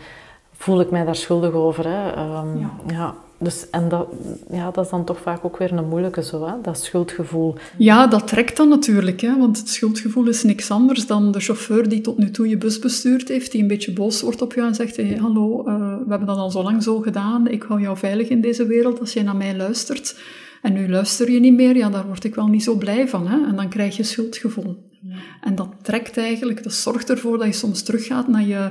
voel 0.52 0.82
ik 0.82 0.92
mij 0.92 1.06
daar 1.06 1.16
schuldig 1.16 1.52
over. 1.52 1.86
Hè? 1.88 2.12
Um, 2.40 2.70
ja. 2.88 3.16
Dus, 3.42 3.70
en 3.70 3.90
dat, 3.90 4.08
ja, 4.52 4.72
dat 4.72 4.86
is 4.86 4.92
dan 4.92 5.06
toch 5.06 5.20
vaak 5.20 5.46
ook 5.46 5.58
weer 5.58 5.72
een 5.72 5.88
moeilijke 5.88 6.24
zo, 6.24 6.46
hè? 6.48 6.54
dat 6.62 6.84
schuldgevoel. 6.84 7.56
Ja, 7.78 8.08
dat 8.08 8.28
trekt 8.28 8.58
dan 8.58 8.70
natuurlijk, 8.70 9.22
hè? 9.22 9.38
want 9.38 9.58
het 9.58 9.70
schuldgevoel 9.70 10.28
is 10.28 10.44
niks 10.44 10.72
anders 10.72 11.08
dan 11.08 11.32
de 11.32 11.40
chauffeur 11.40 11.90
die 11.90 12.02
tot 12.02 12.18
nu 12.18 12.32
toe 12.32 12.48
je 12.48 12.58
bus 12.58 12.80
bestuurd 12.80 13.28
heeft, 13.28 13.52
die 13.52 13.62
een 13.62 13.68
beetje 13.68 13.94
boos 13.94 14.22
wordt 14.22 14.42
op 14.42 14.54
jou 14.54 14.68
en 14.68 14.76
zegt, 14.76 14.96
hey, 14.96 15.18
hallo, 15.22 15.60
uh, 15.60 15.76
we 15.76 16.10
hebben 16.10 16.28
dat 16.28 16.38
al 16.38 16.52
zo 16.52 16.64
lang 16.64 16.84
zo 16.84 17.00
gedaan, 17.00 17.48
ik 17.48 17.64
hou 17.64 17.82
jou 17.82 17.98
veilig 17.98 18.28
in 18.28 18.42
deze 18.42 18.66
wereld 18.66 19.00
als 19.00 19.14
jij 19.14 19.24
naar 19.24 19.36
mij 19.36 19.56
luistert. 19.56 20.16
En 20.62 20.74
nu 20.74 20.90
luister 20.90 21.32
je 21.32 21.40
niet 21.40 21.54
meer, 21.54 21.76
ja, 21.76 21.90
daar 21.90 22.08
word 22.08 22.24
ik 22.24 22.36
wel 22.36 22.48
niet 22.48 22.64
zo 22.64 22.76
blij 22.76 23.08
van. 23.08 23.28
Hè? 23.28 23.48
En 23.48 23.56
dan 23.56 23.70
krijg 23.70 23.98
je 23.98 24.04
schuldgevoel. 24.04 24.88
Ja. 25.02 25.16
En 25.42 25.56
dat 25.56 25.70
trekt 25.82 26.18
eigenlijk, 26.18 26.64
dat 26.64 26.74
zorgt 26.74 27.10
ervoor 27.10 27.38
dat 27.38 27.48
je 27.48 27.54
soms 27.54 27.84
teruggaat 27.84 28.28
naar 28.28 28.46
je 28.46 28.70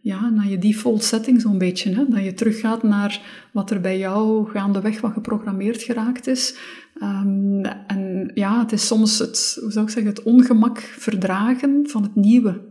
ja, 0.00 0.28
naar 0.28 0.48
je 0.48 0.58
default 0.58 1.02
setting 1.02 1.40
zo'n 1.40 1.58
beetje. 1.58 1.94
Hè? 1.94 2.08
Dat 2.08 2.24
je 2.24 2.34
teruggaat 2.34 2.82
naar 2.82 3.20
wat 3.52 3.70
er 3.70 3.80
bij 3.80 3.98
jou 3.98 4.50
gaandeweg 4.50 5.00
wat 5.00 5.12
geprogrammeerd 5.12 5.82
geraakt 5.82 6.26
is. 6.26 6.58
Um, 7.02 7.64
en 7.86 8.30
ja, 8.34 8.60
het 8.60 8.72
is 8.72 8.86
soms 8.86 9.18
het, 9.18 9.58
hoe 9.60 9.72
zou 9.72 9.84
ik 9.84 9.90
zeggen, 9.90 10.12
het 10.12 10.22
ongemak 10.22 10.78
verdragen 10.78 11.88
van 11.88 12.02
het 12.02 12.14
nieuwe. 12.14 12.68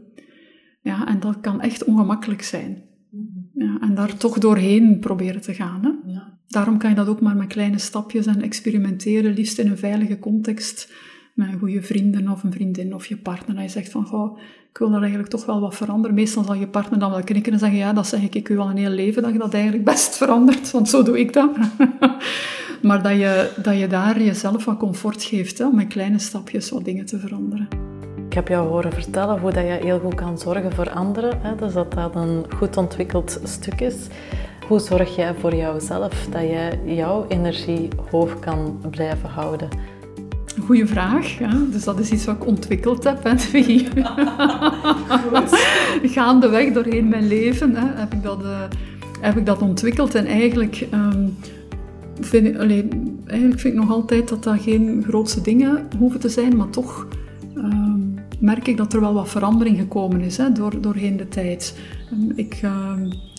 Ja, 0.81 1.07
en 1.07 1.19
dat 1.19 1.39
kan 1.41 1.61
echt 1.61 1.83
ongemakkelijk 1.83 2.41
zijn. 2.41 2.83
Mhm. 3.11 3.63
Ja, 3.63 3.77
en 3.81 3.95
daar 3.95 4.17
toch 4.17 4.37
doorheen 4.37 4.99
proberen 4.99 5.41
te 5.41 5.53
gaan. 5.53 5.83
Hè? 5.83 6.11
Ja. 6.11 6.37
Daarom 6.47 6.77
kan 6.77 6.89
je 6.89 6.95
dat 6.95 7.07
ook 7.07 7.21
maar 7.21 7.35
met 7.35 7.47
kleine 7.47 7.77
stapjes 7.77 8.25
en 8.25 8.41
experimenteren, 8.41 9.33
liefst 9.33 9.59
in 9.59 9.69
een 9.69 9.77
veilige 9.77 10.19
context 10.19 10.93
met 11.39 11.59
goede 11.59 11.81
vrienden 11.81 12.29
of 12.29 12.43
een 12.43 12.51
vriendin 12.51 12.95
of 12.95 13.05
je 13.05 13.17
partner. 13.17 13.55
En 13.55 13.61
je 13.61 13.69
zegt 13.69 13.91
van, 13.91 14.05
goh, 14.05 14.37
ik 14.71 14.77
wil 14.77 14.89
daar 14.89 14.99
eigenlijk 14.99 15.29
toch 15.29 15.45
wel 15.45 15.59
wat 15.59 15.75
veranderen. 15.75 16.15
Meestal 16.15 16.43
zal 16.43 16.55
je 16.55 16.67
partner 16.67 16.99
dan 16.99 17.11
wel 17.11 17.23
knikken 17.23 17.53
en 17.53 17.59
zeggen, 17.59 17.77
ja, 17.77 17.93
dat 17.93 18.07
zeg 18.07 18.21
ik, 18.21 18.35
ik 18.35 18.47
wil 18.47 18.61
al 18.61 18.69
een 18.69 18.77
heel 18.77 18.89
leven 18.89 19.21
dat 19.21 19.31
je 19.31 19.37
dat 19.37 19.53
eigenlijk 19.53 19.85
best 19.85 20.17
verandert, 20.17 20.71
want 20.71 20.89
zo 20.89 21.03
doe 21.03 21.19
ik 21.19 21.33
dat. 21.33 21.49
maar 22.87 23.03
dat 23.03 23.11
je, 23.11 23.51
dat 23.63 23.79
je 23.79 23.87
daar 23.87 24.21
jezelf 24.21 24.65
wat 24.65 24.77
comfort 24.77 25.23
geeft, 25.23 25.57
hè, 25.57 25.67
om 25.67 25.75
met 25.75 25.87
kleine 25.87 26.19
stapjes 26.19 26.69
wat 26.69 26.85
dingen 26.85 27.05
te 27.05 27.19
veranderen. 27.19 27.67
Ik 28.27 28.33
heb 28.33 28.47
jou 28.47 28.67
horen 28.67 28.93
vertellen 28.93 29.39
hoe 29.39 29.51
dat 29.51 29.63
je 29.63 29.77
heel 29.81 29.99
goed 29.99 30.15
kan 30.15 30.37
zorgen 30.37 30.71
voor 30.73 30.89
anderen. 30.89 31.41
Hè? 31.41 31.55
Dus 31.55 31.73
dat 31.73 31.93
dat 31.93 32.15
een 32.15 32.45
goed 32.55 32.77
ontwikkeld 32.77 33.39
stuk 33.43 33.81
is. 33.81 33.95
Hoe 34.67 34.79
zorg 34.79 35.15
jij 35.15 35.33
voor 35.33 35.55
jouzelf 35.55 36.27
dat 36.31 36.41
je 36.41 36.79
jouw 36.85 37.25
energie 37.27 37.87
hoog 38.11 38.39
kan 38.39 38.81
blijven 38.89 39.29
houden? 39.29 39.69
Goeie 40.65 40.85
vraag. 40.85 41.37
Dus 41.71 41.83
dat 41.83 41.99
is 41.99 42.11
iets 42.11 42.25
wat 42.25 42.35
ik 42.35 42.45
ontwikkeld 42.45 43.03
heb. 43.03 43.23
Hè. 43.23 43.33
Gaandeweg 46.09 46.73
doorheen 46.73 47.07
mijn 47.07 47.27
leven 47.27 47.75
hè, 47.75 47.99
heb, 47.99 48.13
ik 48.13 48.23
dat, 48.23 48.43
uh, 48.43 48.61
heb 49.21 49.37
ik 49.37 49.45
dat 49.45 49.61
ontwikkeld. 49.61 50.15
En 50.15 50.25
eigenlijk, 50.25 50.87
um, 50.93 51.35
vind 52.19 52.47
ik, 52.47 52.57
alleen, 52.57 53.19
eigenlijk 53.25 53.59
vind 53.59 53.73
ik 53.73 53.79
nog 53.79 53.91
altijd 53.91 54.29
dat 54.29 54.43
dat 54.43 54.61
geen 54.61 55.03
grootste 55.07 55.41
dingen 55.41 55.87
hoeven 55.97 56.19
te 56.19 56.29
zijn. 56.29 56.57
Maar 56.57 56.69
toch 56.69 57.07
um, 57.55 58.15
merk 58.39 58.67
ik 58.67 58.77
dat 58.77 58.93
er 58.93 59.01
wel 59.01 59.13
wat 59.13 59.29
verandering 59.29 59.77
gekomen 59.77 60.21
is 60.21 60.37
hè, 60.37 60.51
door, 60.51 60.81
doorheen 60.81 61.17
de 61.17 61.27
tijd. 61.27 61.79
Um, 62.13 62.31
ik, 62.35 62.61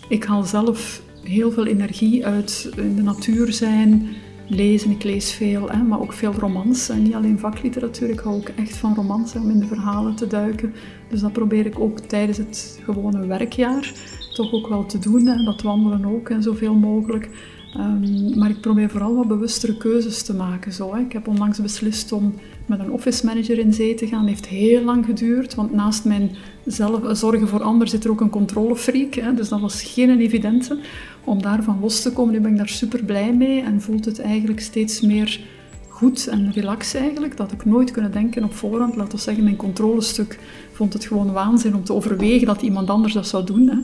ik 0.08 0.24
haal 0.24 0.42
zelf 0.42 1.02
heel 1.24 1.52
veel 1.52 1.66
energie 1.66 2.26
uit 2.26 2.70
in 2.76 2.96
de 2.96 3.02
natuur 3.02 3.52
zijn 3.52 4.08
lezen. 4.50 4.90
Ik 4.90 5.02
lees 5.02 5.32
veel, 5.32 5.70
hè, 5.70 5.82
maar 5.82 6.00
ook 6.00 6.12
veel 6.12 6.32
romans. 6.32 6.88
En 6.88 7.02
niet 7.02 7.14
alleen 7.14 7.38
vakliteratuur, 7.38 8.10
ik 8.10 8.18
hou 8.18 8.36
ook 8.36 8.48
echt 8.48 8.76
van 8.76 8.94
romans 8.94 9.34
om 9.34 9.50
in 9.50 9.60
de 9.60 9.66
verhalen 9.66 10.14
te 10.14 10.26
duiken. 10.26 10.74
Dus 11.08 11.20
dat 11.20 11.32
probeer 11.32 11.66
ik 11.66 11.78
ook 11.78 11.98
tijdens 11.98 12.38
het 12.38 12.80
gewone 12.84 13.26
werkjaar 13.26 13.92
toch 14.34 14.52
ook 14.52 14.68
wel 14.68 14.86
te 14.86 14.98
doen. 14.98 15.26
Hè. 15.26 15.44
Dat 15.44 15.62
wandelen 15.62 16.04
ook 16.04 16.28
en 16.28 16.42
zoveel 16.42 16.74
mogelijk. 16.74 17.28
Um, 17.76 18.38
maar 18.38 18.50
ik 18.50 18.60
probeer 18.60 18.90
vooral 18.90 19.14
wat 19.14 19.28
bewustere 19.28 19.76
keuzes 19.76 20.22
te 20.22 20.34
maken. 20.34 20.72
Zo. 20.72 20.94
Ik 20.94 21.12
heb 21.12 21.28
onlangs 21.28 21.62
beslist 21.62 22.12
om 22.12 22.34
met 22.66 22.78
een 22.78 22.90
office 22.90 23.26
manager 23.26 23.58
in 23.58 23.72
zee 23.72 23.94
te 23.94 24.06
gaan. 24.06 24.20
Dat 24.20 24.28
heeft 24.28 24.46
heel 24.46 24.82
lang 24.82 25.04
geduurd, 25.04 25.54
want 25.54 25.72
naast 25.72 26.04
mijn 26.04 26.30
zelf, 26.64 27.18
zorgen 27.18 27.48
voor 27.48 27.62
anderen 27.62 27.88
zit 27.88 28.04
er 28.04 28.10
ook 28.10 28.20
een 28.20 28.30
controlefreak. 28.30 29.14
Hè. 29.14 29.34
Dus 29.34 29.48
dat 29.48 29.60
was 29.60 29.82
geen 29.82 30.20
evidente 30.20 30.78
om 31.24 31.42
daarvan 31.42 31.80
los 31.80 32.02
te 32.02 32.12
komen. 32.12 32.32
Nu 32.32 32.40
ben 32.40 32.50
ik 32.50 32.56
daar 32.56 32.68
super 32.68 33.04
blij 33.04 33.34
mee 33.34 33.62
en 33.62 33.80
voelt 33.80 34.04
het 34.04 34.20
eigenlijk 34.20 34.60
steeds 34.60 35.00
meer 35.00 35.40
goed 35.88 36.26
en 36.26 36.52
relax 36.52 36.94
eigenlijk, 36.94 37.36
dat 37.36 37.52
ik 37.52 37.64
nooit 37.64 37.90
kunnen 37.90 38.12
denken 38.12 38.44
op 38.44 38.54
voorhand. 38.54 38.96
Laten 38.96 39.16
we 39.16 39.22
zeggen, 39.22 39.44
mijn 39.44 39.56
controlestuk 39.56 40.38
vond 40.72 40.92
het 40.92 41.04
gewoon 41.04 41.32
waanzin 41.32 41.74
om 41.74 41.84
te 41.84 41.94
overwegen 41.94 42.46
dat 42.46 42.62
iemand 42.62 42.90
anders 42.90 43.12
dat 43.12 43.26
zou 43.26 43.44
doen. 43.44 43.68
Hè. 43.68 43.76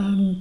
Ehm, 0.00 0.32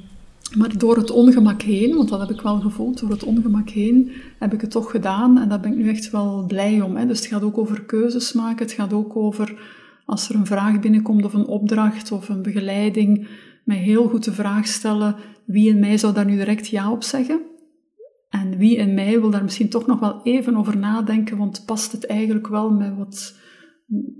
maar 0.57 0.77
door 0.77 0.97
het 0.97 1.11
ongemak 1.11 1.61
heen, 1.61 1.95
want 1.95 2.09
dat 2.09 2.19
heb 2.19 2.29
ik 2.29 2.41
wel 2.41 2.59
gevoeld, 2.59 2.99
door 2.99 3.09
het 3.09 3.23
ongemak 3.23 3.69
heen 3.69 4.11
heb 4.39 4.53
ik 4.53 4.61
het 4.61 4.71
toch 4.71 4.91
gedaan 4.91 5.37
en 5.37 5.49
daar 5.49 5.59
ben 5.59 5.71
ik 5.71 5.77
nu 5.77 5.89
echt 5.89 6.11
wel 6.11 6.45
blij 6.47 6.81
om. 6.81 6.95
Hè. 6.95 7.05
Dus 7.05 7.19
het 7.19 7.27
gaat 7.27 7.43
ook 7.43 7.57
over 7.57 7.85
keuzes 7.85 8.33
maken, 8.33 8.65
het 8.65 8.75
gaat 8.75 8.93
ook 8.93 9.15
over 9.15 9.59
als 10.05 10.29
er 10.29 10.35
een 10.35 10.45
vraag 10.45 10.79
binnenkomt 10.79 11.25
of 11.25 11.33
een 11.33 11.47
opdracht 11.47 12.11
of 12.11 12.29
een 12.29 12.41
begeleiding, 12.41 13.27
mij 13.63 13.77
heel 13.77 14.07
goed 14.07 14.23
de 14.23 14.33
vraag 14.33 14.67
stellen 14.67 15.15
wie 15.45 15.69
in 15.69 15.79
mij 15.79 15.97
zou 15.97 16.13
daar 16.13 16.25
nu 16.25 16.35
direct 16.35 16.67
ja 16.67 16.91
op 16.91 17.03
zeggen. 17.03 17.41
En 18.29 18.57
wie 18.57 18.75
in 18.75 18.93
mij 18.93 19.19
wil 19.19 19.29
daar 19.29 19.43
misschien 19.43 19.69
toch 19.69 19.87
nog 19.87 19.99
wel 19.99 20.19
even 20.23 20.55
over 20.55 20.77
nadenken, 20.77 21.37
want 21.37 21.63
past 21.65 21.91
het 21.91 22.05
eigenlijk 22.05 22.47
wel 22.47 22.71
met 22.71 22.97
wat, 22.97 23.35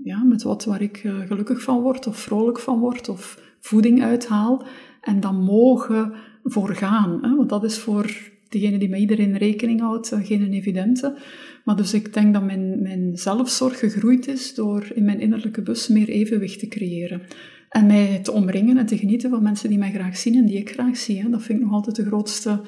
ja, 0.04 0.22
met 0.22 0.42
wat 0.42 0.64
waar 0.64 0.82
ik 0.82 0.96
eh, 0.96 1.18
gelukkig 1.18 1.62
van 1.62 1.80
word 1.80 2.06
of 2.06 2.16
vrolijk 2.16 2.58
van 2.58 2.78
word 2.78 3.08
of 3.08 3.42
voeding 3.60 4.02
uithaal. 4.02 4.64
En 5.00 5.20
dan 5.20 5.42
mogen 5.42 6.12
voor 6.44 6.74
gaan, 6.74 7.18
hè? 7.22 7.36
want 7.36 7.48
dat 7.48 7.64
is 7.64 7.78
voor 7.78 8.30
degene 8.48 8.78
die 8.78 8.88
met 8.88 9.00
iedereen 9.00 9.36
rekening 9.36 9.80
houdt 9.80 10.12
eh, 10.12 10.26
geen 10.26 10.52
evidente. 10.52 11.18
Maar 11.64 11.76
dus 11.76 11.94
ik 11.94 12.14
denk 12.14 12.34
dat 12.34 12.44
mijn, 12.44 12.82
mijn 12.82 13.16
zelfzorg 13.16 13.78
gegroeid 13.78 14.28
is 14.28 14.54
door 14.54 14.90
in 14.94 15.04
mijn 15.04 15.20
innerlijke 15.20 15.62
bus 15.62 15.88
meer 15.88 16.08
evenwicht 16.08 16.58
te 16.58 16.68
creëren. 16.68 17.22
En 17.68 17.86
mij 17.86 18.20
te 18.22 18.32
omringen 18.32 18.78
en 18.78 18.86
te 18.86 18.98
genieten 18.98 19.30
van 19.30 19.42
mensen 19.42 19.68
die 19.68 19.78
mij 19.78 19.92
graag 19.92 20.16
zien 20.16 20.34
en 20.34 20.46
die 20.46 20.56
ik 20.56 20.70
graag 20.70 20.96
zie. 20.96 21.22
Hè. 21.22 21.30
Dat 21.30 21.42
vind 21.42 21.58
ik 21.58 21.64
nog 21.64 21.74
altijd 21.74 21.96
de 21.96 22.04
grootste 22.04 22.60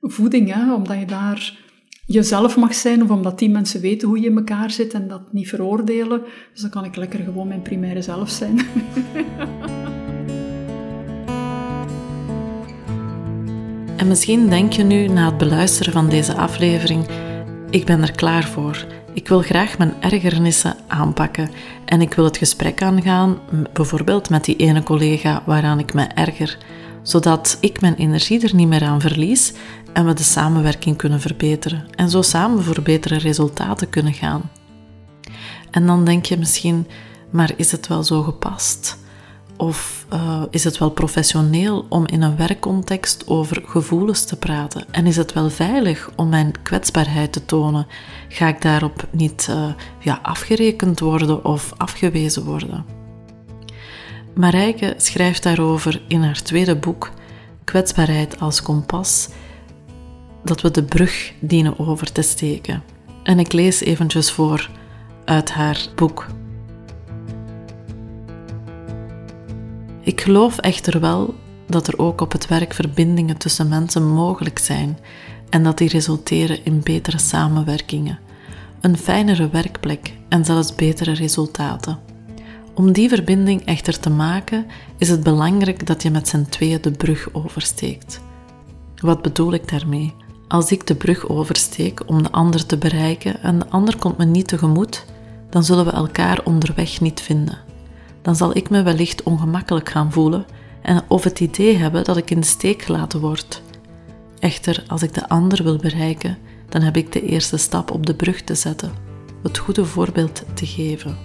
voeding, 0.00 0.54
hè, 0.54 0.74
omdat 0.74 0.98
je 0.98 1.06
daar 1.06 1.58
jezelf 2.06 2.56
mag 2.56 2.74
zijn 2.74 3.02
of 3.02 3.10
omdat 3.10 3.38
die 3.38 3.50
mensen 3.50 3.80
weten 3.80 4.08
hoe 4.08 4.20
je 4.20 4.28
in 4.28 4.36
elkaar 4.36 4.70
zit 4.70 4.94
en 4.94 5.08
dat 5.08 5.32
niet 5.32 5.48
veroordelen. 5.48 6.22
Dus 6.52 6.60
dan 6.60 6.70
kan 6.70 6.84
ik 6.84 6.96
lekker 6.96 7.18
gewoon 7.18 7.48
mijn 7.48 7.62
primaire 7.62 8.02
zelf 8.02 8.30
zijn. 8.30 8.58
En 14.00 14.08
misschien 14.08 14.48
denk 14.48 14.72
je 14.72 14.82
nu 14.82 15.08
na 15.08 15.24
het 15.24 15.38
beluisteren 15.38 15.92
van 15.92 16.08
deze 16.08 16.34
aflevering: 16.34 17.08
ik 17.70 17.84
ben 17.84 18.02
er 18.02 18.12
klaar 18.12 18.44
voor. 18.44 18.86
Ik 19.12 19.28
wil 19.28 19.40
graag 19.40 19.78
mijn 19.78 19.94
ergernissen 20.00 20.76
aanpakken 20.86 21.50
en 21.84 22.00
ik 22.00 22.14
wil 22.14 22.24
het 22.24 22.36
gesprek 22.36 22.82
aangaan, 22.82 23.38
bijvoorbeeld 23.72 24.30
met 24.30 24.44
die 24.44 24.56
ene 24.56 24.82
collega 24.82 25.42
waaraan 25.46 25.78
ik 25.78 25.94
me 25.94 26.02
erger, 26.02 26.58
zodat 27.02 27.58
ik 27.60 27.80
mijn 27.80 27.94
energie 27.94 28.42
er 28.42 28.54
niet 28.54 28.68
meer 28.68 28.84
aan 28.84 29.00
verlies 29.00 29.52
en 29.92 30.06
we 30.06 30.14
de 30.14 30.22
samenwerking 30.22 30.96
kunnen 30.96 31.20
verbeteren 31.20 31.86
en 31.94 32.10
zo 32.10 32.22
samen 32.22 32.62
voor 32.62 32.82
betere 32.82 33.18
resultaten 33.18 33.90
kunnen 33.90 34.14
gaan. 34.14 34.50
En 35.70 35.86
dan 35.86 36.04
denk 36.04 36.24
je 36.24 36.38
misschien, 36.38 36.86
maar 37.30 37.52
is 37.56 37.72
het 37.72 37.86
wel 37.86 38.02
zo 38.02 38.22
gepast? 38.22 38.98
Of 39.60 40.06
uh, 40.12 40.42
is 40.50 40.64
het 40.64 40.78
wel 40.78 40.90
professioneel 40.90 41.86
om 41.88 42.06
in 42.06 42.22
een 42.22 42.36
werkcontext 42.36 43.26
over 43.26 43.62
gevoelens 43.66 44.24
te 44.24 44.36
praten? 44.36 44.84
En 44.90 45.06
is 45.06 45.16
het 45.16 45.32
wel 45.32 45.50
veilig 45.50 46.10
om 46.16 46.28
mijn 46.28 46.52
kwetsbaarheid 46.62 47.32
te 47.32 47.44
tonen? 47.44 47.86
Ga 48.28 48.48
ik 48.48 48.62
daarop 48.62 49.06
niet 49.10 49.46
uh, 49.50 49.72
ja, 49.98 50.18
afgerekend 50.22 51.00
worden 51.00 51.44
of 51.44 51.72
afgewezen 51.76 52.44
worden? 52.44 52.84
Marijke 54.34 54.94
schrijft 54.96 55.42
daarover 55.42 56.02
in 56.08 56.22
haar 56.22 56.42
tweede 56.42 56.76
boek, 56.76 57.10
Kwetsbaarheid 57.64 58.40
als 58.40 58.62
kompas, 58.62 59.28
dat 60.44 60.60
we 60.60 60.70
de 60.70 60.82
brug 60.82 61.32
dienen 61.40 61.78
over 61.78 62.12
te 62.12 62.22
steken. 62.22 62.82
En 63.22 63.38
ik 63.38 63.52
lees 63.52 63.80
eventjes 63.80 64.30
voor 64.30 64.70
uit 65.24 65.50
haar 65.50 65.86
boek. 65.94 66.26
Ik 70.02 70.20
geloof 70.20 70.58
echter 70.58 71.00
wel 71.00 71.34
dat 71.66 71.86
er 71.86 71.98
ook 71.98 72.20
op 72.20 72.32
het 72.32 72.46
werk 72.46 72.74
verbindingen 72.74 73.36
tussen 73.36 73.68
mensen 73.68 74.08
mogelijk 74.08 74.58
zijn 74.58 74.98
en 75.48 75.62
dat 75.62 75.78
die 75.78 75.88
resulteren 75.88 76.64
in 76.64 76.80
betere 76.82 77.18
samenwerkingen, 77.18 78.18
een 78.80 78.96
fijnere 78.96 79.48
werkplek 79.48 80.12
en 80.28 80.44
zelfs 80.44 80.74
betere 80.74 81.12
resultaten. 81.12 81.98
Om 82.74 82.92
die 82.92 83.08
verbinding 83.08 83.64
echter 83.64 84.00
te 84.00 84.10
maken, 84.10 84.66
is 84.98 85.08
het 85.08 85.22
belangrijk 85.22 85.86
dat 85.86 86.02
je 86.02 86.10
met 86.10 86.28
z'n 86.28 86.46
tweeën 86.48 86.80
de 86.80 86.90
brug 86.90 87.28
oversteekt. 87.32 88.20
Wat 88.96 89.22
bedoel 89.22 89.52
ik 89.52 89.68
daarmee? 89.68 90.14
Als 90.48 90.72
ik 90.72 90.86
de 90.86 90.94
brug 90.94 91.28
oversteek 91.28 92.02
om 92.06 92.22
de 92.22 92.30
ander 92.30 92.66
te 92.66 92.76
bereiken 92.76 93.42
en 93.42 93.58
de 93.58 93.68
ander 93.68 93.96
komt 93.96 94.18
me 94.18 94.24
niet 94.24 94.48
tegemoet, 94.48 95.04
dan 95.50 95.64
zullen 95.64 95.84
we 95.84 95.90
elkaar 95.90 96.40
onderweg 96.44 97.00
niet 97.00 97.20
vinden 97.20 97.69
dan 98.22 98.36
zal 98.36 98.56
ik 98.56 98.70
me 98.70 98.82
wellicht 98.82 99.22
ongemakkelijk 99.22 99.88
gaan 99.88 100.12
voelen 100.12 100.46
en 100.82 101.02
of 101.08 101.24
het 101.24 101.40
idee 101.40 101.76
hebben 101.76 102.04
dat 102.04 102.16
ik 102.16 102.30
in 102.30 102.40
de 102.40 102.46
steek 102.46 102.82
gelaten 102.82 103.20
word. 103.20 103.62
Echter, 104.38 104.84
als 104.86 105.02
ik 105.02 105.14
de 105.14 105.28
ander 105.28 105.62
wil 105.62 105.76
bereiken, 105.76 106.38
dan 106.68 106.82
heb 106.82 106.96
ik 106.96 107.12
de 107.12 107.22
eerste 107.22 107.56
stap 107.56 107.90
op 107.90 108.06
de 108.06 108.14
brug 108.14 108.42
te 108.42 108.54
zetten, 108.54 108.92
het 109.42 109.58
goede 109.58 109.84
voorbeeld 109.84 110.42
te 110.54 110.66
geven. 110.66 111.16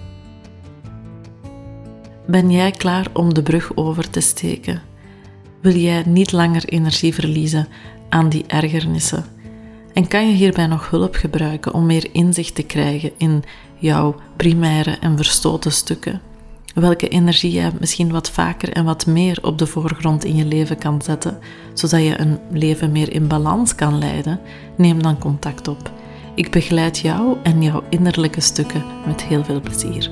Ben 2.26 2.50
jij 2.50 2.70
klaar 2.70 3.06
om 3.12 3.34
de 3.34 3.42
brug 3.42 3.76
over 3.76 4.10
te 4.10 4.20
steken? 4.20 4.82
Wil 5.60 5.74
jij 5.74 6.02
niet 6.06 6.32
langer 6.32 6.64
energie 6.64 7.14
verliezen 7.14 7.68
aan 8.08 8.28
die 8.28 8.44
ergernissen? 8.46 9.24
En 9.92 10.08
kan 10.08 10.28
je 10.28 10.34
hierbij 10.34 10.66
nog 10.66 10.90
hulp 10.90 11.14
gebruiken 11.14 11.74
om 11.74 11.86
meer 11.86 12.08
inzicht 12.12 12.54
te 12.54 12.62
krijgen 12.62 13.12
in 13.16 13.44
jouw 13.76 14.14
primaire 14.36 14.90
en 14.90 15.16
verstoten 15.16 15.72
stukken? 15.72 16.20
Welke 16.80 17.08
energie 17.08 17.52
je 17.52 17.70
misschien 17.80 18.10
wat 18.10 18.30
vaker 18.30 18.72
en 18.72 18.84
wat 18.84 19.06
meer 19.06 19.38
op 19.42 19.58
de 19.58 19.66
voorgrond 19.66 20.24
in 20.24 20.36
je 20.36 20.44
leven 20.44 20.78
kan 20.78 21.02
zetten, 21.02 21.38
zodat 21.74 22.02
je 22.02 22.20
een 22.20 22.38
leven 22.50 22.92
meer 22.92 23.12
in 23.12 23.28
balans 23.28 23.74
kan 23.74 23.98
leiden, 23.98 24.40
neem 24.76 25.02
dan 25.02 25.18
contact 25.18 25.68
op. 25.68 25.90
Ik 26.34 26.50
begeleid 26.50 26.98
jou 26.98 27.36
en 27.42 27.62
jouw 27.62 27.82
innerlijke 27.88 28.40
stukken 28.40 28.84
met 29.06 29.22
heel 29.22 29.44
veel 29.44 29.60
plezier. 29.60 30.10